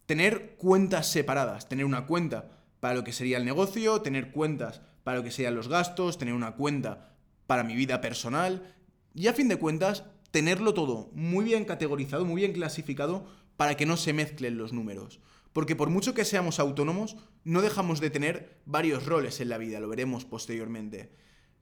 tener 0.06 0.58
cuentas 0.58 1.08
separadas, 1.08 1.70
tener 1.70 1.86
una 1.86 2.08
cuenta 2.08 2.52
para 2.82 2.94
lo 2.94 3.06
que 3.06 3.14
sería 3.14 3.38
el 3.38 3.46
negocio, 3.46 4.02
tener 4.02 4.32
cuentas 4.32 4.82
para 5.06 5.20
lo 5.20 5.24
que 5.24 5.32
serían 5.32 5.56
los 5.56 5.70
gastos, 5.70 6.18
tener 6.18 6.34
una 6.34 6.56
cuenta 6.56 7.16
para 7.48 7.64
mi 7.64 7.74
vida 7.74 8.02
personal 8.02 8.75
y 9.16 9.28
a 9.28 9.34
fin 9.34 9.48
de 9.48 9.58
cuentas 9.58 10.04
tenerlo 10.30 10.74
todo 10.74 11.10
muy 11.14 11.46
bien 11.46 11.64
categorizado, 11.64 12.26
muy 12.26 12.42
bien 12.42 12.52
clasificado 12.52 13.26
para 13.56 13.78
que 13.78 13.86
no 13.86 13.96
se 13.96 14.14
mezclen 14.14 14.58
los 14.58 14.74
números. 14.74 15.22
Porque 15.54 15.78
por 15.78 15.90
mucho 15.90 16.14
que 16.14 16.26
seamos 16.26 16.60
autónomos, 16.60 17.16
no 17.46 17.62
dejamos 17.62 18.02
de 18.02 18.10
tener 18.10 18.60
varios 18.66 19.06
roles 19.06 19.40
en 19.40 19.48
la 19.48 19.58
vida, 19.58 19.80
lo 19.80 19.88
veremos 19.88 20.26
posteriormente. 20.26 21.14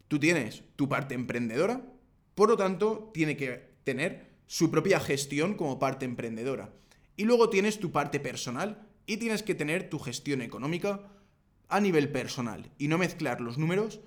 Tú 0.07 0.19
tienes 0.19 0.63
tu 0.75 0.89
parte 0.89 1.13
emprendedora, 1.13 1.85
por 2.33 2.49
lo 2.49 2.57
tanto, 2.57 3.11
tiene 3.13 3.37
que 3.37 3.75
tener 3.83 4.33
su 4.47 4.71
propia 4.71 4.99
gestión 4.99 5.53
como 5.53 5.77
parte 5.77 6.05
emprendedora. 6.05 6.73
Y 7.15 7.25
luego 7.25 7.49
tienes 7.49 7.79
tu 7.79 7.91
parte 7.91 8.19
personal 8.19 8.87
y 9.05 9.17
tienes 9.17 9.43
que 9.43 9.53
tener 9.53 9.89
tu 9.89 9.99
gestión 9.99 10.41
económica 10.41 11.11
a 11.69 11.79
nivel 11.79 12.11
personal 12.11 12.71
y 12.79 12.87
no 12.87 12.97
mezclar 12.97 13.41
los 13.41 13.59
números 13.59 13.99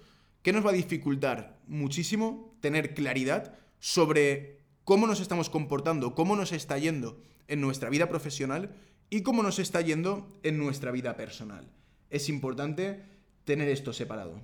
que 0.43 0.53
nos 0.53 0.67
va 0.67 0.71
a 0.71 0.75
dificultar 0.75 1.61
muchísimo 1.67 2.56
tener 2.67 2.95
claridad 2.95 3.55
sobre 3.79 4.59
cómo 4.83 5.07
nos 5.07 5.21
estamos 5.21 5.51
comportando, 5.51 6.17
cómo 6.17 6.35
nos 6.35 6.51
está 6.51 6.77
yendo 6.79 7.23
en 7.47 7.61
nuestra 7.61 7.91
vida 7.91 8.09
profesional 8.09 8.75
y 9.09 9.23
cómo 9.23 9.45
nos 9.45 9.61
está 9.61 9.83
yendo 9.83 10.37
en 10.43 10.59
nuestra 10.59 10.91
vida 10.91 11.17
personal. 11.17 11.71
Es 12.11 12.29
importante 12.29 13.05
tener 13.45 13.69
esto 13.69 13.93
separado. 13.93 14.41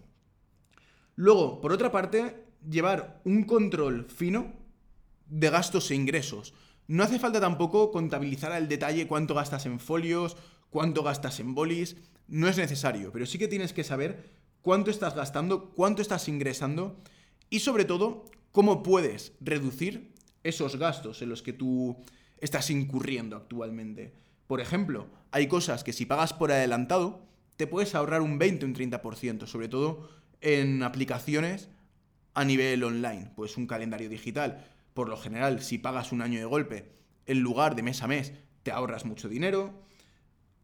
Luego, 1.16 1.61
por 1.61 1.73
otra 1.73 1.91
parte, 1.91 2.47
llevar 2.70 3.20
un 3.25 3.43
control 3.43 4.07
fino 4.09 4.53
de 5.27 5.51
gastos 5.51 5.91
e 5.91 5.97
ingresos. 5.97 6.55
No 6.87 7.03
hace 7.03 7.18
falta 7.18 7.41
tampoco 7.41 7.91
contabilizar 7.91 8.53
al 8.53 8.68
detalle 8.68 9.09
cuánto 9.09 9.35
gastas 9.35 9.66
en 9.66 9.81
folios, 9.81 10.37
cuánto 10.70 11.03
gastas 11.03 11.41
en 11.41 11.57
bolis, 11.57 11.97
no 12.29 12.47
es 12.47 12.57
necesario, 12.57 13.11
pero 13.11 13.27
sí 13.27 13.37
que 13.37 13.49
tienes 13.49 13.73
que 13.73 13.83
saber 13.83 14.31
cuánto 14.62 14.93
estás 14.93 15.16
gastando, 15.16 15.70
cuánto 15.70 16.03
estás 16.03 16.29
ingresando 16.29 17.03
y 17.53 17.61
sobre 17.61 17.84
todo 17.84 18.24
cómo 18.50 18.82
puedes 18.82 19.34
reducir 19.40 20.14
esos 20.42 20.76
gastos 20.76 21.20
en 21.20 21.28
los 21.28 21.42
que 21.42 21.53
tú 21.53 21.98
estás 22.38 22.70
incurriendo 22.70 23.36
actualmente. 23.36 24.14
Por 24.46 24.62
ejemplo, 24.62 25.07
hay 25.32 25.48
cosas 25.48 25.84
que 25.84 25.92
si 25.92 26.07
pagas 26.07 26.32
por 26.32 26.50
adelantado, 26.50 27.26
te 27.59 27.66
puedes 27.66 27.94
ahorrar 27.94 28.22
un 28.22 28.38
20 28.38 28.64
o 28.64 28.68
un 28.68 28.74
30%, 28.74 29.46
sobre 29.46 29.68
todo 29.68 30.09
en 30.40 30.82
aplicaciones 30.82 31.68
a 32.32 32.46
nivel 32.46 32.82
online, 32.84 33.30
pues 33.36 33.59
un 33.59 33.66
calendario 33.66 34.09
digital 34.09 34.64
por 34.94 35.11
lo 35.11 35.18
general, 35.18 35.61
si 35.62 35.76
pagas 35.76 36.11
un 36.11 36.22
año 36.22 36.38
de 36.38 36.46
golpe, 36.46 36.92
en 37.26 37.40
lugar 37.40 37.76
de 37.76 37.82
mes 37.82 38.03
a 38.03 38.07
mes, 38.07 38.32
te 38.62 38.72
ahorras 38.72 39.05
mucho 39.05 39.28
dinero. 39.28 39.74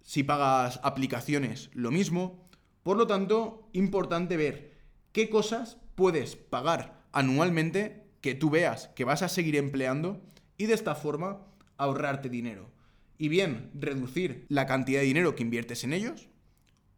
Si 0.02 0.22
pagas 0.22 0.80
aplicaciones, 0.82 1.68
lo 1.74 1.90
mismo. 1.90 2.48
Por 2.82 2.96
lo 2.96 3.06
tanto, 3.06 3.68
importante 3.74 4.38
ver 4.38 4.72
qué 5.12 5.28
cosas 5.28 5.76
puedes 5.98 6.36
pagar 6.36 7.02
anualmente 7.10 8.04
que 8.20 8.36
tú 8.36 8.50
veas 8.50 8.86
que 8.94 9.02
vas 9.02 9.22
a 9.22 9.28
seguir 9.28 9.56
empleando 9.56 10.22
y 10.56 10.66
de 10.66 10.74
esta 10.74 10.94
forma 10.94 11.44
ahorrarte 11.76 12.28
dinero. 12.28 12.70
Y 13.18 13.26
bien, 13.26 13.72
reducir 13.74 14.46
la 14.48 14.64
cantidad 14.64 15.00
de 15.00 15.06
dinero 15.06 15.34
que 15.34 15.42
inviertes 15.42 15.82
en 15.82 15.92
ellos 15.92 16.28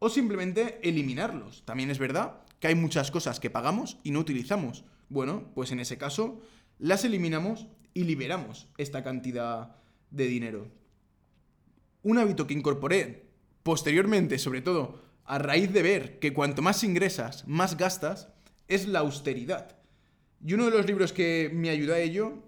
o 0.01 0.11
simplemente 0.11 0.87
eliminarlos. 0.87 1.65
También 1.65 1.91
es 1.91 1.99
verdad 1.99 2.43
que 2.59 2.69
hay 2.69 2.75
muchas 2.75 3.11
cosas 3.11 3.41
que 3.41 3.49
pagamos 3.49 3.97
y 4.03 4.11
no 4.11 4.21
utilizamos. 4.21 4.85
Bueno, 5.09 5.51
pues 5.55 5.73
en 5.73 5.81
ese 5.81 5.97
caso 5.97 6.43
las 6.79 7.03
eliminamos 7.03 7.69
y 7.95 8.05
liberamos 8.05 8.69
esta 8.77 9.03
cantidad 9.03 9.77
de 10.11 10.27
dinero. 10.27 10.69
Un 12.03 12.19
hábito 12.19 12.47
que 12.47 12.53
incorporé 12.53 13.31
posteriormente, 13.63 14.39
sobre 14.39 14.61
todo 14.61 15.01
a 15.25 15.39
raíz 15.39 15.73
de 15.73 15.83
ver 15.83 16.19
que 16.19 16.35
cuanto 16.35 16.61
más 16.61 16.85
ingresas, 16.85 17.49
más 17.49 17.79
gastas, 17.79 18.29
es 18.71 18.89
la 18.89 19.01
austeridad. 19.01 19.77
Y 20.45 20.55
uno 20.55 20.65
de 20.65 20.71
los 20.71 20.87
libros 20.87 21.13
que 21.13 21.51
me 21.53 21.69
ayuda 21.69 21.97
a 21.97 21.99
ello 21.99 22.43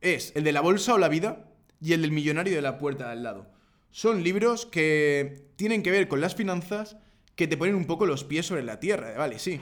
es 0.00 0.32
el 0.36 0.44
de 0.44 0.52
la 0.52 0.60
bolsa 0.60 0.94
o 0.94 0.98
la 0.98 1.08
vida 1.08 1.50
y 1.80 1.94
el 1.94 2.02
del 2.02 2.12
millonario 2.12 2.54
de 2.54 2.62
la 2.62 2.78
puerta 2.78 3.06
de 3.06 3.12
al 3.12 3.22
lado. 3.24 3.50
Son 3.90 4.22
libros 4.22 4.66
que 4.66 5.48
tienen 5.56 5.82
que 5.82 5.90
ver 5.90 6.06
con 6.06 6.20
las 6.20 6.36
finanzas 6.36 6.98
que 7.34 7.48
te 7.48 7.56
ponen 7.56 7.74
un 7.74 7.86
poco 7.86 8.06
los 8.06 8.22
pies 8.22 8.46
sobre 8.46 8.62
la 8.62 8.78
tierra. 8.78 9.16
Vale, 9.16 9.38
sí, 9.38 9.60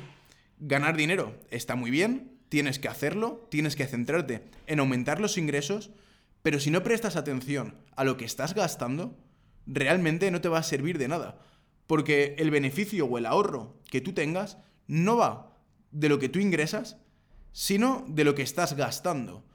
ganar 0.59 0.97
dinero 0.97 1.41
está 1.51 1.77
muy 1.77 1.91
bien, 1.91 2.39
tienes 2.49 2.79
que 2.79 2.89
hacerlo, 2.89 3.47
tienes 3.51 3.77
que 3.77 3.87
centrarte 3.87 4.43
en 4.67 4.81
aumentar 4.81 5.21
los 5.21 5.39
ingresos, 5.39 5.91
pero 6.43 6.61
si 6.61 6.71
no 6.71 6.83
prestas 6.83 7.17
atención 7.17 7.77
a 7.97 8.05
lo 8.05 8.17
que 8.17 8.25
estás 8.25 8.55
gastando, 8.55 9.17
realmente 9.67 10.31
no 10.31 10.41
te 10.41 10.49
va 10.49 10.59
a 10.59 10.65
servir 10.65 10.99
de 10.99 11.09
nada. 11.09 11.39
Porque 11.87 12.35
el 12.39 12.51
beneficio 12.51 13.07
o 13.07 13.19
el 13.19 13.27
ahorro 13.27 13.81
que 13.91 14.01
tú 14.01 14.13
tengas 14.13 14.59
no 14.87 15.17
va 15.17 15.54
de 15.95 16.11
lo 16.11 16.19
que 16.19 16.29
tú 16.29 16.39
ingresas, 16.39 16.99
sino 17.53 18.05
de 18.07 18.25
lo 18.25 18.35
que 18.35 18.43
estás 18.43 18.77
gastando. 18.77 19.47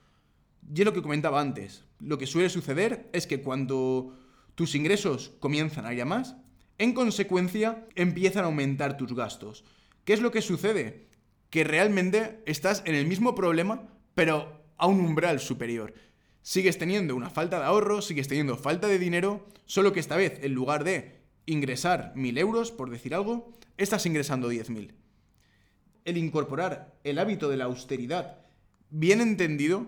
Y 0.74 0.82
es 0.82 0.86
lo 0.86 0.94
que 0.94 1.04
comentaba 1.04 1.40
antes. 1.40 1.86
Lo 2.00 2.18
que 2.18 2.26
suele 2.26 2.50
suceder 2.50 3.08
es 3.14 3.28
que 3.28 3.42
cuando 3.42 4.18
tus 4.56 4.74
ingresos 4.74 5.34
comienzan 5.40 5.86
a 5.86 5.94
ir 5.94 6.02
a 6.02 6.06
más, 6.06 6.36
en 6.80 6.94
consecuencia 6.94 7.86
empiezan 7.94 8.46
a 8.46 8.48
aumentar 8.48 8.98
tus 8.98 9.14
gastos. 9.14 9.64
¿Qué 10.04 10.14
es 10.14 10.22
lo 10.22 10.32
que 10.32 10.42
sucede? 10.42 11.10
que 11.50 11.64
realmente 11.64 12.42
estás 12.46 12.84
en 12.86 12.96
el 12.96 13.06
mismo 13.06 13.36
problema, 13.36 13.88
pero 14.16 14.64
a 14.78 14.88
un 14.88 15.00
umbral 15.02 15.40
superior. 15.40 15.94
Sigues 16.42 16.78
teniendo 16.78 17.16
una 17.16 17.30
falta 17.30 17.60
de 17.60 17.66
ahorro, 17.66 18.02
sigues 18.02 18.28
teniendo 18.28 18.56
falta 18.56 18.88
de 18.88 19.00
dinero, 19.00 19.48
solo 19.66 19.92
que 19.92 20.00
esta 20.00 20.16
vez, 20.16 20.40
en 20.42 20.54
lugar 20.54 20.84
de 20.84 21.20
ingresar 21.46 22.14
1.000 22.16 22.38
euros, 22.38 22.72
por 22.72 22.90
decir 22.90 23.14
algo, 23.16 23.52
estás 23.78 24.06
ingresando 24.06 24.52
10.000. 24.52 24.94
El 26.10 26.18
incorporar 26.18 26.96
el 27.04 27.20
hábito 27.20 27.50
de 27.50 27.58
la 27.58 27.66
austeridad 27.66 28.40
bien 28.90 29.22
entendido 29.22 29.86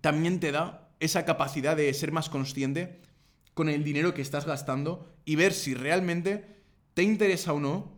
también 0.00 0.40
te 0.40 0.50
da 0.50 0.90
esa 0.98 1.24
capacidad 1.24 1.76
de 1.76 1.94
ser 1.94 2.10
más 2.10 2.28
consciente 2.28 3.00
con 3.54 3.68
el 3.68 3.84
dinero 3.84 4.12
que 4.12 4.22
estás 4.22 4.44
gastando 4.44 5.14
y 5.24 5.36
ver 5.36 5.52
si 5.52 5.72
realmente 5.72 6.62
te 6.94 7.04
interesa 7.04 7.52
o 7.52 7.60
no 7.60 7.92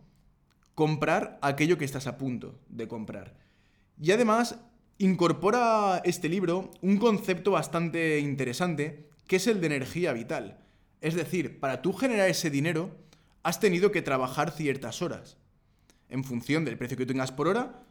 comprar 0.75 1.39
aquello 1.41 1.79
que 1.79 1.85
estás 1.85 2.05
a 2.05 2.19
punto 2.19 2.59
de 2.69 2.87
comprar. 2.87 3.35
Y 3.99 4.11
además 4.11 4.59
incorpora 4.99 6.03
este 6.05 6.29
libro 6.29 6.69
un 6.83 6.97
concepto 6.97 7.49
bastante 7.49 8.19
interesante, 8.19 9.09
que 9.25 9.37
es 9.37 9.47
el 9.47 9.59
de 9.59 9.65
energía 9.65 10.13
vital. 10.13 10.59
Es 11.01 11.15
decir, 11.15 11.59
para 11.59 11.81
tú 11.81 11.93
generar 11.93 12.29
ese 12.29 12.51
dinero, 12.51 12.95
has 13.41 13.59
tenido 13.59 13.91
que 13.91 14.03
trabajar 14.03 14.51
ciertas 14.51 15.01
horas. 15.01 15.37
En 16.09 16.23
función 16.23 16.65
del 16.65 16.77
precio 16.77 16.97
que 16.97 17.05
tengas 17.05 17.31
por 17.31 17.47
hora, 17.47 17.85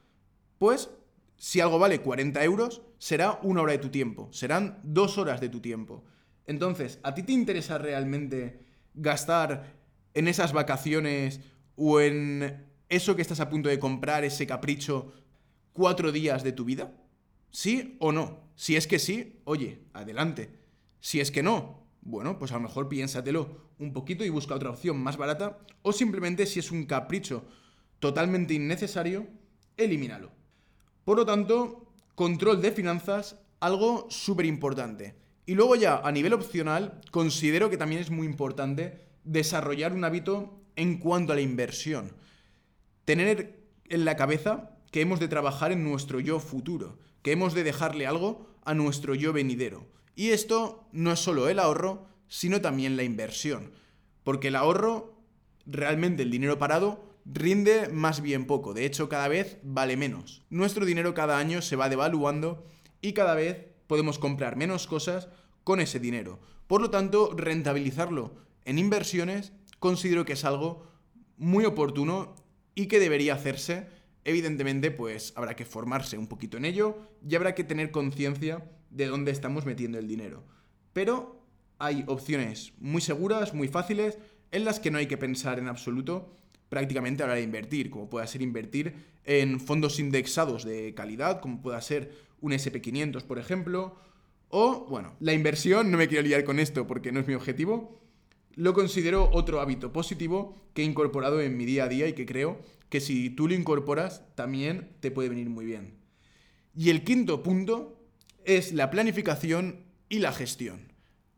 pues 0.59 0.91
si 1.37 1.61
algo 1.61 1.79
vale 1.79 2.01
40 2.01 2.43
euros, 2.45 2.83
será 2.99 3.39
una 3.43 3.63
hora 3.63 3.73
de 3.73 3.79
tu 3.79 3.91
tiempo, 3.91 4.29
serán 4.33 4.81
dos 4.83 5.19
horas 5.19 5.41
de 5.41 5.49
tu 5.49 5.61
tiempo. 5.61 6.05
Entonces, 6.47 6.99
¿a 7.03 7.15
ti 7.15 7.23
te 7.23 7.33
interesa 7.33 7.79
realmente 7.79 8.61
gastar 8.95 9.75
en 10.15 10.29
esas 10.29 10.53
vacaciones 10.53 11.41
o 11.75 12.01
en 12.01 12.67
eso 12.89 13.17
que 13.17 13.23
estás 13.23 13.41
a 13.41 13.51
punto 13.51 13.69
de 13.69 13.79
comprar, 13.79 14.25
ese 14.25 14.47
capricho, 14.47 15.13
cuatro 15.73 16.13
días 16.13 16.43
de 16.43 16.53
tu 16.53 16.65
vida? 16.65 16.93
¿Sí 17.51 17.97
o 18.01 18.13
no? 18.13 18.41
Si 18.55 18.77
es 18.77 18.87
que 18.87 18.99
sí, 18.99 19.41
oye, 19.45 19.81
adelante. 19.93 20.51
Si 21.01 21.21
es 21.21 21.31
que 21.31 21.43
no, 21.43 21.87
bueno, 22.01 22.39
pues 22.39 22.53
a 22.53 22.55
lo 22.55 22.61
mejor 22.61 22.89
piénsatelo 22.89 23.67
un 23.79 23.93
poquito 23.93 24.25
y 24.25 24.31
busca 24.31 24.55
otra 24.55 24.71
opción 24.71 24.99
más 24.99 25.17
barata. 25.17 25.59
O 25.83 25.93
simplemente 25.93 26.47
si 26.47 26.61
es 26.61 26.71
un 26.71 26.87
capricho 26.87 27.45
totalmente 27.99 28.55
innecesario, 28.55 29.27
elimínalo. 29.77 30.31
Por 31.05 31.19
lo 31.19 31.27
tanto, 31.27 31.87
control 32.15 32.61
de 32.61 32.73
finanzas, 32.73 33.37
algo 33.61 34.07
súper 34.11 34.47
importante. 34.47 35.15
Y 35.47 35.55
luego 35.55 35.77
ya, 35.77 35.99
a 35.99 36.11
nivel 36.13 36.33
opcional, 36.33 37.01
considero 37.11 37.71
que 37.71 37.77
también 37.77 38.01
es 38.01 38.11
muy 38.11 38.27
importante 38.27 39.07
desarrollar 39.25 39.93
un 39.93 40.05
hábito 40.05 40.61
en 40.75 40.99
cuanto 40.99 41.33
a 41.33 41.37
la 41.37 41.43
inversión. 41.43 42.13
Tener 43.05 43.61
en 43.89 44.05
la 44.05 44.17
cabeza 44.17 44.71
que 44.91 45.01
hemos 45.01 45.21
de 45.21 45.29
trabajar 45.29 45.73
en 45.73 45.85
nuestro 45.85 46.21
yo 46.21 46.41
futuro, 46.41 46.99
que 47.23 47.33
hemos 47.33 47.55
de 47.55 47.65
dejarle 47.65 48.07
algo 48.07 48.47
a 48.65 48.75
nuestro 48.75 49.15
yo 49.15 49.33
venidero. 49.33 49.87
Y 50.15 50.31
esto 50.31 50.89
no 50.93 51.13
es 51.13 51.21
solo 51.21 51.49
el 51.49 51.59
ahorro, 51.59 52.07
sino 52.29 52.61
también 52.61 52.97
la 52.97 53.05
inversión. 53.05 53.73
Porque 54.25 54.49
el 54.49 54.57
ahorro, 54.57 55.21
realmente 55.67 56.23
el 56.23 56.31
dinero 56.31 56.59
parado, 56.59 57.05
rinde 57.27 57.89
más 57.89 58.23
bien 58.23 58.47
poco. 58.47 58.73
De 58.73 58.87
hecho, 58.87 59.09
cada 59.09 59.29
vez 59.29 59.59
vale 59.63 59.97
menos. 59.97 60.45
Nuestro 60.49 60.85
dinero 60.85 61.15
cada 61.15 61.39
año 61.39 61.61
se 61.61 61.77
va 61.77 61.89
devaluando 61.89 62.65
y 63.01 63.13
cada 63.13 63.35
vez 63.35 63.67
podemos 63.87 64.19
comprar 64.19 64.57
menos 64.57 64.87
cosas 64.87 65.29
con 65.65 65.81
ese 65.81 65.99
dinero. 65.99 66.39
Por 66.67 66.81
lo 66.81 66.91
tanto, 66.91 67.33
rentabilizarlo 67.37 68.35
en 68.65 68.79
inversiones 68.79 69.53
considero 69.79 70.25
que 70.25 70.33
es 70.35 70.45
algo 70.45 70.87
muy 71.37 71.65
oportuno 71.65 72.35
y 72.75 72.87
que 72.87 73.01
debería 73.01 73.35
hacerse. 73.35 73.89
Evidentemente, 74.25 74.91
pues 74.91 75.33
habrá 75.37 75.55
que 75.55 75.65
formarse 75.65 76.19
un 76.19 76.27
poquito 76.27 76.57
en 76.57 76.65
ello 76.65 76.99
y 77.29 77.35
habrá 77.37 77.55
que 77.55 77.65
tener 77.65 77.91
conciencia 77.91 78.69
de 78.91 79.07
dónde 79.07 79.31
estamos 79.31 79.67
metiendo 79.67 79.99
el 79.99 80.09
dinero. 80.09 80.45
Pero 80.93 81.43
hay 81.79 82.05
opciones 82.07 82.73
muy 82.79 83.01
seguras, 83.01 83.55
muy 83.55 83.69
fáciles, 83.69 84.19
en 84.51 84.65
las 84.65 84.81
que 84.81 84.91
no 84.91 84.99
hay 84.99 85.07
que 85.07 85.19
pensar 85.19 85.59
en 85.59 85.69
absoluto 85.69 86.33
prácticamente 86.69 87.23
a 87.23 87.27
la 87.27 87.33
hora 87.33 87.39
de 87.39 87.45
invertir, 87.45 87.91
como 87.91 88.09
pueda 88.09 88.27
ser 88.27 88.43
invertir 88.43 88.95
en 89.25 89.61
fondos 89.61 89.99
indexados 89.99 90.65
de 90.65 90.95
calidad, 90.95 91.41
como 91.41 91.63
pueda 91.63 91.81
ser 91.81 92.13
un 92.41 92.53
SP500, 92.53 93.23
por 93.23 93.39
ejemplo, 93.39 93.97
o, 94.49 94.87
bueno, 94.89 95.15
la 95.21 95.33
inversión, 95.33 95.91
no 95.91 95.99
me 95.99 96.09
quiero 96.09 96.27
liar 96.27 96.45
con 96.45 96.59
esto 96.59 96.87
porque 96.87 97.13
no 97.13 97.21
es 97.21 97.27
mi 97.27 97.35
objetivo, 97.35 98.01
lo 98.55 98.73
considero 98.73 99.29
otro 99.33 99.61
hábito 99.61 99.93
positivo 99.93 100.57
que 100.73 100.83
he 100.83 100.85
incorporado 100.85 101.41
en 101.41 101.57
mi 101.57 101.67
día 101.67 101.85
a 101.85 101.89
día 101.89 102.09
y 102.09 102.15
que 102.15 102.27
creo 102.27 102.61
que 102.89 103.01
si 103.01 103.31
tú 103.31 103.49
lo 103.49 103.55
incorporas 103.55 104.23
también 104.35 104.97
te 105.01 105.11
puede 105.11 105.29
venir 105.29 105.51
muy 105.51 105.67
bien. 105.67 105.99
Y 106.75 106.91
el 106.91 107.05
quinto 107.05 107.43
punto 107.43 108.01
es 108.45 108.73
la 108.73 108.91
planificación 108.91 109.85
y 110.09 110.21
la 110.21 110.33
gestión. 110.33 110.93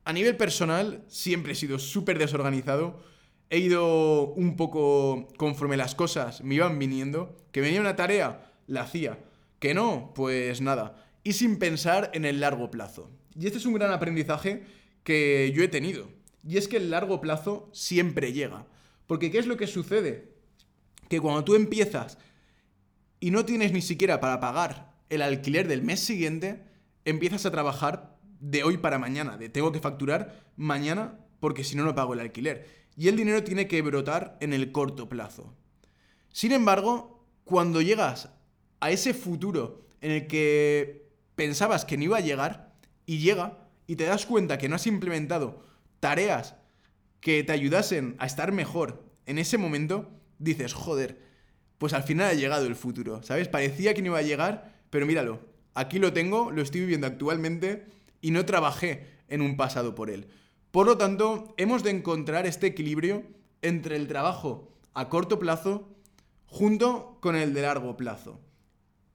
A 0.04 0.12
nivel 0.12 0.36
personal 0.36 1.04
siempre 1.08 1.52
he 1.52 1.56
sido 1.56 1.78
súper 1.78 2.18
desorganizado, 2.18 3.02
he 3.50 3.58
ido 3.58 4.32
un 4.34 4.56
poco 4.56 5.28
conforme 5.36 5.76
las 5.76 5.94
cosas 5.94 6.42
me 6.42 6.56
iban 6.56 6.78
viniendo, 6.78 7.36
que 7.52 7.60
venía 7.60 7.80
una 7.80 7.96
tarea, 7.96 8.52
la 8.66 8.82
hacía, 8.82 9.18
que 9.58 9.74
no, 9.74 10.12
pues 10.14 10.60
nada, 10.60 11.04
y 11.24 11.32
sin 11.32 11.58
pensar 11.58 12.10
en 12.14 12.24
el 12.24 12.40
largo 12.40 12.70
plazo. 12.70 13.10
Y 13.38 13.46
este 13.46 13.58
es 13.58 13.66
un 13.66 13.74
gran 13.74 13.92
aprendizaje 13.92 14.62
que 15.04 15.52
yo 15.54 15.62
he 15.62 15.68
tenido, 15.68 16.08
y 16.46 16.58
es 16.58 16.68
que 16.68 16.76
el 16.76 16.90
largo 16.90 17.20
plazo 17.20 17.70
siempre 17.72 18.32
llega, 18.32 18.66
porque 19.06 19.30
¿qué 19.30 19.38
es 19.38 19.46
lo 19.46 19.56
que 19.56 19.66
sucede? 19.66 20.32
Que 21.08 21.20
cuando 21.20 21.44
tú 21.44 21.54
empiezas 21.54 22.18
y 23.20 23.30
no 23.30 23.44
tienes 23.44 23.72
ni 23.72 23.80
siquiera 23.80 24.20
para 24.20 24.40
pagar 24.40 24.92
el 25.08 25.22
alquiler 25.22 25.66
del 25.66 25.82
mes 25.82 26.00
siguiente, 26.00 26.62
empiezas 27.06 27.46
a 27.46 27.50
trabajar 27.50 28.18
de 28.40 28.62
hoy 28.62 28.76
para 28.76 28.98
mañana, 28.98 29.38
de 29.38 29.48
tengo 29.48 29.72
que 29.72 29.80
facturar 29.80 30.44
mañana 30.56 31.18
porque 31.40 31.64
si 31.64 31.76
no 31.76 31.84
no 31.84 31.94
pago 31.94 32.14
el 32.14 32.20
alquiler 32.20 32.77
y 32.98 33.06
el 33.06 33.16
dinero 33.16 33.44
tiene 33.44 33.68
que 33.68 33.80
brotar 33.80 34.36
en 34.40 34.52
el 34.52 34.72
corto 34.72 35.08
plazo. 35.08 35.54
Sin 36.32 36.50
embargo, 36.50 37.24
cuando 37.44 37.80
llegas 37.80 38.30
a 38.80 38.90
ese 38.90 39.14
futuro 39.14 39.86
en 40.00 40.10
el 40.10 40.26
que 40.26 41.08
pensabas 41.36 41.84
que 41.84 41.96
no 41.96 42.02
iba 42.02 42.16
a 42.16 42.22
llegar 42.22 42.74
y 43.06 43.18
llega 43.18 43.68
y 43.86 43.94
te 43.94 44.04
das 44.04 44.26
cuenta 44.26 44.58
que 44.58 44.68
no 44.68 44.74
has 44.74 44.88
implementado 44.88 45.64
tareas 46.00 46.56
que 47.20 47.44
te 47.44 47.52
ayudasen 47.52 48.16
a 48.18 48.26
estar 48.26 48.50
mejor 48.50 49.04
en 49.26 49.38
ese 49.38 49.58
momento, 49.58 50.10
dices, 50.40 50.74
joder, 50.74 51.20
pues 51.78 51.92
al 51.92 52.02
final 52.02 52.30
ha 52.30 52.34
llegado 52.34 52.66
el 52.66 52.74
futuro, 52.74 53.22
¿sabes? 53.22 53.46
Parecía 53.46 53.94
que 53.94 54.02
no 54.02 54.08
iba 54.08 54.18
a 54.18 54.22
llegar, 54.22 54.74
pero 54.90 55.06
míralo, 55.06 55.40
aquí 55.74 56.00
lo 56.00 56.12
tengo, 56.12 56.50
lo 56.50 56.62
estoy 56.62 56.80
viviendo 56.80 57.06
actualmente 57.06 57.86
y 58.20 58.32
no 58.32 58.44
trabajé 58.44 59.06
en 59.28 59.40
un 59.40 59.56
pasado 59.56 59.94
por 59.94 60.10
él. 60.10 60.26
Por 60.70 60.86
lo 60.86 60.98
tanto, 60.98 61.54
hemos 61.56 61.82
de 61.82 61.90
encontrar 61.90 62.46
este 62.46 62.66
equilibrio 62.66 63.24
entre 63.62 63.96
el 63.96 64.06
trabajo 64.06 64.74
a 64.94 65.08
corto 65.08 65.38
plazo 65.38 65.88
junto 66.46 67.18
con 67.20 67.36
el 67.36 67.54
de 67.54 67.62
largo 67.62 67.96
plazo. 67.96 68.40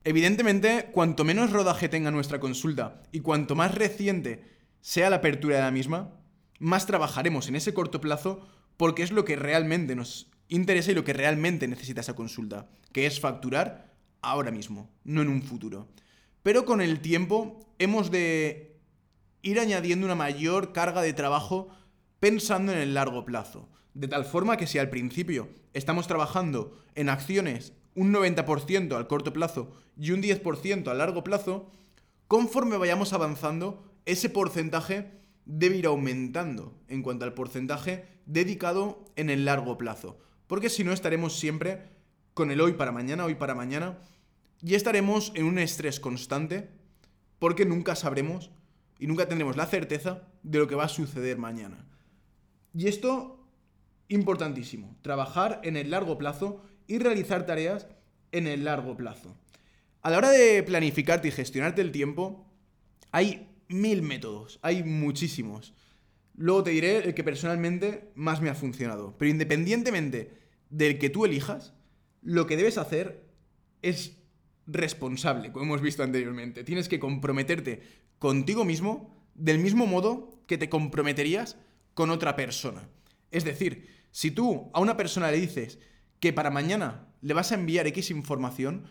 Evidentemente, 0.04 0.90
cuanto 0.92 1.24
menos 1.24 1.52
rodaje 1.52 1.90
tenga 1.90 2.12
nuestra 2.12 2.40
consulta 2.40 3.04
y 3.12 3.22
cuanto 3.22 3.56
más 3.56 3.76
reciente 3.76 4.44
sea 4.82 5.10
la 5.10 5.18
apertura 5.18 5.58
de 5.58 5.62
la 5.62 5.72
misma, 5.72 6.12
más 6.60 6.86
trabajaremos 6.86 7.48
en 7.48 7.56
ese 7.56 7.74
corto 7.74 8.02
plazo 8.02 8.48
porque 8.76 9.04
es 9.04 9.12
lo 9.12 9.24
que 9.24 9.36
realmente 9.36 9.96
nos 9.96 10.32
interesa 10.50 10.92
y 10.92 10.96
lo 10.96 11.04
que 11.04 11.14
realmente 11.14 11.68
necesita 11.68 12.02
esa 12.02 12.16
consulta, 12.16 12.68
que 12.92 13.06
es 13.06 13.20
facturar 13.20 13.94
ahora 14.22 14.52
mismo, 14.52 14.90
no 15.04 15.22
en 15.22 15.30
un 15.30 15.42
futuro. 15.42 15.88
Pero 16.42 16.66
con 16.66 16.82
el 16.82 17.00
tiempo 17.00 17.60
hemos 17.80 18.12
de 18.12 18.73
ir 19.44 19.60
añadiendo 19.60 20.06
una 20.08 20.16
mayor 20.16 20.74
carga 20.74 21.04
de 21.04 21.14
trabajo 21.14 21.68
pensando 22.20 22.72
en 22.72 22.80
el 22.80 22.96
largo 22.96 23.26
plazo. 23.26 23.70
De 23.94 24.08
tal 24.08 24.26
forma 24.26 24.58
que 24.58 24.66
si 24.66 24.80
al 24.80 24.90
principio 24.90 25.50
estamos 25.74 26.08
trabajando 26.08 26.76
en 26.96 27.10
acciones 27.10 27.74
un 27.94 28.12
90% 28.12 28.96
al 28.96 29.08
corto 29.08 29.34
plazo 29.34 29.72
y 29.96 30.12
un 30.12 30.24
10% 30.24 30.88
a 30.88 30.94
largo 30.96 31.24
plazo, 31.24 31.70
conforme 32.28 32.78
vayamos 32.78 33.14
avanzando, 33.14 33.84
ese 34.06 34.30
porcentaje 34.30 35.12
debe 35.46 35.78
ir 35.78 35.86
aumentando 35.86 36.74
en 36.88 37.04
cuanto 37.04 37.26
al 37.26 37.34
porcentaje 37.34 38.06
dedicado 38.26 39.06
en 39.16 39.30
el 39.30 39.46
largo 39.46 39.78
plazo. 39.78 40.18
Porque 40.48 40.70
si 40.70 40.84
no 40.84 40.94
estaremos 40.94 41.38
siempre 41.38 41.84
con 42.34 42.50
el 42.50 42.62
hoy 42.62 42.74
para 42.74 42.92
mañana, 42.92 43.26
hoy 43.26 43.36
para 43.36 43.54
mañana, 43.54 44.00
y 44.62 44.76
estaremos 44.76 45.34
en 45.36 45.46
un 45.46 45.60
estrés 45.60 46.00
constante 46.00 46.70
porque 47.38 47.66
nunca 47.66 47.96
sabremos 47.96 48.50
y 49.00 49.08
nunca 49.08 49.28
tendremos 49.28 49.58
la 49.58 49.66
certeza 49.66 50.28
de 50.44 50.60
lo 50.60 50.68
que 50.68 50.76
va 50.76 50.86
a 50.86 50.90
suceder 50.90 51.38
mañana. 51.38 51.86
Y 52.74 52.88
esto, 52.88 53.48
importantísimo, 54.08 54.98
trabajar 55.02 55.62
en 55.64 55.78
el 55.78 55.92
largo 55.92 56.18
plazo 56.18 56.64
y 56.88 57.00
realizar 57.00 57.46
tareas 57.46 57.88
en 58.32 58.48
el 58.48 58.66
largo 58.66 58.96
plazo. 58.98 59.38
A 60.02 60.10
la 60.10 60.18
hora 60.18 60.32
de 60.32 60.64
planificarte 60.64 61.30
y 61.30 61.32
gestionarte 61.32 61.82
el 61.82 61.92
tiempo, 61.92 62.46
hay 63.12 63.50
mil 63.70 64.02
métodos, 64.02 64.60
hay 64.62 64.84
muchísimos. 64.84 65.74
Luego 66.36 66.64
te 66.64 66.72
diré 66.72 66.98
el 66.98 67.14
que 67.14 67.24
personalmente 67.24 68.12
más 68.16 68.42
me 68.42 68.50
ha 68.50 68.56
funcionado. 68.56 69.16
Pero 69.18 69.32
independientemente 69.32 70.32
del 70.70 70.98
que 70.98 71.10
tú 71.10 71.26
elijas, 71.26 71.74
lo 72.22 72.48
que 72.48 72.58
debes 72.58 72.78
hacer 72.78 73.24
es 73.82 74.18
responsable, 74.66 75.52
como 75.52 75.66
hemos 75.66 75.82
visto 75.82 76.04
anteriormente. 76.04 76.64
Tienes 76.64 76.90
que 76.90 77.00
comprometerte 77.00 77.84
contigo 78.24 78.64
mismo 78.64 79.14
del 79.36 79.60
mismo 79.60 79.86
modo 79.86 80.40
que 80.48 80.58
te 80.58 80.70
comprometerías 80.70 81.58
con 81.94 82.10
otra 82.10 82.38
persona. 82.38 82.88
Es 83.32 83.44
decir, 83.44 83.90
si 84.12 84.32
tú 84.32 84.72
a 84.74 84.80
una 84.80 84.96
persona 84.96 85.30
le 85.30 85.42
dices 85.42 85.78
que 86.22 86.32
para 86.32 86.50
mañana 86.50 87.10
le 87.20 87.34
vas 87.34 87.52
a 87.52 87.56
enviar 87.56 87.86
X 87.88 88.12
información, 88.12 88.86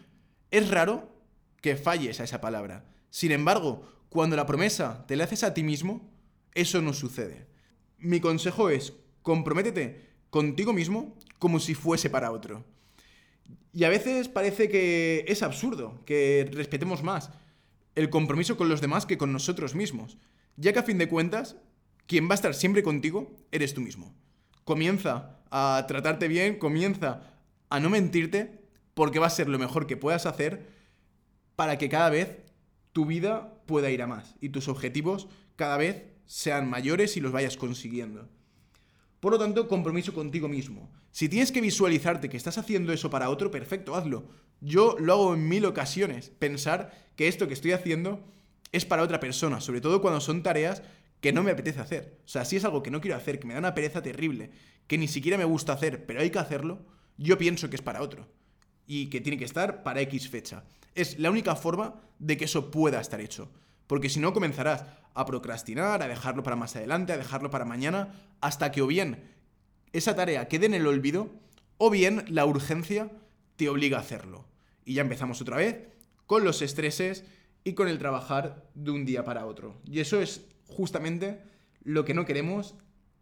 es 0.50 0.68
raro 0.68 1.16
que 1.62 1.76
falles 1.76 2.20
a 2.20 2.24
esa 2.24 2.42
palabra. 2.42 2.84
Sin 3.08 3.32
embargo, 3.32 3.88
cuando 4.10 4.36
la 4.36 4.44
promesa 4.44 5.06
te 5.06 5.16
la 5.16 5.24
haces 5.24 5.44
a 5.44 5.54
ti 5.54 5.62
mismo, 5.62 6.12
eso 6.52 6.82
no 6.82 6.92
sucede. 6.92 7.46
Mi 7.96 8.20
consejo 8.20 8.68
es, 8.68 8.92
comprométete 9.22 10.10
contigo 10.28 10.74
mismo 10.74 11.16
como 11.38 11.58
si 11.58 11.72
fuese 11.72 12.10
para 12.10 12.32
otro. 12.32 12.66
Y 13.72 13.84
a 13.84 13.88
veces 13.88 14.28
parece 14.28 14.68
que 14.68 15.24
es 15.26 15.42
absurdo 15.42 16.04
que 16.04 16.50
respetemos 16.52 17.02
más 17.02 17.30
el 17.94 18.10
compromiso 18.10 18.56
con 18.56 18.68
los 18.68 18.80
demás 18.80 19.06
que 19.06 19.18
con 19.18 19.32
nosotros 19.32 19.74
mismos, 19.74 20.18
ya 20.56 20.72
que 20.72 20.78
a 20.78 20.84
fin 20.84 20.98
de 20.98 21.08
cuentas, 21.08 21.56
quien 22.06 22.28
va 22.28 22.32
a 22.32 22.34
estar 22.34 22.54
siempre 22.54 22.82
contigo 22.82 23.36
eres 23.50 23.74
tú 23.74 23.80
mismo. 23.80 24.14
Comienza 24.64 25.40
a 25.50 25.84
tratarte 25.88 26.28
bien, 26.28 26.58
comienza 26.58 27.22
a 27.68 27.80
no 27.80 27.90
mentirte, 27.90 28.62
porque 28.94 29.18
va 29.18 29.26
a 29.26 29.30
ser 29.30 29.48
lo 29.48 29.58
mejor 29.58 29.86
que 29.86 29.96
puedas 29.96 30.26
hacer 30.26 30.68
para 31.56 31.78
que 31.78 31.88
cada 31.88 32.10
vez 32.10 32.42
tu 32.92 33.06
vida 33.06 33.62
pueda 33.66 33.90
ir 33.90 34.02
a 34.02 34.06
más 34.06 34.34
y 34.40 34.50
tus 34.50 34.68
objetivos 34.68 35.28
cada 35.56 35.76
vez 35.76 36.04
sean 36.26 36.68
mayores 36.68 37.16
y 37.16 37.20
los 37.20 37.32
vayas 37.32 37.56
consiguiendo. 37.56 38.28
Por 39.20 39.32
lo 39.32 39.38
tanto, 39.38 39.68
compromiso 39.68 40.12
contigo 40.12 40.48
mismo. 40.48 40.90
Si 41.10 41.28
tienes 41.28 41.52
que 41.52 41.60
visualizarte 41.60 42.28
que 42.28 42.36
estás 42.36 42.58
haciendo 42.58 42.92
eso 42.92 43.10
para 43.10 43.30
otro, 43.30 43.50
perfecto, 43.50 43.94
hazlo. 43.94 44.28
Yo 44.64 44.96
lo 45.00 45.12
hago 45.12 45.34
en 45.34 45.48
mil 45.48 45.64
ocasiones, 45.66 46.30
pensar 46.38 46.92
que 47.16 47.26
esto 47.26 47.48
que 47.48 47.54
estoy 47.54 47.72
haciendo 47.72 48.24
es 48.70 48.84
para 48.84 49.02
otra 49.02 49.18
persona, 49.18 49.60
sobre 49.60 49.80
todo 49.80 50.00
cuando 50.00 50.20
son 50.20 50.44
tareas 50.44 50.84
que 51.20 51.32
no 51.32 51.42
me 51.42 51.50
apetece 51.50 51.80
hacer. 51.80 52.20
O 52.24 52.28
sea, 52.28 52.44
si 52.44 52.56
es 52.56 52.64
algo 52.64 52.80
que 52.80 52.92
no 52.92 53.00
quiero 53.00 53.16
hacer, 53.16 53.40
que 53.40 53.46
me 53.48 53.54
da 53.54 53.58
una 53.58 53.74
pereza 53.74 54.02
terrible, 54.02 54.52
que 54.86 54.98
ni 54.98 55.08
siquiera 55.08 55.36
me 55.36 55.44
gusta 55.44 55.72
hacer, 55.72 56.06
pero 56.06 56.20
hay 56.20 56.30
que 56.30 56.38
hacerlo, 56.38 56.86
yo 57.18 57.38
pienso 57.38 57.68
que 57.68 57.76
es 57.76 57.82
para 57.82 58.02
otro. 58.02 58.28
Y 58.86 59.06
que 59.10 59.20
tiene 59.20 59.36
que 59.36 59.44
estar 59.44 59.82
para 59.82 60.00
X 60.02 60.28
fecha. 60.28 60.62
Es 60.94 61.18
la 61.18 61.30
única 61.30 61.56
forma 61.56 61.96
de 62.20 62.36
que 62.36 62.44
eso 62.44 62.70
pueda 62.70 63.00
estar 63.00 63.20
hecho. 63.20 63.50
porque 63.92 64.08
si 64.08 64.20
no 64.20 64.32
comenzarás 64.32 64.86
a 65.12 65.26
procrastinar, 65.26 66.02
a 66.02 66.08
dejarlo 66.08 66.42
para 66.42 66.56
más 66.56 66.74
adelante, 66.76 67.12
a 67.12 67.18
dejarlo 67.18 67.50
para 67.50 67.66
mañana, 67.66 68.14
hasta 68.40 68.72
que 68.72 68.80
o 68.80 68.86
bien 68.86 69.22
esa 69.92 70.16
tarea 70.16 70.48
quede 70.48 70.64
en 70.64 70.72
el 70.72 70.86
olvido, 70.86 71.28
o 71.76 71.90
bien 71.90 72.24
la 72.28 72.46
urgencia 72.46 73.10
te 73.56 73.68
obliga 73.68 73.98
a 73.98 74.00
hacerlo. 74.00 74.46
Y 74.84 74.94
ya 74.94 75.02
empezamos 75.02 75.40
otra 75.40 75.56
vez 75.56 75.88
con 76.26 76.44
los 76.44 76.62
estreses 76.62 77.24
y 77.64 77.74
con 77.74 77.88
el 77.88 77.98
trabajar 77.98 78.68
de 78.74 78.90
un 78.90 79.04
día 79.04 79.24
para 79.24 79.46
otro. 79.46 79.80
Y 79.84 80.00
eso 80.00 80.20
es 80.20 80.46
justamente 80.66 81.42
lo 81.82 82.04
que 82.04 82.14
no 82.14 82.24
queremos 82.24 82.74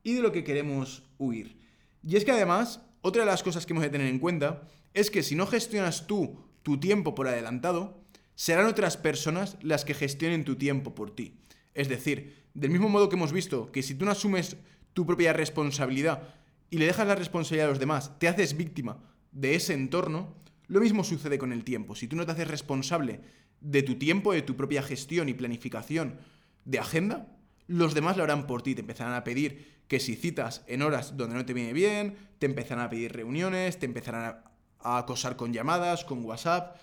y 0.03 0.15
de 0.15 0.23
lo 0.23 0.33
que 0.33 0.45
queremos 0.45 1.03
huir. 1.19 1.59
Y 2.03 2.17
es 2.17 2.25
que 2.25 2.33
además, 2.33 2.81
otra 3.03 3.23
de 3.23 3.31
las 3.31 3.43
cosas 3.43 3.67
que 3.67 3.73
hemos 3.73 3.83
de 3.83 3.91
tener 3.91 4.07
en 4.07 4.19
cuenta 4.19 4.63
es 4.95 5.11
que 5.11 5.23
si 5.23 5.35
no 5.35 5.47
gestionas 5.47 6.07
tú 6.07 6.39
tu 6.63 6.79
tiempo 6.79 7.15
por 7.15 7.29
adelantado, 7.29 8.03
serán 8.35 8.67
otras 8.67 8.97
personas 8.97 9.57
las 9.63 9.85
que 9.85 9.95
gestionen 9.95 10.45
tu 10.45 10.57
tiempo 10.57 10.95
por 10.95 11.15
ti. 11.15 11.39
Es 11.75 11.89
decir, 11.89 12.47
del 12.55 12.71
mismo 12.71 12.89
modo 12.89 13.09
que 13.09 13.17
hemos 13.17 13.33
visto 13.33 13.71
que 13.73 13.83
si 13.83 13.95
tú 13.95 14.05
no 14.05 14.11
asumes 14.11 14.57
tu 14.93 15.07
propia 15.07 15.33
responsabilidad 15.33 16.35
y 16.71 16.79
le 16.79 16.87
dejas 16.87 17.07
la 17.07 17.15
responsabilidad 17.15 17.69
a 17.69 17.71
los 17.71 17.79
demás, 17.79 18.19
te 18.19 18.29
haces 18.29 18.57
víctima 18.57 18.99
de 19.33 19.55
ese 19.55 19.75
entorno, 19.75 20.35
lo 20.71 20.81
mismo 20.81 21.03
sucede 21.03 21.37
con 21.37 21.53
el 21.53 21.65
tiempo. 21.65 21.97
Si 21.97 22.07
tú 22.07 22.15
no 22.15 22.25
te 22.25 22.31
haces 22.31 22.47
responsable 22.47 23.21
de 23.61 23.83
tu 23.83 23.97
tiempo, 23.97 24.33
de 24.33 24.43
tu 24.43 24.55
propia 24.57 24.85
gestión 24.85 25.29
y 25.29 25.35
planificación 25.35 26.21
de 26.65 26.79
agenda, 26.79 27.27
los 27.67 27.93
demás 27.93 28.17
lo 28.17 28.23
harán 28.23 28.47
por 28.47 28.63
ti. 28.63 28.77
Te 28.77 28.83
empezarán 28.83 29.15
a 29.15 29.25
pedir 29.25 29.81
que 29.89 29.99
si 29.99 30.15
citas 30.15 30.63
en 30.69 30.83
horas 30.83 31.17
donde 31.17 31.35
no 31.35 31.45
te 31.45 31.55
viene 31.55 31.73
bien, 31.73 32.17
te 32.39 32.47
empezarán 32.47 32.85
a 32.85 32.89
pedir 32.89 33.13
reuniones, 33.13 33.81
te 33.81 33.87
empezarán 33.87 34.45
a 34.79 34.99
acosar 34.99 35.35
con 35.35 35.53
llamadas, 35.53 36.05
con 36.05 36.25
WhatsApp, 36.25 36.77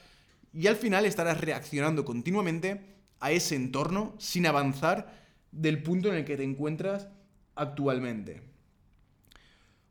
y 0.52 0.68
al 0.68 0.76
final 0.76 1.06
estarás 1.06 1.40
reaccionando 1.40 2.04
continuamente 2.04 2.82
a 3.22 3.32
ese 3.32 3.56
entorno 3.56 4.16
sin 4.18 4.48
avanzar 4.48 5.14
del 5.54 5.82
punto 5.82 6.10
en 6.10 6.16
el 6.16 6.26
que 6.26 6.36
te 6.36 6.44
encuentras 6.44 7.08
actualmente. 7.56 8.42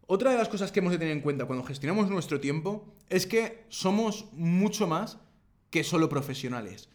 Otra 0.09 0.31
de 0.31 0.39
las 0.39 0.49
cosas 0.49 0.71
que 0.71 0.79
hemos 0.79 0.93
de 0.93 0.99
tener 0.99 1.13
en 1.13 1.21
cuenta 1.21 1.47
cuando 1.47 1.65
gestionamos 1.65 2.09
nuestro 2.09 2.39
tiempo 2.39 2.95
es 3.09 3.27
que 3.27 3.65
somos 3.69 4.27
mucho 4.33 4.87
más 4.87 5.19
que 5.71 5.83
solo 5.83 6.09
profesionales. 6.09 6.89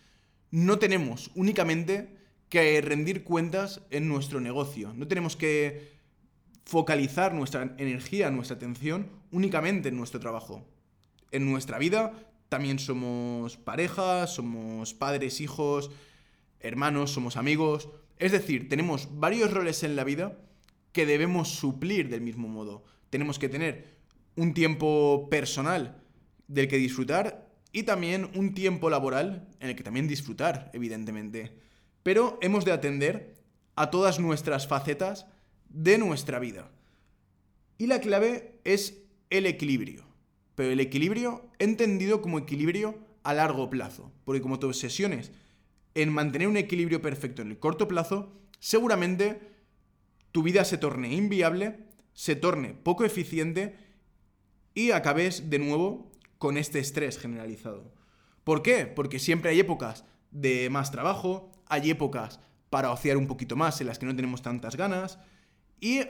No 0.49 0.79
tenemos 0.79 1.29
únicamente 1.35 2.15
que 2.47 2.79
rendir 2.79 3.25
cuentas 3.25 3.81
en 3.89 4.07
nuestro 4.07 4.39
negocio. 4.39 4.93
No 4.93 5.09
tenemos 5.09 5.35
que 5.35 5.91
focalizar 6.63 7.33
nuestra 7.33 7.75
energía, 7.77 8.31
nuestra 8.31 8.55
atención 8.55 9.09
únicamente 9.31 9.89
en 9.89 9.97
nuestro 9.97 10.21
trabajo. 10.21 10.65
En 11.31 11.49
nuestra 11.51 11.79
vida 11.79 12.13
también 12.47 12.79
somos 12.79 13.57
parejas, 13.57 14.33
somos 14.33 14.93
padres, 14.93 15.41
hijos, 15.41 15.91
hermanos, 16.61 17.11
somos 17.11 17.35
amigos. 17.35 17.89
Es 18.19 18.31
decir, 18.31 18.69
tenemos 18.69 19.09
varios 19.19 19.53
roles 19.53 19.83
en 19.83 19.97
la 19.97 20.05
vida 20.05 20.37
que 20.93 21.05
debemos 21.05 21.49
suplir 21.49 22.09
del 22.09 22.21
mismo 22.21 22.47
modo. 22.47 22.85
Tenemos 23.11 23.37
que 23.37 23.49
tener 23.49 23.85
un 24.35 24.55
tiempo 24.55 25.27
personal 25.29 26.01
del 26.47 26.67
que 26.67 26.77
disfrutar 26.77 27.47
y 27.71 27.83
también 27.83 28.31
un 28.35 28.55
tiempo 28.55 28.89
laboral 28.89 29.47
en 29.59 29.69
el 29.69 29.75
que 29.75 29.83
también 29.83 30.07
disfrutar, 30.07 30.71
evidentemente. 30.73 31.53
Pero 32.01 32.39
hemos 32.41 32.65
de 32.65 32.71
atender 32.71 33.35
a 33.75 33.91
todas 33.91 34.19
nuestras 34.19 34.67
facetas 34.67 35.27
de 35.69 35.97
nuestra 35.97 36.39
vida. 36.39 36.71
Y 37.77 37.87
la 37.87 38.01
clave 38.01 38.59
es 38.63 39.03
el 39.29 39.45
equilibrio. 39.45 40.05
Pero 40.55 40.71
el 40.71 40.79
equilibrio 40.79 41.49
entendido 41.59 42.21
como 42.21 42.39
equilibrio 42.39 42.99
a 43.23 43.33
largo 43.33 43.69
plazo. 43.69 44.11
Porque 44.25 44.41
como 44.41 44.59
te 44.59 44.65
obsesiones 44.65 45.31
en 45.95 46.11
mantener 46.11 46.47
un 46.47 46.57
equilibrio 46.57 47.01
perfecto 47.01 47.41
en 47.41 47.51
el 47.51 47.59
corto 47.59 47.87
plazo, 47.87 48.33
seguramente 48.59 49.41
tu 50.31 50.43
vida 50.43 50.63
se 50.63 50.77
torne 50.77 51.13
inviable, 51.13 51.87
se 52.13 52.35
torne 52.35 52.73
poco 52.73 53.05
eficiente 53.05 53.75
y 54.73 54.91
acabes 54.91 55.49
de 55.49 55.59
nuevo 55.59 56.11
con 56.37 56.57
este 56.57 56.79
estrés 56.79 57.17
generalizado. 57.17 57.93
¿Por 58.43 58.61
qué? 58.61 58.87
Porque 58.87 59.19
siempre 59.19 59.51
hay 59.51 59.59
épocas 59.59 60.05
de 60.31 60.69
más 60.69 60.91
trabajo, 60.91 61.51
hay 61.67 61.89
épocas 61.89 62.39
para 62.69 62.91
ociar 62.91 63.17
un 63.17 63.27
poquito 63.27 63.55
más 63.55 63.79
en 63.81 63.87
las 63.87 63.99
que 63.99 64.05
no 64.05 64.15
tenemos 64.15 64.41
tantas 64.41 64.75
ganas 64.75 65.19
y 65.79 66.01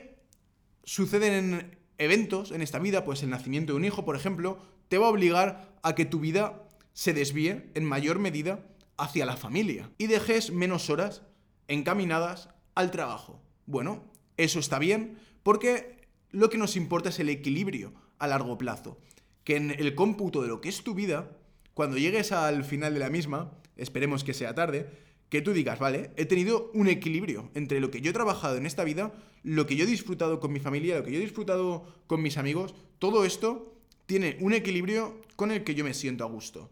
suceden 0.84 1.78
eventos 1.98 2.52
en 2.52 2.62
esta 2.62 2.78
vida, 2.78 3.04
pues 3.04 3.22
el 3.22 3.30
nacimiento 3.30 3.72
de 3.72 3.78
un 3.78 3.84
hijo, 3.84 4.04
por 4.04 4.16
ejemplo, 4.16 4.58
te 4.88 4.98
va 4.98 5.06
a 5.06 5.10
obligar 5.10 5.78
a 5.82 5.94
que 5.94 6.04
tu 6.04 6.20
vida 6.20 6.66
se 6.92 7.12
desvíe 7.12 7.70
en 7.74 7.84
mayor 7.84 8.18
medida 8.18 8.66
hacia 8.96 9.26
la 9.26 9.36
familia 9.36 9.90
y 9.98 10.06
dejes 10.06 10.52
menos 10.52 10.90
horas 10.90 11.22
encaminadas 11.68 12.48
al 12.74 12.90
trabajo. 12.90 13.42
Bueno, 13.66 14.04
eso 14.36 14.58
está 14.58 14.78
bien 14.78 15.18
porque 15.42 16.06
lo 16.30 16.50
que 16.50 16.58
nos 16.58 16.76
importa 16.76 17.10
es 17.10 17.18
el 17.20 17.28
equilibrio 17.28 17.92
a 18.18 18.26
largo 18.26 18.58
plazo. 18.58 18.98
Que 19.44 19.56
en 19.56 19.70
el 19.70 19.94
cómputo 19.94 20.42
de 20.42 20.48
lo 20.48 20.60
que 20.60 20.68
es 20.68 20.82
tu 20.82 20.94
vida, 20.94 21.36
cuando 21.74 21.98
llegues 21.98 22.32
al 22.32 22.64
final 22.64 22.94
de 22.94 23.00
la 23.00 23.10
misma, 23.10 23.52
esperemos 23.76 24.24
que 24.24 24.34
sea 24.34 24.54
tarde, 24.54 24.88
que 25.28 25.40
tú 25.40 25.52
digas, 25.52 25.78
vale, 25.78 26.10
he 26.16 26.26
tenido 26.26 26.70
un 26.74 26.88
equilibrio 26.88 27.50
entre 27.54 27.80
lo 27.80 27.90
que 27.90 28.00
yo 28.00 28.10
he 28.10 28.14
trabajado 28.14 28.56
en 28.56 28.66
esta 28.66 28.84
vida, 28.84 29.12
lo 29.42 29.66
que 29.66 29.76
yo 29.76 29.84
he 29.84 29.86
disfrutado 29.86 30.40
con 30.40 30.52
mi 30.52 30.60
familia, 30.60 30.98
lo 30.98 31.04
que 31.04 31.12
yo 31.12 31.18
he 31.18 31.22
disfrutado 31.22 31.86
con 32.06 32.22
mis 32.22 32.36
amigos, 32.36 32.74
todo 32.98 33.24
esto 33.24 33.74
tiene 34.06 34.36
un 34.40 34.52
equilibrio 34.52 35.20
con 35.36 35.50
el 35.50 35.64
que 35.64 35.74
yo 35.74 35.84
me 35.84 35.94
siento 35.94 36.24
a 36.24 36.28
gusto. 36.28 36.70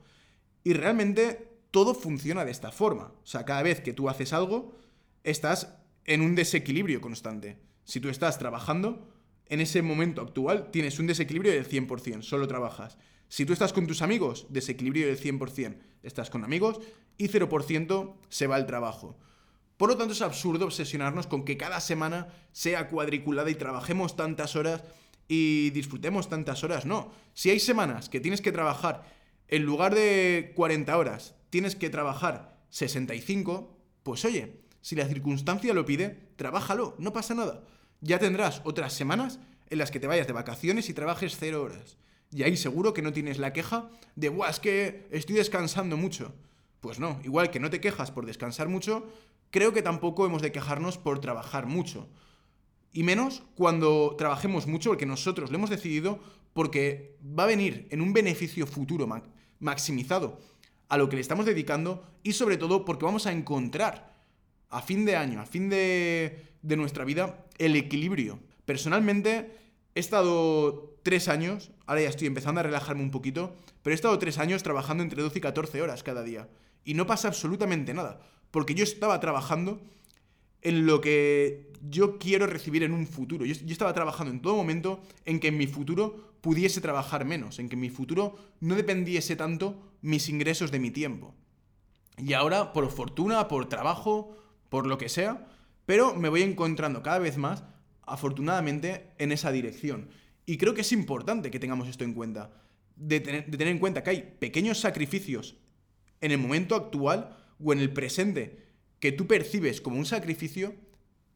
Y 0.62 0.74
realmente 0.74 1.48
todo 1.70 1.94
funciona 1.94 2.44
de 2.44 2.50
esta 2.50 2.70
forma. 2.70 3.12
O 3.22 3.26
sea, 3.26 3.44
cada 3.44 3.62
vez 3.62 3.80
que 3.80 3.94
tú 3.94 4.08
haces 4.08 4.32
algo, 4.32 4.74
estás 5.24 5.74
en 6.04 6.20
un 6.20 6.34
desequilibrio 6.34 7.00
constante. 7.00 7.56
Si 7.90 7.98
tú 7.98 8.08
estás 8.08 8.38
trabajando, 8.38 9.08
en 9.46 9.60
ese 9.60 9.82
momento 9.82 10.22
actual 10.22 10.70
tienes 10.70 11.00
un 11.00 11.08
desequilibrio 11.08 11.50
del 11.50 11.68
100%, 11.68 12.22
solo 12.22 12.46
trabajas. 12.46 12.96
Si 13.26 13.44
tú 13.44 13.52
estás 13.52 13.72
con 13.72 13.88
tus 13.88 14.00
amigos, 14.00 14.46
desequilibrio 14.48 15.08
del 15.08 15.18
100%, 15.18 15.76
estás 16.04 16.30
con 16.30 16.44
amigos 16.44 16.78
y 17.18 17.26
0% 17.26 18.14
se 18.28 18.46
va 18.46 18.54
al 18.54 18.66
trabajo. 18.66 19.18
Por 19.76 19.88
lo 19.88 19.96
tanto, 19.96 20.12
es 20.12 20.22
absurdo 20.22 20.66
obsesionarnos 20.66 21.26
con 21.26 21.44
que 21.44 21.56
cada 21.56 21.80
semana 21.80 22.28
sea 22.52 22.86
cuadriculada 22.86 23.50
y 23.50 23.56
trabajemos 23.56 24.14
tantas 24.14 24.54
horas 24.54 24.84
y 25.26 25.70
disfrutemos 25.70 26.28
tantas 26.28 26.62
horas. 26.62 26.86
No, 26.86 27.10
si 27.34 27.50
hay 27.50 27.58
semanas 27.58 28.08
que 28.08 28.20
tienes 28.20 28.40
que 28.40 28.52
trabajar 28.52 29.02
en 29.48 29.64
lugar 29.64 29.96
de 29.96 30.52
40 30.54 30.96
horas, 30.96 31.34
tienes 31.50 31.74
que 31.74 31.90
trabajar 31.90 32.56
65, 32.68 33.76
pues 34.04 34.24
oye, 34.24 34.60
si 34.80 34.94
la 34.94 35.08
circunstancia 35.08 35.74
lo 35.74 35.84
pide, 35.84 36.30
trabájalo, 36.36 36.94
no 37.00 37.12
pasa 37.12 37.34
nada. 37.34 37.64
Ya 38.00 38.18
tendrás 38.18 38.62
otras 38.64 38.92
semanas 38.92 39.38
en 39.68 39.78
las 39.78 39.90
que 39.90 40.00
te 40.00 40.06
vayas 40.06 40.26
de 40.26 40.32
vacaciones 40.32 40.88
y 40.88 40.94
trabajes 40.94 41.36
0 41.38 41.62
horas. 41.62 41.96
Y 42.32 42.42
ahí 42.44 42.56
seguro 42.56 42.94
que 42.94 43.02
no 43.02 43.12
tienes 43.12 43.38
la 43.38 43.52
queja 43.52 43.90
de, 44.16 44.28
Buah, 44.28 44.50
es 44.50 44.60
que 44.60 45.06
estoy 45.10 45.36
descansando 45.36 45.96
mucho. 45.96 46.34
Pues 46.80 46.98
no, 46.98 47.20
igual 47.24 47.50
que 47.50 47.60
no 47.60 47.70
te 47.70 47.80
quejas 47.80 48.10
por 48.10 48.24
descansar 48.24 48.68
mucho, 48.68 49.06
creo 49.50 49.72
que 49.72 49.82
tampoco 49.82 50.24
hemos 50.24 50.42
de 50.42 50.52
quejarnos 50.52 50.96
por 50.96 51.20
trabajar 51.20 51.66
mucho. 51.66 52.08
Y 52.92 53.02
menos 53.02 53.42
cuando 53.54 54.14
trabajemos 54.16 54.66
mucho, 54.66 54.90
porque 54.90 55.06
nosotros 55.06 55.50
lo 55.50 55.56
hemos 55.56 55.70
decidido, 55.70 56.20
porque 56.52 57.16
va 57.22 57.44
a 57.44 57.48
venir 57.48 57.86
en 57.90 58.00
un 58.00 58.12
beneficio 58.12 58.66
futuro 58.66 59.08
maximizado 59.58 60.40
a 60.88 60.96
lo 60.96 61.08
que 61.08 61.16
le 61.16 61.22
estamos 61.22 61.46
dedicando 61.46 62.04
y 62.22 62.32
sobre 62.32 62.56
todo 62.56 62.84
porque 62.84 63.04
vamos 63.04 63.26
a 63.26 63.32
encontrar 63.32 64.12
a 64.70 64.82
fin 64.82 65.04
de 65.04 65.16
año, 65.16 65.40
a 65.40 65.46
fin 65.46 65.68
de, 65.68 66.49
de 66.62 66.76
nuestra 66.76 67.04
vida, 67.04 67.46
el 67.58 67.76
equilibrio. 67.76 68.38
Personalmente, 68.64 69.50
he 69.94 70.00
estado 70.00 70.98
tres 71.02 71.28
años, 71.28 71.70
ahora 71.86 72.02
ya 72.02 72.08
estoy 72.08 72.26
empezando 72.26 72.60
a 72.60 72.64
relajarme 72.64 73.02
un 73.02 73.10
poquito, 73.10 73.54
pero 73.82 73.92
he 73.92 73.94
estado 73.94 74.18
tres 74.18 74.38
años 74.38 74.62
trabajando 74.62 75.02
entre 75.02 75.22
12 75.22 75.38
y 75.38 75.40
14 75.42 75.82
horas 75.82 76.02
cada 76.02 76.22
día. 76.22 76.48
Y 76.84 76.94
no 76.94 77.06
pasa 77.06 77.28
absolutamente 77.28 77.94
nada, 77.94 78.20
porque 78.50 78.74
yo 78.74 78.84
estaba 78.84 79.20
trabajando 79.20 79.80
en 80.62 80.86
lo 80.86 81.00
que 81.00 81.72
yo 81.88 82.18
quiero 82.18 82.46
recibir 82.46 82.82
en 82.82 82.92
un 82.92 83.06
futuro. 83.06 83.44
Yo, 83.44 83.54
estaba 83.72 83.94
trabajando 83.94 84.32
en 84.32 84.42
todo 84.42 84.56
momento 84.56 85.00
en 85.24 85.40
que 85.40 85.48
en 85.48 85.56
mi 85.56 85.66
futuro 85.66 86.34
pudiese 86.40 86.80
trabajar 86.80 87.24
menos, 87.24 87.58
en 87.58 87.68
que 87.68 87.74
en 87.74 87.80
mi 87.80 87.90
futuro 87.90 88.36
no 88.60 88.74
dependiese 88.74 89.36
tanto 89.36 89.80
mis 90.02 90.28
ingresos 90.28 90.70
de 90.70 90.78
mi 90.78 90.90
tiempo. 90.90 91.34
Y 92.18 92.34
ahora, 92.34 92.72
por 92.72 92.90
fortuna, 92.90 93.48
por 93.48 93.68
trabajo, 93.68 94.36
por 94.68 94.86
lo 94.86 94.98
que 94.98 95.08
sea, 95.08 95.48
pero 95.90 96.14
me 96.14 96.28
voy 96.28 96.42
encontrando 96.42 97.02
cada 97.02 97.18
vez 97.18 97.36
más, 97.36 97.64
afortunadamente, 98.02 99.10
en 99.18 99.32
esa 99.32 99.50
dirección. 99.50 100.08
Y 100.46 100.56
creo 100.56 100.72
que 100.72 100.82
es 100.82 100.92
importante 100.92 101.50
que 101.50 101.58
tengamos 101.58 101.88
esto 101.88 102.04
en 102.04 102.14
cuenta. 102.14 102.52
De 102.94 103.18
tener, 103.18 103.66
en 103.66 103.80
cuenta 103.80 104.04
que 104.04 104.10
hay 104.10 104.36
pequeños 104.38 104.78
sacrificios 104.78 105.56
en 106.20 106.30
el 106.30 106.38
momento 106.38 106.76
actual 106.76 107.36
o 107.58 107.72
en 107.72 107.80
el 107.80 107.92
presente 107.92 108.68
que 109.00 109.10
tú 109.10 109.26
percibes 109.26 109.80
como 109.80 109.98
un 109.98 110.06
sacrificio, 110.06 110.76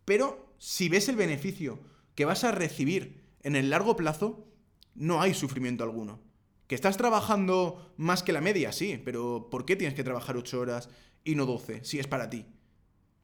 pero 0.04 0.54
si 0.58 0.88
ves 0.88 1.08
el 1.08 1.16
beneficio 1.16 1.80
que 2.14 2.24
vas 2.24 2.44
a 2.44 2.52
recibir 2.52 3.24
en 3.42 3.56
el 3.56 3.70
largo 3.70 3.96
plazo, 3.96 4.46
no 4.94 5.20
hay 5.20 5.34
sufrimiento 5.34 5.82
alguno. 5.82 6.20
Que 6.68 6.76
estás 6.76 6.96
trabajando 6.96 7.92
más 7.96 8.22
que 8.22 8.32
la 8.32 8.40
media, 8.40 8.70
sí, 8.70 9.02
pero 9.04 9.48
¿por 9.50 9.64
qué 9.64 9.74
tienes 9.74 9.96
que 9.96 10.04
trabajar 10.04 10.36
8 10.36 10.60
horas 10.60 10.90
y 11.24 11.34
no 11.34 11.44
12 11.44 11.82
si 11.82 11.98
es 11.98 12.06
para 12.06 12.30
ti? 12.30 12.46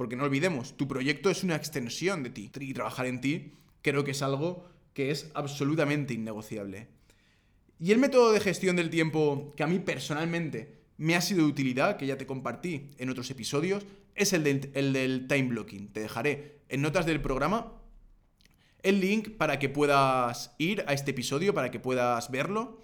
Porque 0.01 0.17
no 0.17 0.25
olvidemos, 0.25 0.79
tu 0.79 0.89
proyecto 0.89 1.29
es 1.29 1.45
una 1.45 1.57
extensión 1.57 2.23
de 2.23 2.31
ti. 2.31 2.51
Y 2.59 2.73
trabajar 2.73 3.05
en 3.05 3.21
ti 3.21 3.53
creo 3.83 4.03
que 4.03 4.13
es 4.13 4.23
algo 4.23 4.65
que 4.95 5.11
es 5.11 5.31
absolutamente 5.35 6.15
innegociable. 6.15 6.89
Y 7.79 7.93
el 7.93 7.99
método 7.99 8.33
de 8.33 8.41
gestión 8.41 8.77
del 8.77 8.89
tiempo 8.89 9.53
que 9.59 9.63
a 9.63 9.67
mí 9.67 9.79
personalmente 9.79 10.79
me 10.97 11.17
ha 11.17 11.21
sido 11.21 11.41
de 11.41 11.51
utilidad, 11.51 11.99
que 11.99 12.07
ya 12.07 12.17
te 12.17 12.25
compartí 12.25 12.89
en 12.97 13.11
otros 13.11 13.31
episodios, 13.31 13.85
es 14.15 14.33
el 14.33 14.43
del, 14.43 14.71
el 14.73 14.95
del 14.95 15.27
time 15.29 15.49
blocking. 15.49 15.93
Te 15.93 16.01
dejaré 16.01 16.61
en 16.71 16.81
notas 16.81 17.05
del 17.05 17.21
programa 17.21 17.75
el 18.83 19.03
link 19.03 19.37
para 19.37 19.59
que 19.59 19.69
puedas 19.69 20.55
ir 20.57 20.83
a 20.87 20.95
este 20.95 21.11
episodio, 21.11 21.53
para 21.53 21.71
que 21.71 21.79
puedas 21.79 22.31
verlo 22.31 22.83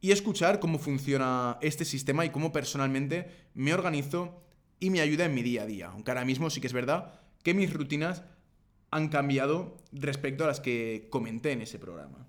y 0.00 0.10
escuchar 0.10 0.58
cómo 0.58 0.80
funciona 0.80 1.58
este 1.60 1.84
sistema 1.84 2.24
y 2.24 2.30
cómo 2.30 2.50
personalmente 2.50 3.30
me 3.54 3.72
organizo 3.72 4.42
y 4.82 4.90
me 4.90 5.00
ayuda 5.00 5.26
en 5.26 5.34
mi 5.34 5.42
día 5.42 5.62
a 5.62 5.66
día. 5.66 5.90
Aunque 5.90 6.10
ahora 6.10 6.24
mismo 6.24 6.50
sí 6.50 6.60
que 6.60 6.66
es 6.66 6.72
verdad 6.72 7.20
que 7.42 7.54
mis 7.54 7.72
rutinas 7.72 8.24
han 8.90 9.08
cambiado 9.08 9.76
respecto 9.92 10.44
a 10.44 10.48
las 10.48 10.60
que 10.60 11.06
comenté 11.08 11.52
en 11.52 11.62
ese 11.62 11.78
programa. 11.78 12.26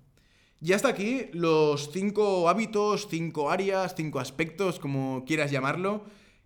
Y 0.60 0.72
hasta 0.72 0.88
aquí 0.88 1.26
los 1.32 1.90
cinco 1.92 2.48
hábitos, 2.48 3.08
cinco 3.10 3.50
áreas, 3.50 3.94
cinco 3.96 4.20
aspectos, 4.20 4.78
como 4.78 5.24
quieras 5.26 5.50
llamarlo, 5.50 6.04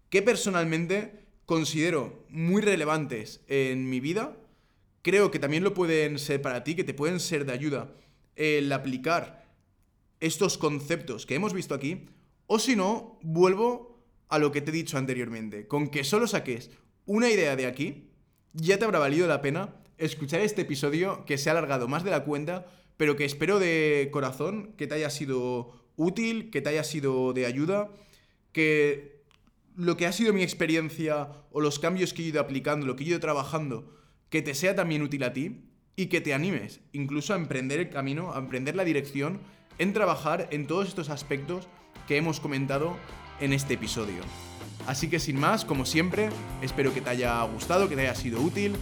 que 0.09 0.23
personalmente 0.23 1.27
considero 1.45 2.25
muy 2.31 2.63
relevantes 2.63 3.45
en 3.47 3.91
mi 3.91 4.01
vida 4.01 4.35
creo 5.03 5.31
que 5.31 5.39
también 5.39 5.65
lo 5.65 5.75
pueden 5.75 6.19
ser 6.19 6.43
para 6.43 6.65
ti, 6.65 6.75
que 6.75 6.85
te 6.85 6.95
pueden 6.95 7.21
ser 7.21 7.45
de 7.45 7.53
ayuda 7.53 7.95
el 8.37 8.71
aplicar 8.73 9.47
estos 10.21 10.59
conceptos 10.59 11.27
que 11.27 11.35
hemos 11.35 11.53
visto 11.53 11.75
aquí, 11.75 12.07
o 12.47 12.59
si 12.59 12.77
no, 12.77 13.19
vuelvo 13.23 13.98
a 14.29 14.39
lo 14.39 14.53
que 14.53 14.61
te 14.61 14.71
he 14.71 14.75
dicho 14.75 14.99
anteriormente, 14.99 15.67
con 15.67 15.89
que 15.89 16.05
solo 16.05 16.27
saques 16.27 16.71
una 17.07 17.31
idea 17.31 17.57
de 17.57 17.67
aquí, 17.67 18.11
ya 18.53 18.79
te 18.79 18.85
habrá 18.85 18.99
valido 18.99 19.27
la 19.27 19.41
pena 19.41 19.75
escuchar 19.97 20.41
este 20.41 20.63
episodio 20.63 21.25
que 21.25 21.39
se 21.39 21.49
ha 21.49 21.53
alargado 21.53 21.89
más 21.89 22.05
de 22.05 22.11
la 22.11 22.25
cuenta, 22.25 22.67
pero 22.97 23.17
que 23.17 23.25
espero 23.25 23.59
de 23.59 24.09
corazón 24.13 24.75
que 24.77 24.87
te 24.87 24.95
haya 24.95 25.11
sido 25.11 25.73
útil, 25.97 26.51
que 26.51 26.61
te 26.61 26.71
haya 26.71 26.85
sido 26.85 27.33
de 27.33 27.47
ayuda, 27.47 27.91
que 28.53 29.25
lo 29.75 29.97
que 29.97 30.07
ha 30.07 30.13
sido 30.13 30.33
mi 30.33 30.43
experiencia 30.43 31.29
o 31.51 31.61
los 31.61 31.79
cambios 31.79 32.13
que 32.13 32.23
he 32.23 32.27
ido 32.27 32.41
aplicando, 32.41 32.87
lo 32.87 32.97
que 32.97 33.05
he 33.05 33.09
ido 33.09 33.21
trabajando, 33.21 33.95
que 34.29 34.43
te 34.43 34.55
sea 34.55 34.75
también 34.75 35.03
útil 35.03 35.23
a 35.23 35.33
ti 35.33 35.65
y 35.97 36.07
que 36.07 36.21
te 36.21 36.35
animes 36.35 36.81
incluso 36.93 37.33
a 37.33 37.37
emprender 37.37 37.81
el 37.81 37.91
camino, 37.91 38.33
a 38.35 38.39
emprender 38.39 38.77
la 38.77 38.85
dirección 38.85 39.41
en 39.79 39.93
trabajar 39.93 40.49
en 40.51 40.67
todos 40.67 40.89
estos 40.89 41.09
aspectos 41.09 41.69
que 42.07 42.17
hemos 42.17 42.41
comentado 42.41 42.97
en 43.41 43.53
este 43.53 43.75
episodio. 43.75 44.23
Así 44.87 45.09
que 45.09 45.19
sin 45.19 45.39
más, 45.39 45.65
como 45.65 45.85
siempre, 45.85 46.31
espero 46.63 46.95
que 46.95 47.01
te 47.01 47.11
haya 47.11 47.43
gustado, 47.43 47.89
que 47.89 47.97
te 47.97 48.03
haya 48.03 48.15
sido 48.15 48.41
útil 48.41 48.75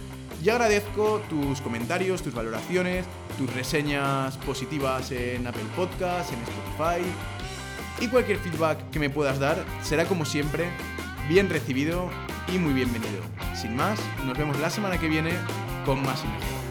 y 0.43 0.49
agradezco 0.49 1.21
tus 1.29 1.61
comentarios, 1.61 2.21
tus 2.21 2.33
valoraciones, 2.33 3.05
tus 3.37 3.53
reseñas 3.53 4.37
positivas 4.37 5.11
en 5.11 5.45
Apple 5.45 5.63
Podcasts, 5.75 6.31
en 6.31 6.39
Spotify 6.39 7.05
y 7.99 8.07
cualquier 8.07 8.37
feedback 8.37 8.89
que 8.89 8.99
me 8.99 9.09
puedas 9.09 9.39
dar 9.39 9.63
será 9.81 10.05
como 10.05 10.25
siempre 10.25 10.69
bien 11.27 11.49
recibido 11.49 12.09
y 12.53 12.57
muy 12.57 12.73
bienvenido. 12.73 13.21
Sin 13.53 13.75
más, 13.75 13.99
nos 14.25 14.37
vemos 14.37 14.57
la 14.59 14.69
semana 14.69 14.97
que 14.97 15.09
viene 15.09 15.31
con 15.85 16.01
más 16.03 16.23
y 16.23 16.66